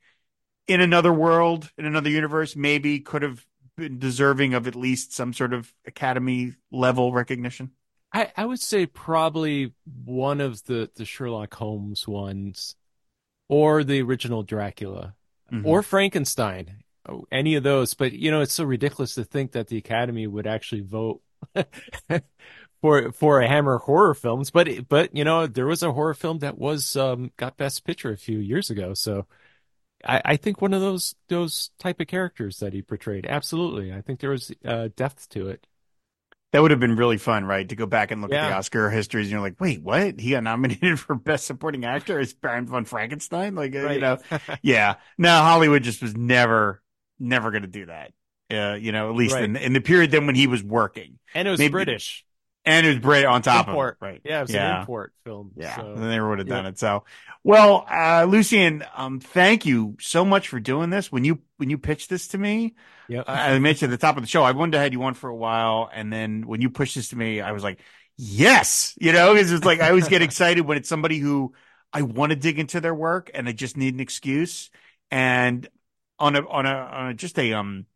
[0.68, 3.44] in another world, in another universe, maybe could have
[3.76, 7.72] been deserving of at least some sort of Academy level recognition?
[8.12, 9.72] I, I would say probably
[10.04, 12.76] one of the, the Sherlock Holmes ones
[13.50, 15.14] or the original Dracula
[15.52, 15.66] Mhm.
[15.66, 16.84] or Frankenstein,
[17.32, 17.94] any of those.
[17.94, 21.20] But, you know, it's so ridiculous to think that the Academy would actually vote
[22.80, 24.50] for for a Hammer horror films.
[24.50, 28.12] But, but you know, there was a horror film that was um, got Best Picture
[28.12, 28.94] a few years ago.
[28.94, 29.26] So
[30.04, 33.26] I, I think one of those those type of characters that he portrayed.
[33.26, 33.92] Absolutely.
[33.92, 35.66] I think there was uh, depth to it.
[36.52, 37.68] That would have been really fun, right?
[37.68, 40.18] To go back and look at the Oscar histories, and you're like, wait, what?
[40.18, 43.54] He got nominated for Best Supporting Actor as Baron von Frankenstein?
[43.54, 44.18] Like, uh, you know,
[44.62, 44.96] yeah.
[45.16, 46.82] No, Hollywood just was never,
[47.20, 48.12] never going to do that.
[48.52, 49.44] Uh, you know, at least Right.
[49.44, 52.24] in in the period then when he was working, and it was Maybe- British.
[52.64, 53.96] and it was great on top Import.
[54.00, 54.20] of it, right?
[54.24, 54.74] Yeah, it was Yeah.
[54.74, 55.52] an import film.
[55.54, 56.70] Yeah, So, they never would have done yeah.
[56.70, 56.78] it.
[56.80, 57.04] So,
[57.44, 61.12] well, uh, Lucien, um, thank you so much for doing this.
[61.12, 62.74] When you when you pitched this to me,
[63.10, 63.28] yep.
[63.28, 65.14] uh, I mentioned at the top of the show, I wanted to have you on
[65.14, 67.80] for a while, and then when you pushed this to me, I was like,
[68.16, 71.54] yes, you know, because it's like I always get excited when it's somebody who
[71.92, 74.70] I want to dig into their work and I just need an excuse.
[75.10, 75.68] And
[76.18, 77.86] on a on a on a just a um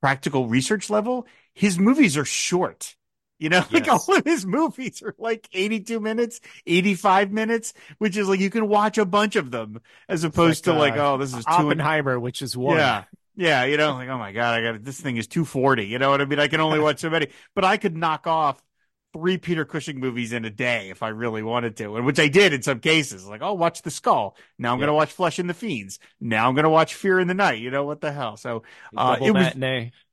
[0.00, 2.96] practical research level, his movies are short.
[3.38, 8.28] You know, like all of his movies are like 82 minutes, 85 minutes, which is
[8.28, 11.18] like you can watch a bunch of them as opposed like, to like, uh, oh,
[11.18, 12.78] this is two and Oppenheimer, which is one.
[12.78, 13.04] yeah.
[13.36, 15.86] Yeah, you know, like, oh my God, I got this thing is 240.
[15.86, 16.38] You know what I mean?
[16.38, 18.62] I can only watch so many, but I could knock off
[19.12, 22.28] three Peter Cushing movies in a day if I really wanted to, and which I
[22.28, 23.26] did in some cases.
[23.26, 24.36] Like, oh, watch The Skull.
[24.58, 24.86] Now I'm Yeah.
[24.86, 25.98] going to watch Flesh and the Fiends.
[26.20, 27.60] Now I'm going to watch Fear in the Night.
[27.60, 28.36] You know what the hell?
[28.36, 28.62] So,
[28.96, 29.56] uh, Double it was.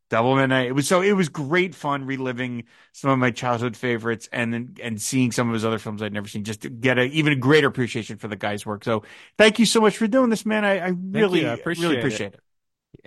[0.09, 0.67] Double Midnight.
[0.67, 4.75] It was so it was great fun reliving some of my childhood favorites and then
[4.83, 7.39] and seeing some of his other films I'd never seen just to get an even
[7.39, 8.83] greater appreciation for the guy's work.
[8.83, 9.03] So
[9.37, 10.65] thank you so much for doing this, man.
[10.65, 11.49] I, I really you.
[11.49, 11.95] I appreciate really it.
[11.95, 12.41] appreciate it.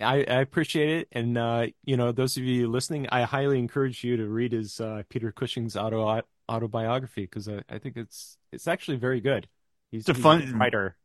[0.01, 1.09] I, I appreciate it.
[1.13, 4.81] And, uh, you know, those of you listening, I highly encourage you to read his
[4.81, 9.49] uh, Peter Cushing's auto autobiography because I, I think it's it's actually very good.
[9.91, 10.97] He's, It's a fun- good writer.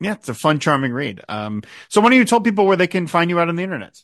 [0.00, 1.20] Yeah, it's a fun, charming read.
[1.28, 3.62] Um, so why don't you tell people where they can find you out on the
[3.62, 4.02] internet?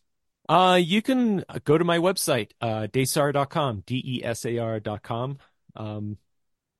[0.48, 5.38] Uh, you can go to my website, uh, desar.com, D-E-S-A-R dot com.
[5.76, 6.16] Um,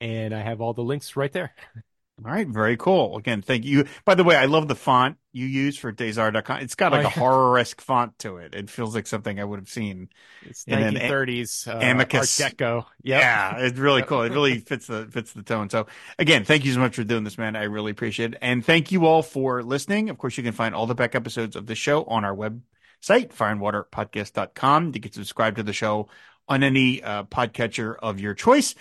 [0.00, 1.52] and I have all the links right there.
[2.24, 3.16] All right, very cool.
[3.16, 3.85] Again, thank you.
[4.05, 6.61] By the way, I love the font you use for Desar.com.
[6.61, 8.55] It's got like a horror-esque font to it.
[8.55, 10.09] It feels like something I would have seen.
[10.43, 12.40] It's then 1930s uh, Amicus.
[12.40, 12.86] Art Deco.
[13.05, 13.20] Yep.
[13.20, 14.23] Yeah, it's really cool.
[14.23, 15.70] It really fits the fits the tone.
[15.70, 15.86] So
[16.19, 17.55] again, thank you so much for doing this, man.
[17.55, 18.39] I really appreciate it.
[18.43, 20.11] And thank you all for listening.
[20.11, 23.32] Of course, you can find all the back episodes of the show on our website,
[23.32, 24.93] fireandwaterpodcast.com.
[24.93, 26.09] You can subscribe to the show
[26.49, 28.74] on any uh, podcatcher of your choice.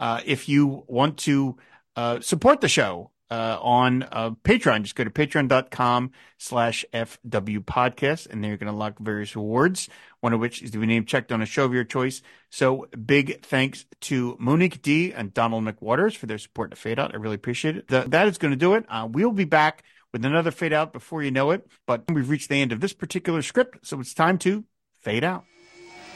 [0.00, 1.56] Uh, if you want to
[2.00, 8.26] uh, support the show uh, on uh, Patreon, just go to patreon.com slash FW podcast,
[8.30, 9.90] and there you're going to lock various rewards,
[10.20, 12.22] one of which is to be name checked on a show of your choice.
[12.48, 17.14] So big thanks to Monique D and Donald McWaters for their support to Fade Out.
[17.14, 17.88] I really appreciate it.
[17.88, 18.86] Th- that is going to do it.
[18.88, 22.48] Uh, we'll be back with another Fade Out before you know it, but we've reached
[22.48, 24.64] the end of this particular script, so it's time to
[25.02, 25.44] fade out.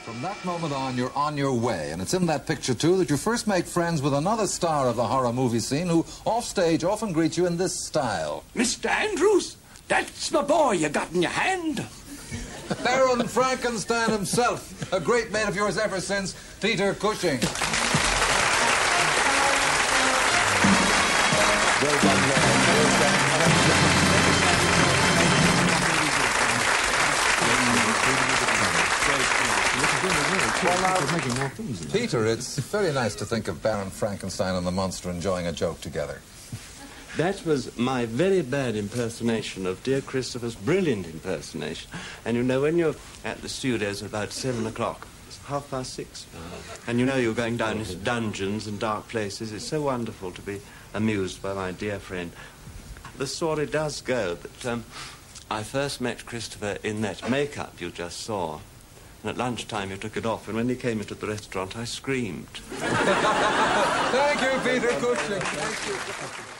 [0.04, 3.08] From that moment on, you're on your way, and it's in that picture, too, that
[3.08, 7.10] you first make friends with another star of the horror movie scene who, offstage, often
[7.10, 8.44] greets you in this style.
[8.54, 8.90] Mr.
[8.90, 9.56] Andrews,
[9.88, 11.86] that's my boy you got in your hand.
[12.84, 17.40] Baron Frankenstein himself, a great mate of yours ever since, Peter Cushing.
[21.80, 23.33] Well done,
[30.64, 31.92] Lord.
[31.92, 35.80] Peter, it's very nice to think of Baron Frankenstein and the monster enjoying a joke
[35.80, 36.20] together.
[37.16, 41.90] That was my very bad impersonation of dear Christopher's brilliant impersonation.
[42.24, 45.94] And you know, when you're at the studios at about seven o'clock, it's half past
[45.94, 46.26] six,
[46.86, 50.40] and you know you're going down into dungeons and dark places, it's so wonderful to
[50.40, 50.60] be
[50.92, 52.32] amused by my dear friend.
[53.16, 54.84] The story does go that um,
[55.50, 58.60] I first met Christopher in that makeup you just saw.
[59.24, 61.84] And at lunchtime he took it off, and when he came into the restaurant, I
[61.84, 62.46] screamed.
[62.76, 65.40] Thank you, Peter Cushing.
[65.40, 66.53] Thank you.